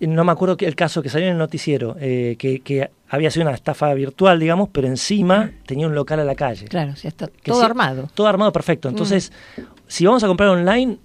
no 0.00 0.24
me 0.24 0.32
acuerdo 0.32 0.56
que 0.56 0.66
el 0.66 0.74
caso 0.74 1.00
que 1.00 1.08
salió 1.08 1.26
en 1.28 1.32
el 1.34 1.38
noticiero, 1.38 1.96
eh, 2.00 2.34
que, 2.38 2.58
que 2.60 2.90
había 3.08 3.30
sido 3.30 3.46
una 3.46 3.54
estafa 3.54 3.94
virtual, 3.94 4.40
digamos, 4.40 4.68
pero 4.72 4.88
encima 4.88 5.52
tenía 5.64 5.86
un 5.86 5.94
local 5.94 6.18
a 6.18 6.24
la 6.24 6.34
calle. 6.34 6.66
Claro, 6.66 6.92
o 6.92 6.96
sea, 6.96 7.08
está 7.08 7.28
Que 7.28 7.52
todo 7.52 7.62
armado. 7.62 8.08
Todo 8.12 8.26
armado 8.26 8.52
perfecto. 8.52 8.88
Entonces, 8.88 9.32
si 9.86 10.04
vamos 10.04 10.24
a 10.24 10.26
comprar 10.26 10.48
online, 10.48 10.98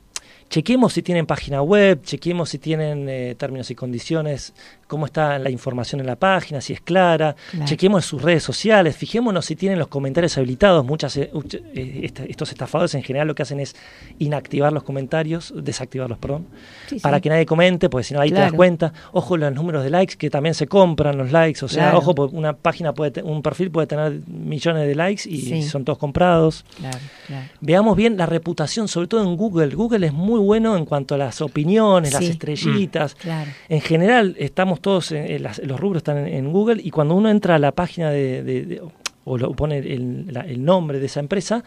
chequemos 0.49 0.93
si 0.93 1.01
tienen 1.01 1.25
página 1.25 1.61
web, 1.61 2.01
chequemos 2.03 2.49
si 2.49 2.57
tienen 2.57 3.07
eh, 3.09 3.35
términos 3.37 3.69
y 3.71 3.75
condiciones, 3.75 4.53
cómo 4.87 5.05
está 5.05 5.37
la 5.39 5.49
información 5.49 5.99
en 6.01 6.07
la 6.07 6.15
página, 6.15 6.61
si 6.61 6.73
es 6.73 6.81
clara, 6.81 7.35
Claro. 7.51 7.65
chequemos 7.65 8.05
sus 8.05 8.21
redes 8.21 8.43
sociales, 8.43 8.95
fijémonos 8.95 9.45
si 9.45 9.55
tienen 9.55 9.77
los 9.79 9.87
comentarios 9.87 10.37
habilitados. 10.37 10.85
Muchas 10.85 11.15
eh, 11.17 11.29
eh, 11.75 12.11
estos 12.29 12.49
estafadores 12.51 12.95
en 12.95 13.03
general 13.03 13.27
lo 13.27 13.35
que 13.35 13.43
hacen 13.43 13.59
es 13.59 13.75
inactivar 14.19 14.71
los 14.73 14.83
comentarios, 14.83 15.53
desactivarlos, 15.55 16.17
perdón, 16.17 16.47
Sí, 16.87 16.99
para 16.99 17.17
sí. 17.17 17.21
que 17.21 17.29
nadie 17.29 17.45
comente, 17.45 17.89
porque 17.89 18.03
si 18.05 18.13
no 18.13 18.21
ahí 18.21 18.29
te 18.31 18.39
das 18.39 18.53
cuenta. 18.53 18.93
Ojo 19.11 19.37
los 19.37 19.53
números 19.53 19.83
de 19.83 19.89
likes 19.89 20.15
que 20.15 20.29
también 20.29 20.55
se 20.55 20.67
compran 20.67 21.17
los 21.17 21.31
likes, 21.31 21.63
o 21.63 21.67
sea, 21.67 21.91
Claro. 21.91 21.97
ojo, 21.99 22.29
una 22.31 22.53
página 22.53 22.93
puede, 22.93 23.21
un 23.23 23.41
perfil 23.41 23.69
puede 23.71 23.87
tener 23.87 24.21
millones 24.27 24.87
de 24.87 24.95
likes 24.95 25.29
y 25.29 25.37
Sí. 25.41 25.63
son 25.63 25.83
todos 25.85 25.97
comprados. 25.99 26.65
Veamos 27.61 27.95
bien 27.97 28.17
la 28.17 28.25
reputación, 28.25 28.87
sobre 28.87 29.07
todo 29.07 29.21
en 29.23 29.35
Google. 29.35 29.75
Google 29.75 30.07
es 30.07 30.13
muy 30.13 30.39
bueno 30.39 30.77
en 30.77 30.85
cuanto 30.85 31.15
a 31.15 31.17
las 31.17 31.41
opiniones, 31.41 32.13
las 32.13 32.23
estrellitas. 32.23 33.15
Claro. 33.15 33.51
En 33.69 33.81
general, 33.81 34.35
estamos 34.39 34.76
todos, 34.79 35.11
en, 35.11 35.29
en 35.31 35.43
las- 35.43 35.59
los 35.59 35.79
rubros 35.79 35.97
están 36.01 36.17
en, 36.19 36.27
en 36.27 36.51
Google 36.51 36.81
y 36.83 36.91
cuando 36.91 37.15
uno 37.15 37.29
entra 37.29 37.55
a 37.55 37.59
la 37.59 37.71
página 37.71 38.09
de, 38.11 38.43
de- 38.43 38.65
de- 38.65 38.81
o 39.25 39.37
lo 39.37 39.51
pone 39.53 39.77
el, 39.79 40.25
la- 40.33 40.41
el 40.41 40.63
nombre 40.63 40.99
de 40.99 41.05
esa 41.07 41.19
empresa, 41.19 41.63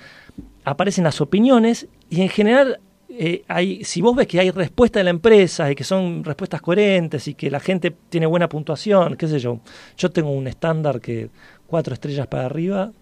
aparecen 0.65 1.05
las 1.05 1.21
opiniones 1.21 1.87
y 2.09 2.23
en 2.23 2.29
general, 2.29 2.81
eh, 3.09 3.43
hay, 3.49 3.85
si 3.85 4.01
vos 4.01 4.15
ves 4.17 4.27
que 4.27 4.41
hay 4.41 4.51
respuesta 4.51 4.99
de 5.01 5.05
la 5.05 5.11
empresa 5.11 5.71
y 5.71 5.75
que 5.75 5.85
son 5.85 6.25
respuestas 6.25 6.61
coherentes 6.63 7.27
y 7.29 7.35
que 7.35 7.51
la 7.51 7.61
gente 7.61 7.91
tiene 8.09 8.27
buena 8.27 8.49
puntuación, 8.49 9.17
qué 9.17 9.29
sé 9.29 9.39
yo, 9.41 9.61
yo 9.97 10.11
tengo 10.11 10.31
un 10.31 10.47
estándar 10.47 11.01
que 11.01 11.29
cuatro 11.67 11.93
estrellas 11.95 12.27
para 12.27 12.47
arriba 12.47 12.93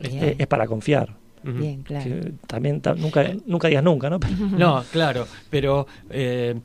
es, 0.00 0.46
para 0.46 0.66
confiar. 0.66 1.14
Bien, 1.42 1.82
claro. 1.82 2.04
Que 2.04 2.32
también 2.48 2.80
ta- 2.80 2.94
nunca, 2.96 3.24
nunca 3.46 3.68
digas 3.68 3.84
nunca, 3.84 4.10
¿no? 4.10 4.18
No, 4.58 4.82
claro, 4.90 5.26
pero 5.48 5.86
eh, 6.10 6.56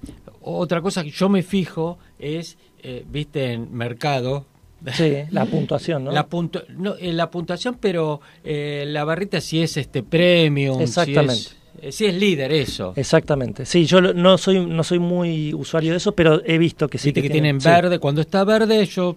otra 0.42 0.82
cosa 0.82 1.04
que 1.04 1.12
yo 1.12 1.30
me 1.30 1.44
fijo 1.44 2.00
es, 2.18 2.58
eh, 2.84 3.04
viste, 3.10 3.54
en 3.54 3.74
mercado. 3.76 4.46
Sí, 4.94 5.14
la 5.30 5.46
puntuación, 5.46 6.06
¿no? 6.06 6.12
La, 6.12 6.28
puntu- 6.28 6.66
no, 6.70 6.96
eh, 7.00 7.14
la 7.14 7.30
puntuación, 7.30 7.78
pero 7.80 8.20
eh, 8.44 8.84
la 8.88 9.04
barrita 9.04 9.40
si 9.40 9.62
es 9.62 9.78
este 9.78 10.02
premium, 10.02 10.82
Exactamente. 10.82 11.36
Si, 11.36 11.48
es, 11.50 11.58
eh, 11.84 11.92
si 11.92 12.06
es 12.08 12.16
líder, 12.16 12.52
eso. 12.52 12.94
Exactamente. 12.96 13.66
Sí, 13.66 13.86
yo 13.86 14.02
no 14.02 14.38
soy 14.40 14.66
no 14.66 14.84
soy 14.84 14.98
muy 14.98 15.54
usuario 15.54 15.92
de 15.92 15.98
eso, 15.98 16.14
pero 16.14 16.42
he 16.46 16.58
visto 16.58 16.88
que 16.88 16.98
sí 16.98 17.10
Viste 17.10 17.22
que, 17.22 17.30
tienen- 17.30 17.60
tienen 17.60 17.62
sí. 17.62 17.70
verde. 17.70 18.00
Cuando 18.00 18.22
está 18.22 18.44
verde, 18.44 18.84
yo, 18.88 19.16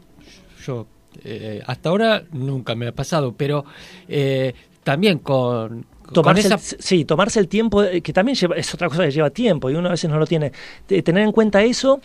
yo 0.66 0.86
eh, 1.24 1.62
hasta 1.66 1.88
ahora 1.88 2.24
nunca 2.32 2.74
me 2.74 2.88
ha 2.88 2.92
pasado, 2.92 3.32
pero 3.34 3.64
eh, 4.06 4.52
también 4.82 5.18
con, 5.20 5.86
con 6.02 6.12
Tomarse 6.12 6.48
esa... 6.48 6.56
el, 6.56 6.60
sí, 6.60 7.06
tomarse 7.06 7.40
el 7.40 7.48
tiempo, 7.48 7.82
eh, 7.82 8.02
que 8.02 8.12
también 8.12 8.36
lleva, 8.36 8.54
es 8.56 8.74
otra 8.74 8.90
cosa 8.90 9.04
que 9.04 9.12
lleva 9.12 9.30
tiempo 9.30 9.70
y 9.70 9.76
uno 9.76 9.88
a 9.88 9.92
veces 9.92 10.10
no 10.10 10.18
lo 10.18 10.26
tiene. 10.26 10.52
Te- 10.86 11.00
tener 11.02 11.22
en 11.24 11.32
cuenta 11.32 11.62
eso, 11.62 12.02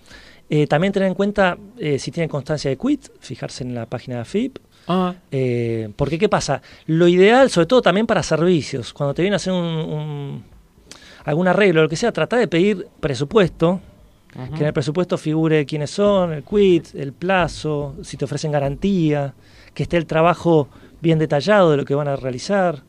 eh, 0.49 0.67
también 0.67 0.91
tener 0.93 1.07
en 1.07 1.13
cuenta 1.15 1.57
eh, 1.77 1.99
si 1.99 2.11
tienen 2.11 2.29
constancia 2.29 2.69
de 2.69 2.77
quit, 2.77 3.07
fijarse 3.19 3.63
en 3.63 3.75
la 3.75 3.85
página 3.85 4.15
de 4.15 4.21
AFIP. 4.21 4.57
Ah, 4.87 5.13
Eh, 5.31 5.89
porque, 5.95 6.17
¿qué 6.17 6.27
pasa? 6.29 6.61
Lo 6.87 7.07
ideal, 7.07 7.49
sobre 7.51 7.67
todo 7.67 7.81
también 7.81 8.07
para 8.07 8.23
servicios, 8.23 8.91
cuando 8.93 9.13
te 9.13 9.21
viene 9.21 9.35
a 9.35 9.37
hacer 9.37 9.53
un, 9.53 9.59
un- 9.63 10.43
algún 11.25 11.47
arreglo, 11.47 11.83
lo 11.83 11.89
que 11.89 11.95
sea, 11.95 12.11
trata 12.11 12.37
de 12.37 12.47
pedir 12.47 12.87
presupuesto, 12.99 13.79
que 14.55 14.61
en 14.61 14.65
el 14.67 14.73
presupuesto 14.73 15.17
figure 15.17 15.65
quiénes 15.65 15.89
son, 15.91 16.33
el 16.33 16.43
quit, 16.43 16.95
el 16.95 17.13
plazo, 17.13 17.95
si 18.03 18.15
te 18.17 18.25
ofrecen 18.25 18.51
garantía, 18.51 19.33
que 19.73 19.83
esté 19.83 19.97
el 19.97 20.05
trabajo 20.05 20.67
bien 21.01 21.19
detallado 21.19 21.71
de 21.71 21.77
lo 21.77 21.85
que 21.85 21.93
van 21.95 22.07
a 22.07 22.15
realizar, 22.15 22.83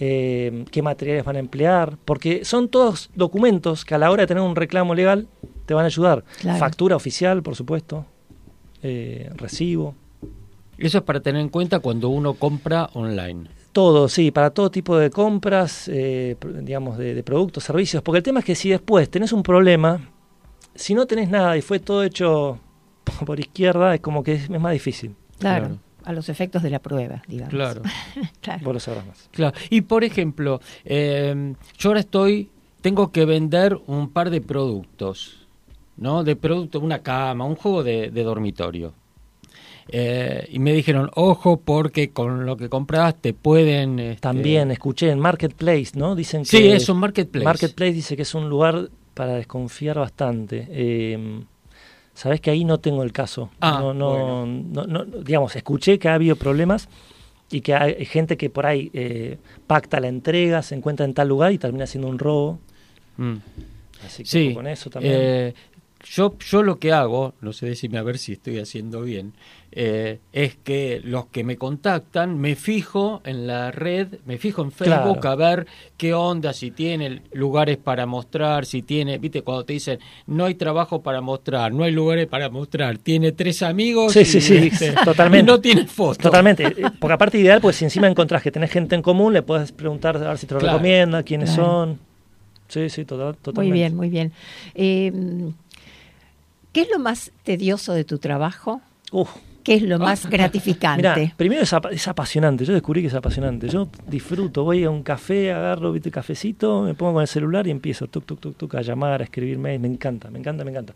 eh, 0.00 0.64
qué 0.70 0.82
materiales 0.82 1.24
van 1.24 1.36
a 1.36 1.38
emplear, 1.38 1.96
porque 2.04 2.44
son 2.44 2.68
todos 2.68 3.10
documentos 3.14 3.84
que 3.84 3.94
a 3.94 3.98
la 3.98 4.10
hora 4.10 4.22
de 4.22 4.26
tener 4.26 4.42
un 4.42 4.56
reclamo 4.56 4.94
legal 4.94 5.26
te 5.66 5.74
van 5.74 5.84
a 5.84 5.86
ayudar. 5.86 6.24
Claro. 6.40 6.58
Factura 6.58 6.96
oficial, 6.96 7.42
por 7.42 7.54
supuesto, 7.56 8.06
eh, 8.82 9.30
recibo. 9.36 9.94
eso 10.78 10.98
es 10.98 11.04
para 11.04 11.20
tener 11.20 11.40
en 11.40 11.48
cuenta 11.48 11.78
cuando 11.80 12.08
uno 12.08 12.34
compra 12.34 12.88
online. 12.94 13.48
Todo, 13.72 14.08
sí, 14.08 14.30
para 14.30 14.50
todo 14.50 14.70
tipo 14.70 14.96
de 14.98 15.08
compras, 15.10 15.88
eh, 15.88 16.36
digamos, 16.62 16.98
de, 16.98 17.14
de 17.14 17.22
productos, 17.22 17.64
servicios. 17.64 18.02
Porque 18.02 18.18
el 18.18 18.22
tema 18.22 18.40
es 18.40 18.44
que 18.44 18.54
si 18.54 18.68
después 18.68 19.08
tenés 19.08 19.32
un 19.32 19.42
problema, 19.42 20.10
si 20.74 20.94
no 20.94 21.06
tenés 21.06 21.30
nada 21.30 21.56
y 21.56 21.62
fue 21.62 21.78
todo 21.78 22.02
hecho 22.04 22.58
por 23.26 23.40
izquierda, 23.40 23.94
es 23.94 24.00
como 24.00 24.22
que 24.22 24.34
es, 24.34 24.42
es 24.50 24.60
más 24.60 24.72
difícil. 24.72 25.14
Claro, 25.38 25.66
Claro. 25.66 25.78
a 26.04 26.12
los 26.12 26.28
efectos 26.28 26.62
de 26.62 26.70
la 26.70 26.80
prueba, 26.80 27.22
digamos. 27.28 27.54
Claro. 27.54 27.82
Claro. 28.42 28.60
Vos 28.64 28.74
lo 28.74 28.80
sabrás 28.80 29.06
más. 29.06 29.28
Claro. 29.30 29.56
Y 29.70 29.82
por 29.82 30.02
ejemplo, 30.04 30.60
eh, 30.84 31.54
yo 31.78 31.90
ahora 31.90 32.00
estoy, 32.00 32.50
tengo 32.82 33.10
que 33.12 33.24
vender 33.24 33.78
un 33.86 34.10
par 34.10 34.28
de 34.30 34.40
productos, 34.40 35.41
¿no? 35.96 36.24
De 36.24 36.36
productos, 36.36 36.82
una 36.82 37.00
cama, 37.02 37.44
un 37.44 37.56
juego 37.56 37.82
de, 37.82 38.10
de 38.10 38.22
dormitorio. 38.22 38.92
Eh, 39.88 40.46
y 40.50 40.58
me 40.58 40.72
dijeron, 40.72 41.10
ojo, 41.14 41.58
porque 41.60 42.10
con 42.10 42.46
lo 42.46 42.56
que 42.56 42.68
compras 42.68 43.16
te 43.20 43.34
pueden... 43.34 43.98
este, 43.98 44.20
También 44.20 44.70
escuché 44.70 45.10
en 45.10 45.18
Marketplace, 45.18 45.90
¿no? 45.94 46.14
Dicen 46.14 46.42
que 46.42 46.48
Sí, 46.48 46.68
es 46.68 46.88
un 46.88 46.98
marketplace. 46.98 47.44
Marketplace 47.44 47.92
dice 47.92 48.16
que 48.16 48.22
es 48.22 48.34
un 48.34 48.48
lugar 48.48 48.88
para 49.14 49.34
desconfiar 49.34 49.98
bastante. 49.98 50.66
Eh, 50.70 51.40
Sabés 52.14 52.40
que 52.42 52.50
ahí 52.50 52.64
no 52.64 52.78
tengo 52.78 53.02
el 53.02 53.12
caso. 53.12 53.50
Ah, 53.60 53.78
no, 53.80 53.94
no, 53.94 54.10
bueno. 54.10 54.86
no, 54.86 55.04
no- 55.04 55.04
digamos, 55.22 55.56
escuché 55.56 55.98
que 55.98 56.08
ha 56.08 56.14
habido 56.14 56.36
problemas 56.36 56.88
y 57.50 57.62
que 57.62 57.74
hay 57.74 58.04
gente 58.04 58.36
que 58.36 58.50
por 58.50 58.66
ahí 58.66 58.90
eh, 58.92 59.38
pacta 59.66 59.98
la 59.98 60.08
entrega, 60.08 60.62
se 60.62 60.74
encuentra 60.74 61.06
en 61.06 61.14
tal 61.14 61.28
lugar 61.28 61.52
y 61.52 61.58
termina 61.58 61.86
siendo 61.86 62.08
un 62.08 62.18
robo. 62.18 62.58
Mm. 63.16 63.36
Así 64.06 64.24
que 64.24 64.28
Sí, 64.28 64.52
con 64.54 64.66
eso 64.66 64.90
también. 64.90 65.14
eh, 65.16 65.54
yo, 66.04 66.36
yo 66.38 66.62
lo 66.62 66.78
que 66.78 66.92
hago, 66.92 67.34
no 67.40 67.52
sé 67.52 67.66
decirme 67.66 67.98
a 67.98 68.02
ver 68.02 68.18
si 68.18 68.32
estoy 68.32 68.58
haciendo 68.58 69.02
bien, 69.02 69.32
eh, 69.74 70.18
es 70.34 70.56
que 70.56 71.00
los 71.02 71.26
que 71.26 71.44
me 71.44 71.56
contactan, 71.56 72.38
me 72.38 72.56
fijo 72.56 73.22
en 73.24 73.46
la 73.46 73.70
red, 73.70 74.08
me 74.26 74.36
fijo 74.36 74.60
en 74.62 74.70
Facebook 74.70 75.20
Claro. 75.20 75.30
a 75.30 75.34
ver 75.54 75.66
qué 75.96 76.12
onda, 76.12 76.52
si 76.52 76.70
tiene 76.70 77.22
lugares 77.32 77.78
para 77.78 78.04
mostrar, 78.04 78.66
si 78.66 78.82
tiene, 78.82 79.16
viste, 79.18 79.40
cuando 79.42 79.64
te 79.64 79.72
dicen, 79.72 79.98
no 80.26 80.44
hay 80.44 80.56
trabajo 80.56 81.02
para 81.02 81.22
mostrar, 81.22 81.72
no 81.72 81.84
hay 81.84 81.92
lugares 81.92 82.26
para 82.26 82.50
mostrar, 82.50 82.98
tiene 82.98 83.32
tres 83.32 83.62
amigos 83.62 84.12
Sí, 84.12 84.20
y, 84.20 84.24
sí, 84.26 84.40
sí, 84.42 84.56
este, 84.56 84.92
totalmente. 85.04 85.50
y 85.50 85.54
no 85.54 85.60
tiene 85.60 85.86
foto. 85.86 86.18
Totalmente. 86.18 86.66
Eh, 86.66 86.90
Porque 86.98 87.14
aparte 87.14 87.38
ideal, 87.38 87.60
pues 87.62 87.76
si 87.76 87.84
encima 87.84 88.08
encontrás 88.08 88.42
que 88.42 88.50
tenés 88.50 88.70
gente 88.70 88.94
en 88.94 89.00
común, 89.02 89.32
le 89.32 89.42
puedes 89.42 89.72
preguntar 89.72 90.16
a 90.18 90.28
ver 90.28 90.38
si 90.38 90.46
te 90.46 90.52
lo 90.54 90.60
Claro. 90.60 90.76
recomienda, 90.78 91.22
quiénes 91.22 91.48
Claro. 91.54 91.62
son. 91.64 91.98
Sí, 92.68 92.90
sí, 92.90 93.04
total, 93.04 93.36
totalmente. 93.36 93.70
Muy 93.70 93.78
bien, 93.78 93.96
muy 93.96 94.08
bien. 94.10 94.32
Eh, 94.74 95.12
¿Qué 96.72 96.82
es 96.82 96.90
lo 96.90 96.98
más 96.98 97.30
tedioso 97.44 97.92
de 97.92 98.04
tu 98.04 98.18
trabajo? 98.18 98.80
Uf, 99.10 99.28
¿Qué 99.62 99.74
es 99.74 99.82
lo 99.82 99.98
más 99.98 100.26
gratificante? 100.30 101.34
Primero 101.36 101.62
es, 101.62 101.72
apa- 101.72 101.90
es 101.90 102.08
apasionante. 102.08 102.64
Yo 102.64 102.72
descubrí 102.72 103.00
que 103.02 103.08
es 103.08 103.14
apasionante. 103.14 103.68
Yo 103.68 103.88
disfruto, 104.08 104.64
voy 104.64 104.82
a 104.84 104.90
un 104.90 105.02
café, 105.02 105.52
agarro 105.52 105.92
¿viste, 105.92 106.10
cafecito, 106.10 106.82
me 106.82 106.94
pongo 106.94 107.14
con 107.14 107.22
el 107.22 107.28
celular 107.28 107.66
y 107.66 107.70
empiezo 107.70 108.06
tuk, 108.08 108.24
tuk, 108.24 108.40
tuk, 108.40 108.56
tuk, 108.56 108.74
a 108.74 108.82
llamar, 108.82 109.20
a 109.20 109.24
escribir 109.24 109.58
mails. 109.58 109.80
Me 109.80 109.88
encanta, 109.88 110.30
me 110.30 110.38
encanta, 110.38 110.64
me 110.64 110.70
encanta. 110.72 110.94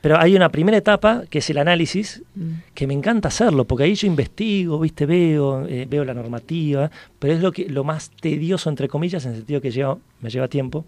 Pero 0.00 0.18
hay 0.18 0.34
una 0.34 0.48
primera 0.50 0.76
etapa 0.76 1.22
que 1.30 1.38
es 1.38 1.48
el 1.50 1.58
análisis, 1.58 2.22
Mm. 2.34 2.50
que 2.74 2.86
me 2.88 2.94
encanta 2.94 3.28
hacerlo, 3.28 3.64
porque 3.64 3.84
ahí 3.84 3.94
yo 3.94 4.08
investigo, 4.08 4.80
viste, 4.80 5.06
veo, 5.06 5.64
eh, 5.68 5.86
veo 5.88 6.04
la 6.04 6.12
normativa, 6.12 6.90
pero 7.20 7.32
es 7.34 7.40
lo 7.40 7.52
que 7.52 7.68
lo 7.68 7.84
más 7.84 8.10
tedioso 8.10 8.68
entre 8.68 8.88
comillas, 8.88 9.24
en 9.24 9.30
el 9.30 9.36
sentido 9.38 9.60
que 9.60 9.70
lleva, 9.70 9.96
me 10.20 10.28
lleva 10.28 10.48
tiempo. 10.48 10.84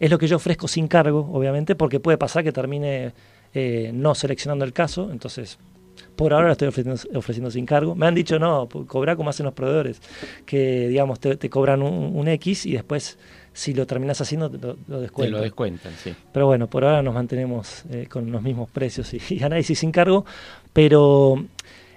Es 0.00 0.10
lo 0.10 0.16
que 0.18 0.26
yo 0.26 0.36
ofrezco 0.36 0.66
sin 0.66 0.88
cargo, 0.88 1.28
obviamente, 1.32 1.74
porque 1.74 2.00
puede 2.00 2.16
pasar 2.16 2.42
que 2.42 2.52
termine 2.52 3.12
eh, 3.54 3.90
no 3.94 4.14
seleccionando 4.14 4.64
el 4.64 4.72
caso, 4.72 5.10
entonces 5.10 5.58
por 6.16 6.32
ahora 6.32 6.46
lo 6.46 6.52
estoy 6.52 6.68
ofreciendo, 6.68 7.00
ofreciendo 7.18 7.50
sin 7.50 7.64
cargo. 7.66 7.94
Me 7.94 8.06
han 8.06 8.14
dicho, 8.14 8.38
no, 8.38 8.68
po- 8.68 8.86
cobrar 8.86 9.16
como 9.16 9.30
hacen 9.30 9.44
los 9.44 9.54
proveedores, 9.54 10.00
que 10.46 10.88
digamos 10.88 11.20
te, 11.20 11.36
te 11.36 11.48
cobran 11.48 11.82
un, 11.82 12.16
un 12.16 12.28
X 12.28 12.66
y 12.66 12.72
después 12.72 13.18
si 13.52 13.74
lo 13.74 13.86
terminas 13.86 14.20
haciendo, 14.20 14.48
lo, 14.48 14.76
lo 14.88 15.00
descuentan. 15.00 15.32
Te 15.34 15.38
lo 15.38 15.42
descuentan, 15.42 15.92
sí. 15.96 16.14
Pero 16.32 16.46
bueno, 16.46 16.68
por 16.68 16.84
ahora 16.84 17.02
nos 17.02 17.14
mantenemos 17.14 17.84
eh, 17.90 18.06
con 18.08 18.30
los 18.30 18.42
mismos 18.42 18.68
precios 18.70 19.12
y, 19.14 19.20
y 19.34 19.42
análisis 19.42 19.78
sin 19.78 19.90
cargo. 19.92 20.24
Pero, 20.72 21.44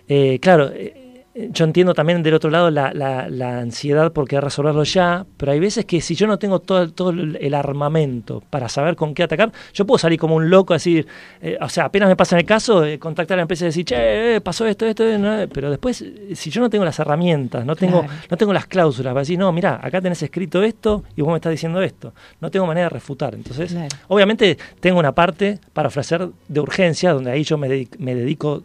eh, 0.08 0.40
claro, 0.40 0.72
eh, 0.74 1.01
yo 1.34 1.64
entiendo 1.64 1.94
también 1.94 2.24
del 2.24 2.34
otro 2.34 2.50
lado 2.50 2.70
la, 2.70 2.94
la, 2.94 3.30
la, 3.30 3.60
ansiedad 3.60 4.12
por 4.12 4.28
querer 4.28 4.44
resolverlo 4.44 4.84
ya, 4.84 5.26
pero 5.38 5.54
hay 5.54 5.60
veces 5.60 5.86
que 5.86 6.02
si 6.02 6.14
yo 6.14 6.28
no 6.28 6.38
tengo 6.38 6.60
todo, 6.60 6.92
todo 6.92 7.12
el 7.12 7.54
armamento 7.54 8.44
para 8.50 8.68
saber 8.68 8.98
con 8.98 9.14
qué 9.14 9.24
atacar, 9.24 9.52
yo 9.74 9.86
puedo 9.86 9.98
salir 9.98 10.20
como 10.20 10.36
un 10.36 10.50
loco, 10.50 10.74
decir, 10.74 11.08
eh, 11.42 11.58
o 11.62 11.70
sea, 11.70 11.86
apenas 11.86 12.10
me 12.10 12.18
pasa 12.18 12.36
en 12.36 12.42
el 12.42 12.46
caso, 12.46 12.84
eh, 12.84 13.00
contactar 13.00 13.36
a 13.36 13.38
la 13.38 13.42
empresa 13.44 13.64
y 13.64 13.68
decir, 13.68 13.86
che, 13.86 14.36
eh, 14.36 14.42
pasó 14.42 14.66
esto, 14.66 14.86
esto, 14.86 15.06
no, 15.18 15.48
pero 15.54 15.70
después, 15.70 16.04
si 16.34 16.50
yo 16.50 16.60
no 16.60 16.70
tengo 16.70 16.84
las 16.84 17.00
herramientas, 17.00 17.66
no 17.66 17.78
tengo, 17.78 18.02
claro. 18.02 18.14
no 18.30 18.38
tengo 18.38 18.52
las 18.52 18.66
cláusulas 18.66 19.12
para 19.12 19.22
decir, 19.22 19.40
no, 19.40 19.52
mira, 19.54 19.80
acá 19.82 20.02
tenés 20.02 20.22
escrito 20.22 20.62
esto 20.62 21.04
y 21.16 21.22
vos 21.22 21.32
me 21.32 21.38
estás 21.38 21.52
diciendo 21.52 21.82
esto, 21.82 22.14
no 22.42 22.52
tengo 22.52 22.66
manera 22.66 22.88
de 22.88 22.90
refutar. 22.90 23.34
Entonces, 23.36 23.72
claro. 23.72 23.88
obviamente 24.10 24.58
tengo 24.82 25.00
una 25.00 25.14
parte 25.14 25.60
para 25.72 25.88
ofrecer 25.88 26.28
de 26.50 26.60
urgencia, 26.60 27.14
donde 27.14 27.32
ahí 27.32 27.44
yo 27.44 27.58
me 27.58 27.70
dedico, 27.70 27.96
me 28.00 28.16
dedico 28.16 28.64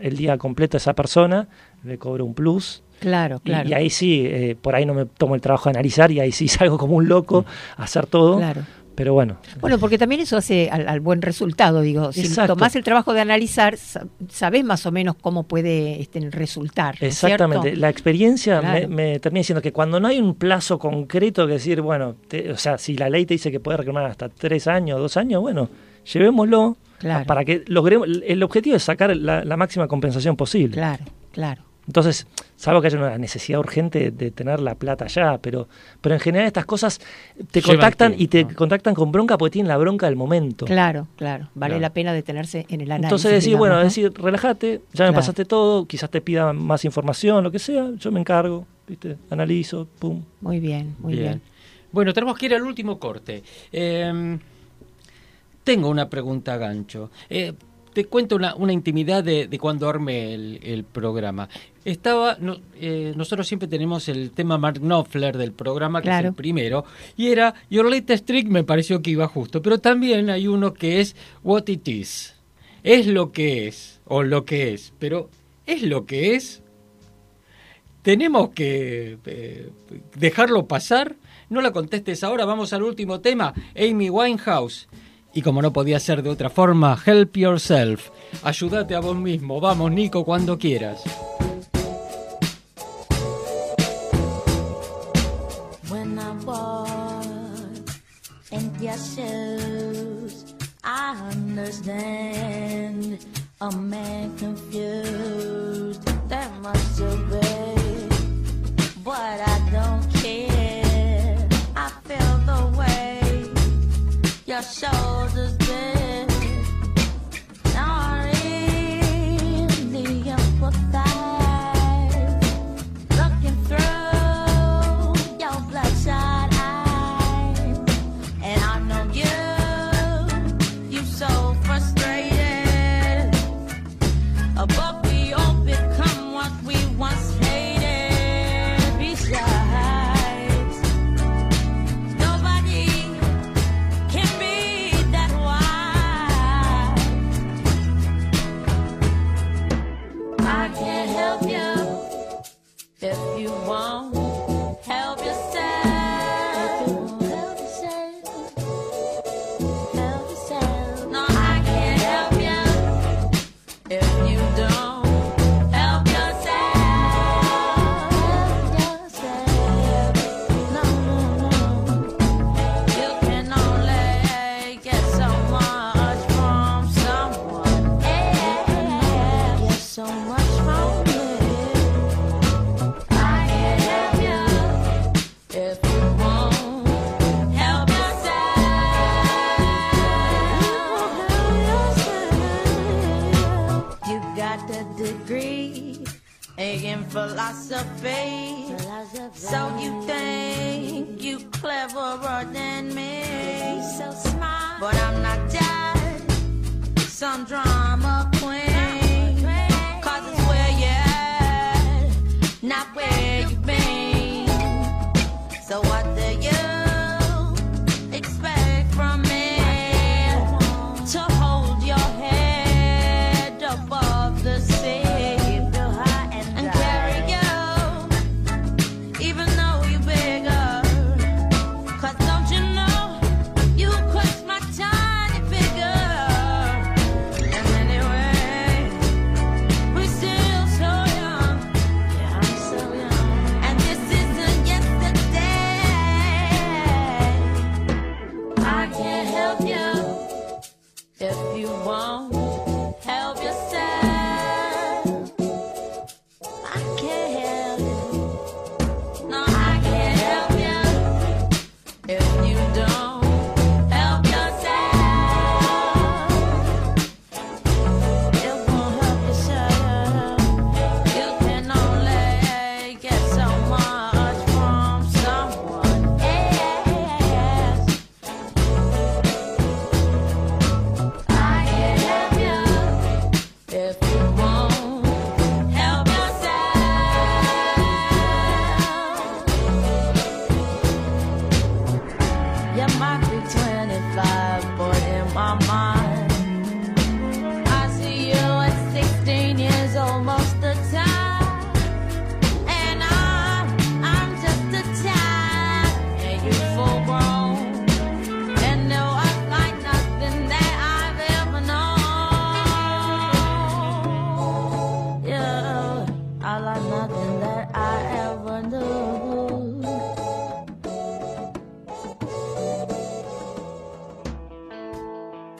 el 0.00 0.16
día 0.16 0.38
completo 0.38 0.76
a 0.76 0.78
esa 0.78 0.94
persona, 0.94 1.48
le 1.84 1.98
cobro 1.98 2.24
un 2.24 2.34
plus. 2.34 2.82
Claro, 3.00 3.40
claro. 3.40 3.68
Y, 3.68 3.72
y 3.72 3.74
ahí 3.74 3.90
sí, 3.90 4.26
eh, 4.26 4.56
por 4.60 4.74
ahí 4.74 4.84
no 4.84 4.94
me 4.94 5.06
tomo 5.06 5.34
el 5.34 5.40
trabajo 5.40 5.64
de 5.70 5.70
analizar 5.70 6.10
y 6.10 6.20
ahí 6.20 6.32
sí 6.32 6.48
salgo 6.48 6.78
como 6.78 6.96
un 6.96 7.08
loco 7.08 7.44
a 7.76 7.84
hacer 7.84 8.06
todo. 8.06 8.38
Claro. 8.38 8.62
Pero 8.94 9.14
bueno. 9.14 9.38
Bueno, 9.60 9.78
porque 9.78 9.96
también 9.96 10.20
eso 10.20 10.36
hace 10.36 10.68
al, 10.68 10.86
al 10.86 11.00
buen 11.00 11.22
resultado, 11.22 11.80
digo. 11.80 12.12
Si 12.12 12.20
Exacto. 12.20 12.54
tomás 12.54 12.76
el 12.76 12.84
trabajo 12.84 13.14
de 13.14 13.22
analizar, 13.22 13.78
sabés 14.28 14.62
más 14.62 14.84
o 14.84 14.92
menos 14.92 15.16
cómo 15.18 15.44
puede 15.44 16.02
este, 16.02 16.20
resultar. 16.28 16.96
Exactamente. 17.00 17.68
¿cierto? 17.68 17.80
La 17.80 17.88
experiencia 17.88 18.60
claro. 18.60 18.88
me, 18.88 19.12
me, 19.12 19.18
termina 19.18 19.40
diciendo 19.40 19.62
que 19.62 19.72
cuando 19.72 20.00
no 20.00 20.08
hay 20.08 20.20
un 20.20 20.34
plazo 20.34 20.78
concreto 20.78 21.46
que 21.46 21.54
decir, 21.54 21.80
bueno, 21.80 22.14
te, 22.28 22.52
o 22.52 22.58
sea, 22.58 22.76
si 22.76 22.94
la 22.94 23.08
ley 23.08 23.24
te 23.24 23.34
dice 23.34 23.50
que 23.50 23.58
puedes 23.58 23.78
reclamar 23.78 24.04
hasta 24.04 24.28
tres 24.28 24.66
años, 24.66 24.98
dos 24.98 25.16
años, 25.16 25.40
bueno, 25.40 25.70
llevémoslo 26.04 26.76
Claro. 27.00 27.24
Para 27.24 27.46
que 27.46 27.64
logremos. 27.66 28.06
El 28.26 28.42
objetivo 28.42 28.76
es 28.76 28.82
sacar 28.82 29.16
la, 29.16 29.42
la, 29.42 29.56
máxima 29.56 29.88
compensación 29.88 30.36
posible. 30.36 30.74
Claro, 30.74 31.02
claro. 31.32 31.62
Entonces, 31.90 32.28
salvo 32.54 32.80
que 32.80 32.86
haya 32.86 32.98
una 32.98 33.18
necesidad 33.18 33.58
urgente 33.58 34.12
de 34.12 34.30
tener 34.30 34.60
la 34.60 34.76
plata 34.76 35.08
ya, 35.08 35.38
pero, 35.38 35.66
pero 36.00 36.14
en 36.14 36.20
general 36.20 36.46
estas 36.46 36.64
cosas 36.64 37.00
te 37.50 37.60
Lleva 37.60 37.72
contactan 37.72 38.12
tiempo, 38.12 38.22
y 38.22 38.28
te 38.28 38.44
¿no? 38.44 38.54
contactan 38.54 38.94
con 38.94 39.10
bronca 39.10 39.36
porque 39.36 39.54
tienen 39.54 39.66
la 39.66 39.76
bronca 39.76 40.06
del 40.06 40.14
momento. 40.14 40.66
Claro, 40.66 41.08
claro. 41.16 41.48
Vale 41.56 41.72
claro. 41.72 41.80
la 41.80 41.92
pena 41.92 42.12
detenerse 42.12 42.64
en 42.68 42.80
el 42.80 42.92
análisis. 42.92 43.06
Entonces 43.06 43.32
decir, 43.32 43.48
digamos, 43.48 43.58
bueno, 43.58 43.74
¿no? 43.74 43.82
decir, 43.82 44.12
relájate, 44.14 44.82
ya 44.92 45.04
me 45.06 45.12
pasaste 45.12 45.44
todo, 45.44 45.84
quizás 45.86 46.08
te 46.10 46.20
pida 46.20 46.52
más 46.52 46.84
información, 46.84 47.42
lo 47.42 47.50
que 47.50 47.58
sea, 47.58 47.90
yo 47.98 48.12
me 48.12 48.20
encargo, 48.20 48.64
¿viste? 48.86 49.16
Analizo, 49.30 49.88
pum. 49.98 50.22
Muy 50.40 50.60
bien, 50.60 50.94
muy 51.00 51.14
bien. 51.14 51.24
bien. 51.24 51.42
Bueno, 51.90 52.14
tenemos 52.14 52.38
que 52.38 52.46
ir 52.46 52.54
al 52.54 52.62
último 52.62 53.00
corte. 53.00 53.42
Eh, 53.72 54.38
tengo 55.64 55.88
una 55.88 56.08
pregunta 56.08 56.56
gancho. 56.56 57.10
Eh, 57.28 57.52
te 57.92 58.04
cuento 58.04 58.36
una, 58.36 58.54
una 58.54 58.72
intimidad 58.72 59.24
de, 59.24 59.48
de, 59.48 59.58
cuando 59.58 59.88
armé 59.88 60.34
el, 60.34 60.60
el 60.62 60.84
programa. 60.84 61.48
Estaba, 61.84 62.36
no, 62.38 62.58
eh, 62.78 63.14
nosotros 63.16 63.48
siempre 63.48 63.66
tenemos 63.66 64.08
el 64.08 64.32
tema 64.32 64.58
Mark 64.58 64.80
Knopfler 64.80 65.38
del 65.38 65.52
programa, 65.52 66.00
que 66.00 66.08
claro. 66.08 66.28
es 66.28 66.30
el 66.30 66.34
primero, 66.34 66.84
y 67.16 67.28
era 67.28 67.54
Your 67.70 67.90
Latest 67.90 68.26
Trick, 68.26 68.48
me 68.48 68.64
pareció 68.64 69.00
que 69.00 69.12
iba 69.12 69.26
justo, 69.28 69.62
pero 69.62 69.78
también 69.78 70.28
hay 70.28 70.46
uno 70.46 70.74
que 70.74 71.00
es 71.00 71.16
What 71.42 71.68
It 71.68 71.88
Is. 71.88 72.34
Es 72.82 73.06
lo 73.06 73.32
que 73.32 73.66
es, 73.66 74.00
o 74.04 74.22
lo 74.22 74.44
que 74.44 74.74
es, 74.74 74.92
pero 74.98 75.30
¿es 75.66 75.82
lo 75.82 76.04
que 76.04 76.34
es? 76.34 76.62
¿Tenemos 78.02 78.50
que 78.50 79.18
eh, 79.24 79.70
dejarlo 80.16 80.66
pasar? 80.66 81.16
No 81.48 81.60
la 81.60 81.72
contestes 81.72 82.24
ahora, 82.24 82.44
vamos 82.44 82.72
al 82.72 82.82
último 82.82 83.20
tema, 83.20 83.54
Amy 83.74 84.10
Winehouse. 84.10 84.88
Y 85.32 85.42
como 85.42 85.62
no 85.62 85.72
podía 85.72 86.00
ser 86.00 86.22
de 86.22 86.30
otra 86.30 86.50
forma, 86.50 86.98
help 87.04 87.36
yourself. 87.36 88.10
Ayúdate 88.42 88.94
a 88.94 89.00
vos 89.00 89.16
mismo. 89.16 89.60
Vamos, 89.60 89.92
Nico, 89.92 90.24
cuando 90.24 90.58
quieras. 90.58 91.02
Understand 101.60 103.18
a 103.60 103.70
man 103.76 104.34
confused. 104.38 106.02
That 106.30 106.50
must 106.62 106.98
been, 106.98 108.08
but 109.04 109.36
I 109.54 109.68
don't 109.70 110.06
care. 110.14 111.48
I 111.76 111.90
feel 112.06 112.34
the 112.50 112.62
way 112.78 113.20
your 114.46 114.62
shoulders 114.62 115.59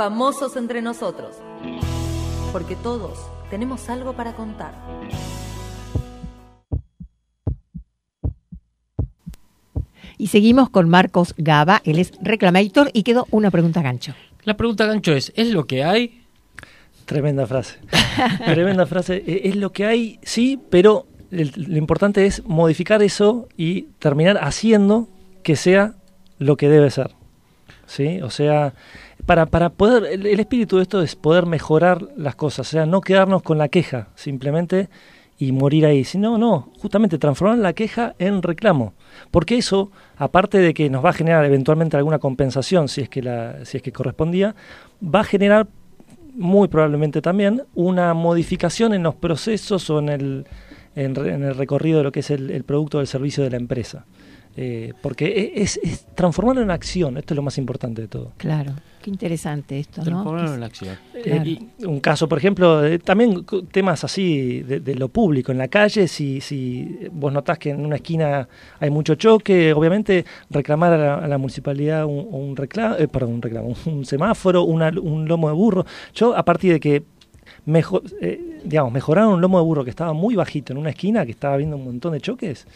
Famosos 0.00 0.56
entre 0.56 0.80
nosotros. 0.80 1.36
Porque 2.52 2.74
todos 2.74 3.18
tenemos 3.50 3.90
algo 3.90 4.14
para 4.14 4.32
contar. 4.32 4.72
Y 10.16 10.28
seguimos 10.28 10.70
con 10.70 10.88
Marcos 10.88 11.34
Gaba, 11.36 11.82
él 11.84 11.98
es 11.98 12.12
reclamator 12.22 12.88
y 12.94 13.02
quedó 13.02 13.26
una 13.30 13.50
pregunta 13.50 13.82
gancho. 13.82 14.14
La 14.44 14.56
pregunta 14.56 14.86
gancho 14.86 15.12
es, 15.12 15.34
¿es 15.36 15.48
lo 15.48 15.66
que 15.66 15.84
hay? 15.84 16.22
Tremenda 17.04 17.46
frase. 17.46 17.76
Tremenda 18.46 18.86
frase. 18.86 19.22
Eh, 19.26 19.42
Es 19.50 19.56
lo 19.56 19.70
que 19.70 19.84
hay, 19.84 20.18
sí, 20.22 20.58
pero 20.70 21.08
lo 21.30 21.76
importante 21.76 22.24
es 22.24 22.42
modificar 22.46 23.02
eso 23.02 23.50
y 23.54 23.82
terminar 23.98 24.38
haciendo 24.40 25.10
que 25.42 25.56
sea 25.56 25.92
lo 26.38 26.56
que 26.56 26.70
debe 26.70 26.90
ser. 26.90 27.10
¿Sí? 27.86 28.22
O 28.22 28.30
sea, 28.30 28.72
para, 29.30 29.46
para 29.46 29.68
poder, 29.68 30.06
el, 30.12 30.40
espíritu 30.40 30.78
de 30.78 30.82
esto 30.82 31.00
es 31.02 31.14
poder 31.14 31.46
mejorar 31.46 32.02
las 32.16 32.34
cosas, 32.34 32.66
o 32.66 32.70
sea, 32.72 32.84
no 32.84 33.00
quedarnos 33.00 33.42
con 33.42 33.58
la 33.58 33.68
queja 33.68 34.08
simplemente 34.16 34.88
y 35.38 35.52
morir 35.52 35.86
ahí, 35.86 36.02
sino, 36.02 36.36
no, 36.36 36.72
justamente 36.80 37.16
transformar 37.16 37.58
la 37.58 37.72
queja 37.72 38.16
en 38.18 38.42
reclamo. 38.42 38.92
Porque 39.30 39.56
eso, 39.56 39.92
aparte 40.16 40.58
de 40.58 40.74
que 40.74 40.90
nos 40.90 41.04
va 41.04 41.10
a 41.10 41.12
generar 41.12 41.44
eventualmente 41.44 41.96
alguna 41.96 42.18
compensación, 42.18 42.88
si 42.88 43.02
es 43.02 43.08
que, 43.08 43.22
la, 43.22 43.64
si 43.64 43.76
es 43.76 43.84
que 43.84 43.92
correspondía, 43.92 44.56
va 45.00 45.20
a 45.20 45.24
generar 45.24 45.68
muy 46.34 46.66
probablemente 46.66 47.22
también 47.22 47.62
una 47.76 48.12
modificación 48.14 48.94
en 48.94 49.04
los 49.04 49.14
procesos 49.14 49.88
o 49.90 50.00
en 50.00 50.08
el, 50.08 50.46
en, 50.96 51.16
el 51.16 51.54
recorrido 51.54 51.98
de 51.98 52.02
lo 52.02 52.10
que 52.10 52.18
es 52.18 52.32
el, 52.32 52.50
el 52.50 52.64
producto 52.64 52.98
o 52.98 53.00
el 53.00 53.06
servicio 53.06 53.44
de 53.44 53.50
la 53.50 53.58
empresa. 53.58 54.06
Eh, 54.56 54.92
porque 55.00 55.26
e- 55.26 55.62
es, 55.62 55.78
es 55.82 56.06
transformarlo 56.14 56.60
en 56.62 56.70
acción, 56.70 57.16
esto 57.16 57.34
es 57.34 57.36
lo 57.36 57.42
más 57.42 57.56
importante 57.56 58.02
de 58.02 58.08
todo. 58.08 58.32
Claro, 58.36 58.72
qué 59.00 59.08
interesante 59.08 59.78
esto, 59.78 60.00
¿no? 60.00 60.04
Transformarlo 60.06 60.54
en 60.54 60.62
acción. 60.64 60.96
Eh, 61.14 61.20
Claro. 61.22 61.44
y 61.44 61.68
un 61.86 62.00
caso, 62.00 62.28
por 62.28 62.36
ejemplo, 62.38 62.84
eh, 62.84 62.98
también 62.98 63.44
temas 63.70 64.02
así 64.04 64.60
de, 64.62 64.80
de 64.80 64.94
lo 64.96 65.08
público, 65.08 65.52
en 65.52 65.58
la 65.58 65.68
calle, 65.68 66.08
si, 66.08 66.40
si 66.40 66.98
vos 67.12 67.32
notás 67.32 67.58
que 67.58 67.70
en 67.70 67.84
una 67.86 67.96
esquina 67.96 68.48
hay 68.80 68.90
mucho 68.90 69.14
choque, 69.14 69.72
obviamente 69.72 70.24
reclamar 70.50 70.92
a 70.94 70.98
la, 70.98 71.14
a 71.14 71.28
la 71.28 71.38
municipalidad 71.38 72.04
un, 72.04 72.26
un 72.30 72.56
reclamo, 72.56 72.96
perdón, 73.10 73.34
un 73.34 73.42
reclamo, 73.42 73.74
un 73.86 74.04
semáforo, 74.04 74.64
una- 74.64 74.88
un 75.00 75.26
lomo 75.28 75.48
de 75.48 75.54
burro. 75.54 75.86
Yo, 76.12 76.36
a 76.36 76.44
partir 76.44 76.72
de 76.72 76.80
que 76.80 77.02
mejor, 77.66 78.02
eh, 78.20 78.58
digamos, 78.64 78.92
mejoraron 78.92 79.34
un 79.34 79.40
lomo 79.40 79.58
de 79.58 79.64
burro 79.64 79.84
que 79.84 79.90
estaba 79.90 80.12
muy 80.12 80.34
bajito 80.34 80.72
en 80.72 80.78
una 80.78 80.90
esquina, 80.90 81.24
que 81.24 81.30
estaba 81.30 81.56
viendo 81.56 81.76
un 81.76 81.84
montón 81.84 82.12
de 82.12 82.20
choques, 82.20 82.66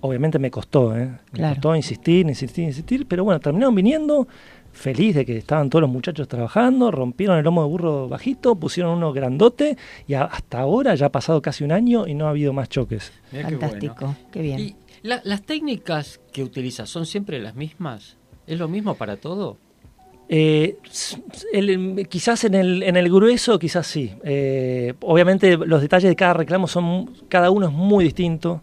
obviamente 0.00 0.38
me 0.38 0.50
costó, 0.50 0.96
¿eh? 0.96 1.06
Me 1.06 1.38
Claro. 1.38 1.54
costó 1.54 1.76
insistir, 1.76 2.26
insistir, 2.26 2.64
insistir, 2.64 3.06
pero 3.06 3.24
bueno, 3.24 3.40
terminaron 3.40 3.74
viniendo 3.74 4.26
feliz 4.72 5.14
de 5.16 5.24
que 5.26 5.36
estaban 5.38 5.68
todos 5.70 5.80
los 5.82 5.90
muchachos 5.90 6.28
trabajando, 6.28 6.90
rompieron 6.90 7.36
el 7.38 7.44
lomo 7.44 7.62
de 7.62 7.68
burro 7.68 8.08
bajito, 8.08 8.54
pusieron 8.54 8.96
uno 8.98 9.12
grandote 9.12 9.76
y 10.06 10.14
a- 10.14 10.24
hasta 10.24 10.60
ahora 10.60 10.94
ya 10.94 11.06
ha 11.06 11.12
pasado 11.12 11.42
casi 11.42 11.64
un 11.64 11.72
año 11.72 12.06
y 12.06 12.14
no 12.14 12.26
ha 12.26 12.30
habido 12.30 12.52
más 12.52 12.68
choques. 12.68 13.12
Mirá 13.32 13.48
qué 13.48 13.56
bueno. 13.56 13.70
Fantástico, 13.72 14.14
qué 14.30 14.40
bien. 14.42 14.60
¿Y 14.60 14.76
la- 15.02 15.20
las 15.24 15.42
técnicas 15.42 16.20
que 16.32 16.44
utilizas 16.44 16.88
son 16.88 17.06
siempre 17.06 17.40
las 17.40 17.54
mismas? 17.56 18.16
¿Es 18.46 18.58
lo 18.58 18.68
mismo 18.68 18.94
para 18.94 19.16
todo? 19.16 19.56
Eh, 20.30 20.76
el- 21.52 22.06
quizás 22.08 22.44
en 22.44 22.54
el, 22.54 22.82
en 22.82 22.96
el 22.96 23.10
grueso, 23.10 23.58
quizás 23.58 23.86
sí. 23.86 24.12
Eh, 24.24 24.94
obviamente 25.00 25.56
los 25.56 25.80
detalles 25.80 26.08
de 26.10 26.16
cada 26.16 26.34
reclamo 26.34 26.68
son, 26.68 27.10
cada 27.28 27.50
uno 27.50 27.66
es 27.66 27.72
muy 27.72 28.04
distinto. 28.04 28.62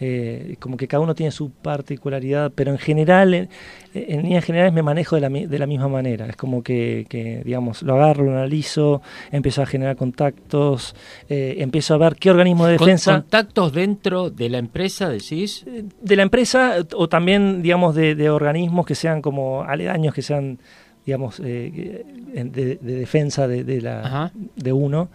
Eh, 0.00 0.56
como 0.58 0.76
que 0.76 0.88
cada 0.88 1.02
uno 1.02 1.14
tiene 1.14 1.30
su 1.30 1.50
particularidad, 1.50 2.52
pero 2.54 2.72
en 2.72 2.78
general, 2.78 3.32
en, 3.34 3.48
en 3.92 4.22
líneas 4.22 4.44
generales 4.44 4.72
me 4.72 4.82
manejo 4.82 5.14
de 5.14 5.20
la, 5.20 5.28
de 5.28 5.58
la 5.58 5.66
misma 5.66 5.88
manera. 5.88 6.26
Es 6.26 6.36
como 6.36 6.62
que, 6.62 7.06
que, 7.08 7.42
digamos, 7.44 7.82
lo 7.82 7.94
agarro, 7.94 8.24
lo 8.24 8.32
analizo, 8.32 9.02
empiezo 9.30 9.62
a 9.62 9.66
generar 9.66 9.96
contactos, 9.96 10.96
eh, 11.28 11.56
empiezo 11.58 11.94
a 11.94 11.98
ver 11.98 12.16
qué 12.16 12.30
organismo 12.30 12.66
de 12.66 12.72
defensa 12.72 13.20
¿Contactos 13.20 13.72
dentro 13.72 14.30
de 14.30 14.48
la 14.48 14.58
empresa, 14.58 15.08
decís? 15.08 15.64
de 15.64 16.16
la 16.16 16.22
empresa 16.22 16.76
o 16.94 17.08
también, 17.08 17.62
digamos, 17.62 17.94
de, 17.94 18.14
de 18.14 18.30
organismos 18.30 18.86
que 18.86 18.94
sean 18.94 19.22
como 19.22 19.62
aledaños, 19.62 20.12
que 20.12 20.22
sean, 20.22 20.58
digamos, 21.06 21.40
eh, 21.44 22.04
de, 22.34 22.76
de 22.76 22.94
defensa 22.96 23.46
de, 23.46 23.62
de 23.62 23.80
la, 23.80 24.00
Ajá. 24.00 24.32
de 24.56 24.72
uno. 24.72 25.08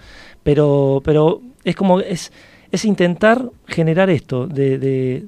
Pero, 0.43 1.01
pero 1.03 1.41
es 1.63 1.75
como, 1.75 1.99
es, 1.99 2.31
es 2.71 2.85
intentar 2.85 3.49
generar 3.67 4.09
esto, 4.09 4.47
de, 4.47 4.77
de, 4.77 5.25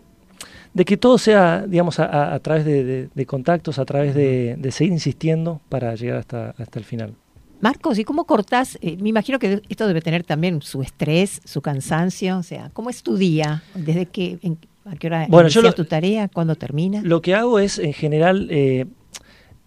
de 0.74 0.86
que 0.86 0.98
todo 0.98 1.18
sea, 1.18 1.66
digamos, 1.68 2.00
a, 2.00 2.40
través 2.40 2.66
de, 2.66 3.26
contactos, 3.26 3.80
a 3.80 3.86
través 3.86 4.16
de, 4.16 4.58
seguir 4.72 4.94
insistiendo 4.94 5.62
para 5.70 5.96
llegar 5.96 6.18
hasta, 6.18 6.52
hasta 6.58 6.80
el 6.80 6.86
final. 6.86 7.14
Marcos, 7.60 8.00
¿y 8.00 8.04
cómo 8.04 8.26
cortás? 8.26 8.80
Eh, 8.82 8.98
me 9.00 9.10
imagino 9.10 9.38
que 9.38 9.62
esto 9.70 9.88
debe 9.88 10.02
tener 10.02 10.24
también 10.24 10.62
su 10.64 10.82
estrés, 10.82 11.42
su 11.46 11.62
cansancio, 11.62 12.40
o 12.40 12.44
sea, 12.44 12.72
¿cómo 12.74 12.90
es 12.90 13.04
tu 13.04 13.18
día? 13.18 13.62
¿Desde 13.76 14.08
qué, 14.08 14.40
en- 14.42 14.58
a 14.84 14.96
qué 14.96 15.08
hora 15.08 15.28
Bueno, 15.30 15.48
yo 15.48 15.62
lo- 15.62 15.72
tu 15.74 15.86
tarea? 15.86 16.28
¿Cuándo 16.28 16.56
termina? 16.56 17.02
Lo 17.04 17.22
que 17.22 17.36
hago 17.36 17.60
es, 17.60 17.78
en 17.78 17.94
general, 17.94 18.48
eh, 18.50 18.88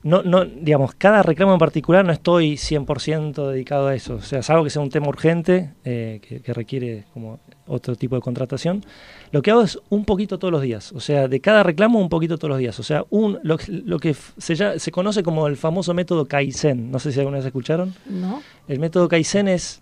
no, 0.02 0.24
no, 0.24 0.44
digamos, 0.44 0.94
cada 0.96 1.22
reclamo 1.22 1.52
en 1.52 1.58
particular 1.60 2.04
no 2.04 2.12
estoy 2.12 2.56
100% 2.56 3.48
dedicado 3.48 3.86
a 3.86 3.94
eso. 3.94 4.16
O 4.16 4.20
sea, 4.22 4.42
salvo 4.42 4.64
que 4.64 4.70
sea 4.70 4.82
un 4.82 4.90
tema 4.90 5.06
urgente, 5.08 5.70
eh, 5.84 6.20
que, 6.26 6.40
que 6.40 6.52
requiere 6.52 7.04
como 7.14 7.38
otro 7.66 7.96
tipo 7.96 8.14
de 8.16 8.20
contratación. 8.22 8.84
Lo 9.32 9.40
que 9.42 9.50
hago 9.50 9.62
es 9.62 9.78
un 9.88 10.04
poquito 10.04 10.38
todos 10.38 10.52
los 10.52 10.62
días. 10.62 10.92
O 10.92 11.00
sea, 11.00 11.28
de 11.28 11.40
cada 11.40 11.62
reclamo 11.62 11.98
un 12.00 12.08
poquito 12.08 12.36
todos 12.38 12.50
los 12.50 12.58
días. 12.58 12.78
O 12.78 12.82
sea, 12.82 13.04
un, 13.10 13.38
lo, 13.42 13.56
que- 13.56 13.72
lo 13.72 13.98
que 13.98 14.10
f- 14.10 14.32
se, 14.38 14.54
ya- 14.54 14.78
se 14.78 14.90
conoce 14.90 15.22
como 15.22 15.46
el 15.46 15.56
famoso 15.56 15.94
método 15.94 16.26
Kaizen. 16.26 16.90
No 16.90 16.98
sé 16.98 17.10
si 17.12 17.18
alguna 17.20 17.38
vez 17.38 17.46
escucharon. 17.46 17.94
¿No? 18.06 18.42
El 18.68 18.80
método 18.80 19.08
Kaizen 19.08 19.48
es, 19.48 19.80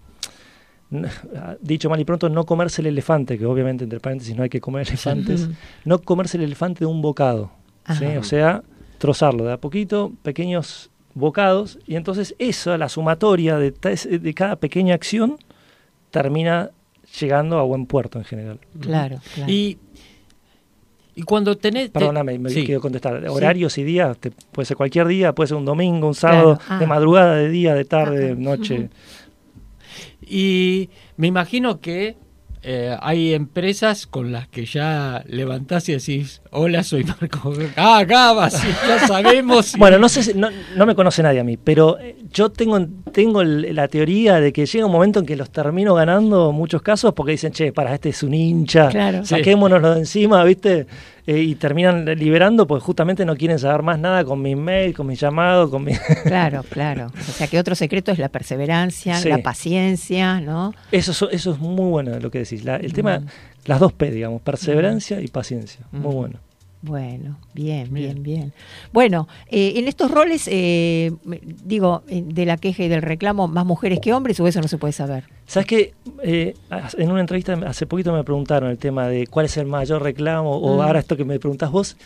dicho 1.61 1.89
mal 1.91 2.01
y 2.01 2.05
pronto, 2.05 2.29
no 2.29 2.45
comerse 2.45 2.83
el 2.83 2.87
elefante, 2.89 3.39
que 3.39 3.47
obviamente 3.47 3.85
entre 3.85 4.01
paréntesis 4.01 4.37
no 4.37 4.43
hay 4.43 4.49
que 4.51 4.61
comer 4.61 4.87
elefantes, 4.89 5.49
no 5.85 5.99
comerse 6.01 6.37
el 6.37 6.45
elefante 6.45 6.81
de 6.81 6.87
un 6.87 7.01
bocado. 7.03 7.51
¿sí? 7.99 8.05
O 8.17 8.23
sea, 8.23 8.63
trozarlo 8.99 9.45
de 9.45 9.53
a 9.55 9.57
poquito, 9.57 10.13
pequeños 10.23 10.91
bocados, 11.15 11.79
y 11.87 11.97
entonces 11.97 12.35
esa, 12.39 12.79
la 12.79 12.89
sumatoria 12.89 13.59
de, 13.59 13.71
de 13.73 14.35
cada 14.35 14.57
pequeña 14.57 14.95
acción, 14.95 15.37
termina 16.11 16.71
llegando 17.21 17.59
a 17.59 17.63
buen 17.63 17.87
puerto 17.87 18.19
en 18.19 18.25
general. 18.25 18.61
Claro, 18.81 19.19
claro. 19.35 19.51
Y, 19.53 19.79
y 21.15 21.23
cuando 21.23 21.57
tenés... 21.57 21.87
te- 21.87 21.99
Perdóname, 21.99 22.39
me 22.39 22.51
sí. 22.51 22.65
quiero 22.65 22.81
contestar. 22.81 23.21
Sí. 23.21 23.29
Horarios 23.29 23.77
y 23.79 23.85
días, 23.85 24.19
te- 24.19 24.31
puede 24.31 24.67
ser 24.67 24.77
cualquier 24.77 25.07
día, 25.07 25.35
puede 25.35 25.49
ser 25.49 25.57
un 25.57 25.65
domingo, 25.65 26.09
un 26.09 26.15
sábado, 26.15 26.57
Claro. 26.59 26.75
Ah. 26.75 26.79
de 26.79 26.87
madrugada, 26.87 27.35
de 27.37 27.49
día, 27.49 27.75
de 27.75 27.85
tarde, 27.85 28.19
de 28.29 28.37
noche. 28.37 28.89
Y 30.21 30.91
me 31.17 31.27
imagino 31.27 31.81
que 31.81 32.17
eh, 32.63 32.97
hay 33.01 33.35
empresas 33.35 34.07
con 34.07 34.33
las 34.33 34.49
que 34.49 34.65
ya 34.67 35.25
levantás 35.27 35.89
y 35.89 35.93
decís, 35.93 36.42
hola, 36.53 36.83
soy 36.85 37.03
Marco. 37.05 37.53
Ah, 37.77 38.05
Gaba, 38.07 38.51
sí, 38.51 38.69
ya 38.87 39.07
sabemos. 39.07 39.75
y- 39.75 39.79
Bueno, 39.79 39.99
no 39.99 40.09
sé, 40.09 40.23
si- 40.23 40.35
no, 40.35 40.49
no 40.77 40.87
me 40.87 40.95
conoce 40.95 41.23
nadie 41.23 41.41
a 41.41 41.45
mí, 41.45 41.57
pero 41.57 41.99
eh, 41.99 42.17
yo 42.33 42.51
tengo, 42.51 42.79
tengo 43.13 43.41
el- 43.43 43.75
la 43.75 43.89
teoría 43.89 44.41
de 44.41 44.53
que 44.53 44.67
llega 44.67 44.87
un 44.87 44.93
momento 44.93 45.19
en 45.21 45.27
que 45.27 45.37
los 45.37 45.51
termino 45.51 45.95
ganando 45.95 46.51
en 46.51 46.57
muchos 46.57 46.83
casos 46.83 47.13
porque 47.15 47.33
dicen, 47.33 47.53
che, 47.53 47.73
para, 47.73 47.95
este 47.95 48.11
es 48.11 48.23
un 48.23 48.35
hincha, 48.35 48.89
Claro. 48.89 49.25
saquémonoslo 49.25 49.95
de 49.95 49.99
encima, 50.01 50.45
¿viste? 50.45 50.87
eh, 51.25 51.39
y 51.39 51.55
terminan 51.55 52.05
liberando, 52.05 52.67
pues 52.67 52.83
justamente 52.83 53.25
no 53.25 53.37
quieren 53.37 53.57
saber 53.57 53.83
más 53.83 53.97
nada 53.97 54.25
con 54.25 54.43
mi 54.43 54.57
mail, 54.57 54.93
con 54.93 55.07
mi 55.07 55.15
llamado, 55.15 55.71
con 55.71 55.85
mi... 55.85 55.93
Claro, 56.25 56.65
claro. 56.69 57.13
O 57.17 57.33
sea 57.33 57.47
que 57.47 57.61
otro 57.61 57.77
secreto 57.77 58.11
es 58.11 58.19
la 58.19 58.29
perseverancia, 58.29 59.15
Sí. 59.15 59.29
la 59.29 59.39
paciencia, 59.39 60.41
¿no? 60.41 60.75
Eso, 60.91 61.13
es- 61.13 61.33
eso 61.33 61.53
es 61.53 61.59
muy 61.61 61.89
bueno 61.91 62.19
lo 62.19 62.29
que 62.33 62.41
decís. 62.41 62.65
La- 62.65 62.75
el 62.75 62.93
tema, 62.93 63.23
las 63.67 63.81
dos 63.81 63.93
P, 63.93 64.11
digamos, 64.11 64.43
perseverancia 64.43 65.21
y 65.21 65.29
paciencia. 65.29 65.87
Muy 65.93 66.15
bueno. 66.15 66.39
Bueno, 66.85 67.39
bien, 67.55 67.95
bien, 67.95 68.25
bien. 68.25 68.53
Bueno, 68.93 69.29
eh, 69.49 69.75
en 69.77 69.87
estos 69.87 70.11
roles, 70.11 70.49
eh, 70.51 71.13
digo, 71.65 72.03
eh, 72.09 72.25
de 72.27 72.45
la 72.45 72.57
queja 72.57 72.83
y 72.83 72.89
del 72.89 73.03
reclamo, 73.03 73.47
¿más 73.47 73.65
mujeres 73.65 74.01
que 74.01 74.13
hombres 74.13 74.41
o 74.41 74.49
eso 74.49 74.61
no 74.61 74.67
se 74.67 74.79
puede 74.79 74.93
saber? 74.93 75.23
¿Sabes 75.47 75.67
qué? 75.69 75.95
Eh, 76.25 76.55
en 76.99 77.11
una 77.13 77.21
entrevista 77.21 77.53
hace 77.67 77.87
poquito 77.87 78.13
me 78.13 78.25
preguntaron 78.25 78.69
el 78.69 78.79
tema 78.79 79.07
de 79.07 79.29
cuál 79.29 79.47
es 79.47 79.57
el 79.59 79.67
mayor 79.67 80.03
reclamo, 80.03 80.57
o 80.57 80.79
Mm. 80.79 80.81
ahora 80.81 80.99
esto 80.99 81.17
que 81.17 81.25
me 81.25 81.39
preguntás 81.39 81.71
vos, 81.71 81.97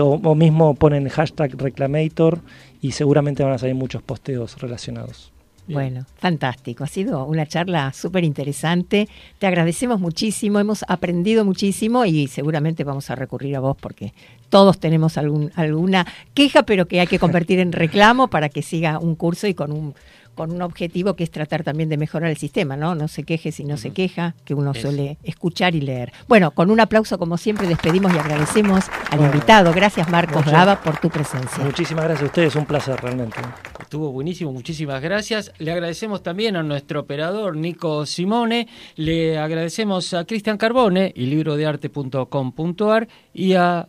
o, 0.00 0.20
o 0.22 0.34
mismo 0.34 0.74
ponen 0.74 1.08
hashtag 1.08 1.60
reclamator 1.60 2.38
y 2.80 2.92
seguramente 2.92 3.42
van 3.42 3.52
a 3.52 3.58
salir 3.58 3.74
muchos 3.74 4.02
posteos 4.02 4.60
relacionados. 4.60 5.32
Bueno, 5.72 6.04
fantástico. 6.16 6.84
Ha 6.84 6.88
sido 6.88 7.24
una 7.26 7.46
charla 7.46 7.92
súper 7.92 8.24
interesante. 8.24 9.08
Te 9.38 9.46
agradecemos 9.46 10.00
muchísimo, 10.00 10.58
hemos 10.58 10.84
aprendido 10.88 11.44
muchísimo 11.44 12.04
y 12.04 12.26
seguramente 12.26 12.82
vamos 12.82 13.10
a 13.10 13.14
recurrir 13.14 13.56
a 13.56 13.60
vos 13.60 13.76
porque 13.80 14.12
todos 14.48 14.80
tenemos 14.80 15.16
algún, 15.16 15.52
alguna 15.54 16.06
queja, 16.34 16.64
pero 16.64 16.86
que 16.86 17.00
hay 17.00 17.06
que 17.06 17.18
convertir 17.18 17.60
en 17.60 17.72
reclamo 17.72 18.28
para 18.28 18.48
que 18.48 18.62
siga 18.62 18.98
un 18.98 19.14
curso 19.14 19.46
y 19.46 19.54
con 19.54 19.70
un 19.70 19.94
con 20.34 20.52
un 20.52 20.62
objetivo 20.62 21.14
que 21.14 21.24
es 21.24 21.30
tratar 21.30 21.62
también 21.64 21.88
de 21.88 21.96
mejorar 21.96 22.30
el 22.30 22.36
sistema, 22.36 22.76
¿no? 22.76 22.94
No 22.94 23.08
se 23.08 23.24
queje 23.24 23.52
si 23.52 23.64
no 23.64 23.76
se 23.76 23.90
queja, 23.90 24.34
que 24.44 24.54
uno 24.54 24.72
Eso. 24.72 24.82
suele 24.82 25.18
escuchar 25.22 25.74
y 25.74 25.80
leer. 25.80 26.12
Bueno, 26.28 26.50
con 26.52 26.70
un 26.70 26.80
aplauso 26.80 27.18
como 27.18 27.36
siempre 27.36 27.66
despedimos 27.66 28.14
y 28.14 28.18
agradecemos 28.18 28.84
al 29.10 29.20
invitado. 29.20 29.72
Gracias 29.72 30.08
Marcos 30.08 30.44
Gaba 30.44 30.80
por 30.80 30.98
tu 30.98 31.10
presencia. 31.10 31.62
Muchísimas 31.64 32.04
gracias 32.04 32.22
a 32.22 32.26
ustedes, 32.26 32.56
un 32.56 32.66
placer 32.66 33.00
realmente. 33.00 33.38
Estuvo 33.80 34.12
buenísimo, 34.12 34.52
muchísimas 34.52 35.02
gracias. 35.02 35.52
Le 35.58 35.72
agradecemos 35.72 36.22
también 36.22 36.56
a 36.56 36.62
nuestro 36.62 37.00
operador 37.00 37.56
Nico 37.56 38.06
Simone, 38.06 38.68
le 38.96 39.38
agradecemos 39.38 40.14
a 40.14 40.24
Cristian 40.24 40.56
Carbone 40.56 41.12
y 41.14 41.26
librodearte.com.ar 41.26 43.08
y 43.34 43.54
a, 43.54 43.88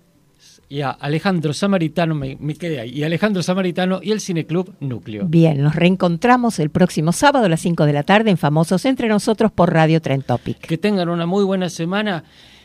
y 0.72 0.80
a 0.84 0.92
Alejandro 0.92 1.54
Samaritano, 1.54 2.16
me, 2.16 2.38
me 2.40 2.56
quedé 2.56 2.80
ahí, 2.80 2.92
y 2.92 3.04
Alejandro 3.04 3.44
Samaritano 3.44 4.00
y 4.02 4.12
el 4.12 4.22
Cineclub 4.22 4.74
Núcleo. 4.80 5.26
Bien, 5.28 5.62
nos 5.62 5.76
reencontramos 5.76 6.60
el 6.60 6.70
próximo 6.70 7.12
sábado 7.12 7.48
a 7.48 7.50
las 7.50 7.60
5 7.60 7.86
de 7.86 7.92
la 7.92 8.04
tarde 8.04 8.30
en 8.30 8.38
Famosos 8.38 8.86
Entre 8.86 9.10
Nosotros 9.10 9.52
por 9.52 9.74
Radio 9.74 10.02
Tren 10.02 10.22
Topic. 10.22 10.60
Que 10.60 10.78
tengan 10.78 11.10
una 11.10 11.26
muy 11.26 11.44
buena 11.44 11.70
semana 11.70 12.24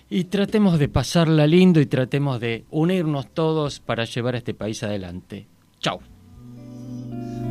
y 0.09 0.25
tratemos 0.25 0.79
de 0.79 0.89
pasarla 0.89 1.49
lindo 1.49 1.81
y 1.81 1.87
tratemos 1.87 2.39
de 2.39 2.65
unirnos 2.71 3.27
todos 3.35 3.81
para 3.81 4.05
llevar 4.05 4.37
a 4.37 4.39
este 4.39 4.55
país 4.55 4.85
adelante. 4.85 5.49
Chao. 5.81 5.99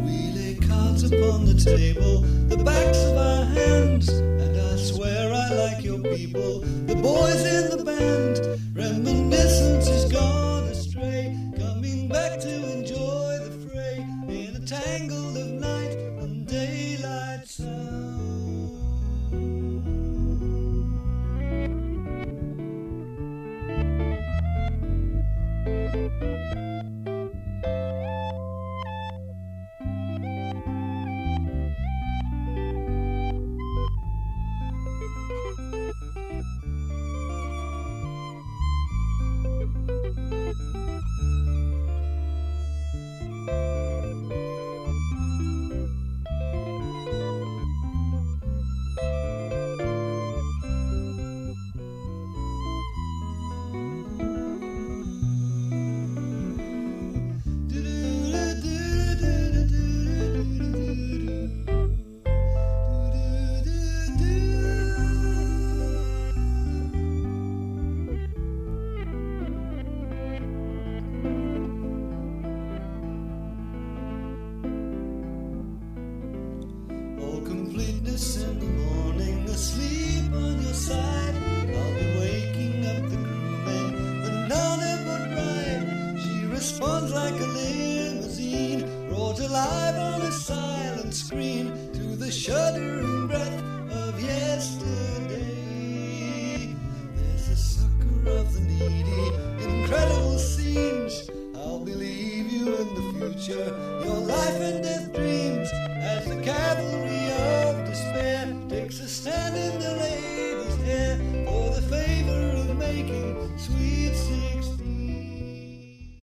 We 0.06 0.32
lay 0.34 0.56
cards 0.56 1.04
upon 1.04 1.48
the 1.48 1.56
table, 1.56 2.22
the 2.48 2.64
backs 2.64 3.04
of 3.04 3.18
our 3.18 3.44
hands, 3.44 4.08
and 4.08 4.56
I 4.56 4.78
swear 4.78 5.34
I 5.34 5.50
like 5.54 5.84
your 5.84 6.02
people, 6.02 6.62
the 6.88 6.96
boys 6.96 7.44
in 7.44 7.78
the 7.78 7.84
band. 7.84 8.40
Reminiscence 8.74 9.35